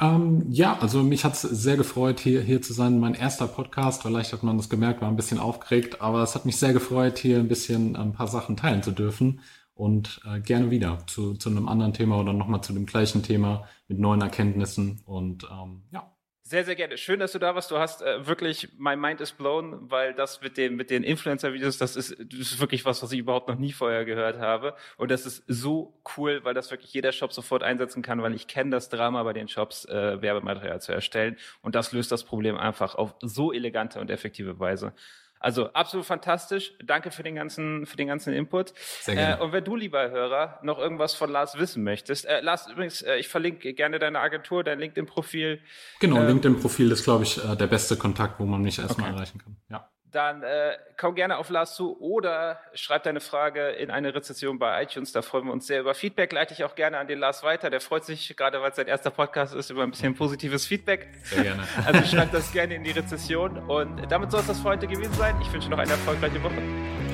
Ähm, 0.00 0.46
ja, 0.48 0.78
also 0.78 1.02
mich 1.02 1.24
hat 1.24 1.34
es 1.34 1.42
sehr 1.42 1.76
gefreut, 1.76 2.18
hier, 2.18 2.40
hier 2.40 2.62
zu 2.62 2.72
sein. 2.72 2.98
Mein 2.98 3.14
erster 3.14 3.46
Podcast, 3.46 4.02
vielleicht 4.02 4.32
hat 4.32 4.42
man 4.42 4.56
das 4.56 4.70
gemerkt, 4.70 5.02
war 5.02 5.08
ein 5.08 5.16
bisschen 5.16 5.38
aufgeregt, 5.38 6.00
aber 6.00 6.22
es 6.22 6.34
hat 6.34 6.46
mich 6.46 6.56
sehr 6.56 6.72
gefreut, 6.72 7.18
hier 7.18 7.38
ein 7.38 7.48
bisschen 7.48 7.94
ein 7.94 8.12
paar 8.14 8.26
Sachen 8.26 8.56
teilen 8.56 8.82
zu 8.82 8.90
dürfen. 8.90 9.40
Und 9.74 10.20
äh, 10.26 10.40
gerne 10.40 10.70
wieder 10.70 10.98
zu, 11.06 11.34
zu 11.34 11.48
einem 11.48 11.68
anderen 11.68 11.94
Thema 11.94 12.18
oder 12.18 12.32
nochmal 12.32 12.62
zu 12.62 12.72
dem 12.72 12.86
gleichen 12.86 13.22
Thema 13.22 13.66
mit 13.88 13.98
neuen 13.98 14.20
Erkenntnissen. 14.20 15.00
Und 15.04 15.44
ähm, 15.44 15.84
ja, 15.90 16.11
Sehr, 16.52 16.66
sehr 16.66 16.76
gerne. 16.76 16.98
Schön, 16.98 17.18
dass 17.18 17.32
du 17.32 17.38
da 17.38 17.54
warst. 17.54 17.70
Du 17.70 17.78
hast 17.78 18.02
äh, 18.02 18.26
wirklich, 18.26 18.68
my 18.76 18.94
mind 18.94 19.22
is 19.22 19.32
blown, 19.32 19.90
weil 19.90 20.12
das 20.12 20.42
mit 20.42 20.58
den, 20.58 20.76
mit 20.76 20.90
den 20.90 21.02
Influencer-Videos, 21.02 21.78
das 21.78 21.96
ist, 21.96 22.14
das 22.18 22.40
ist 22.40 22.60
wirklich 22.60 22.84
was, 22.84 23.02
was 23.02 23.10
ich 23.10 23.20
überhaupt 23.20 23.48
noch 23.48 23.56
nie 23.56 23.72
vorher 23.72 24.04
gehört 24.04 24.38
habe. 24.38 24.74
Und 24.98 25.10
das 25.10 25.24
ist 25.24 25.44
so 25.46 25.98
cool, 26.14 26.44
weil 26.44 26.52
das 26.52 26.70
wirklich 26.70 26.92
jeder 26.92 27.10
Shop 27.12 27.32
sofort 27.32 27.62
einsetzen 27.62 28.02
kann, 28.02 28.20
weil 28.20 28.34
ich 28.34 28.48
kenne 28.48 28.68
das 28.68 28.90
Drama 28.90 29.22
bei 29.22 29.32
den 29.32 29.48
Shops, 29.48 29.86
äh, 29.86 30.20
Werbematerial 30.20 30.78
zu 30.82 30.92
erstellen. 30.92 31.38
Und 31.62 31.74
das 31.74 31.92
löst 31.92 32.12
das 32.12 32.22
Problem 32.22 32.58
einfach 32.58 32.96
auf 32.96 33.14
so 33.22 33.50
elegante 33.50 33.98
und 33.98 34.10
effektive 34.10 34.58
Weise. 34.58 34.92
Also 35.42 35.72
absolut 35.72 36.06
fantastisch. 36.06 36.72
Danke 36.82 37.10
für 37.10 37.22
den 37.22 37.34
ganzen, 37.34 37.84
für 37.84 37.96
den 37.96 38.06
ganzen 38.06 38.32
Input. 38.32 38.72
Sehr 39.00 39.16
gerne. 39.16 39.38
Äh, 39.38 39.42
und 39.42 39.52
wenn 39.52 39.64
du, 39.64 39.76
lieber 39.76 40.10
Hörer, 40.10 40.60
noch 40.62 40.78
irgendwas 40.78 41.14
von 41.14 41.30
Lars 41.30 41.58
wissen 41.58 41.82
möchtest, 41.82 42.26
äh, 42.26 42.40
Lars, 42.40 42.68
übrigens, 42.68 43.02
äh, 43.02 43.16
ich 43.16 43.28
verlinke 43.28 43.74
gerne 43.74 43.98
deine 43.98 44.20
Agentur, 44.20 44.62
dein 44.62 44.78
LinkedIn-Profil. 44.78 45.60
Genau, 46.00 46.18
ähm, 46.18 46.28
LinkedIn-Profil 46.28 46.92
ist, 46.92 47.04
glaube 47.04 47.24
ich, 47.24 47.44
äh, 47.44 47.56
der 47.56 47.66
beste 47.66 47.96
Kontakt, 47.96 48.38
wo 48.38 48.44
man 48.44 48.62
mich 48.62 48.78
erstmal 48.78 49.08
okay. 49.08 49.16
erreichen 49.16 49.38
kann. 49.38 49.56
Ja 49.68 49.91
dann 50.12 50.42
äh, 50.42 50.76
komm 50.96 51.14
gerne 51.14 51.38
auf 51.38 51.50
Lars 51.50 51.74
zu 51.74 51.98
oder 52.00 52.60
schreib 52.74 53.02
deine 53.02 53.20
Frage 53.20 53.70
in 53.70 53.90
eine 53.90 54.14
Rezession 54.14 54.58
bei 54.58 54.82
iTunes. 54.82 55.12
Da 55.12 55.22
freuen 55.22 55.46
wir 55.46 55.52
uns 55.52 55.66
sehr 55.66 55.80
über 55.80 55.94
Feedback. 55.94 56.32
Leite 56.32 56.54
ich 56.54 56.64
auch 56.64 56.74
gerne 56.74 56.98
an 56.98 57.06
den 57.06 57.18
Lars 57.18 57.42
weiter. 57.42 57.70
Der 57.70 57.80
freut 57.80 58.04
sich, 58.04 58.36
gerade 58.36 58.60
weil 58.60 58.70
es 58.70 58.76
sein 58.76 58.86
erster 58.86 59.10
Podcast 59.10 59.54
ist, 59.54 59.70
über 59.70 59.82
ein 59.82 59.90
bisschen 59.90 60.14
positives 60.14 60.66
Feedback. 60.66 61.08
Sehr 61.24 61.42
gerne. 61.42 61.62
Also 61.86 62.04
schreib 62.04 62.30
das 62.32 62.52
gerne 62.52 62.74
in 62.74 62.84
die 62.84 62.92
Rezession. 62.92 63.58
Und 63.58 64.10
damit 64.10 64.30
soll 64.30 64.40
es 64.40 64.46
das 64.46 64.60
für 64.60 64.68
heute 64.68 64.86
gewesen 64.86 65.14
sein. 65.14 65.34
Ich 65.40 65.52
wünsche 65.52 65.68
noch 65.68 65.78
eine 65.78 65.90
erfolgreiche 65.90 66.42
Woche. 66.42 67.11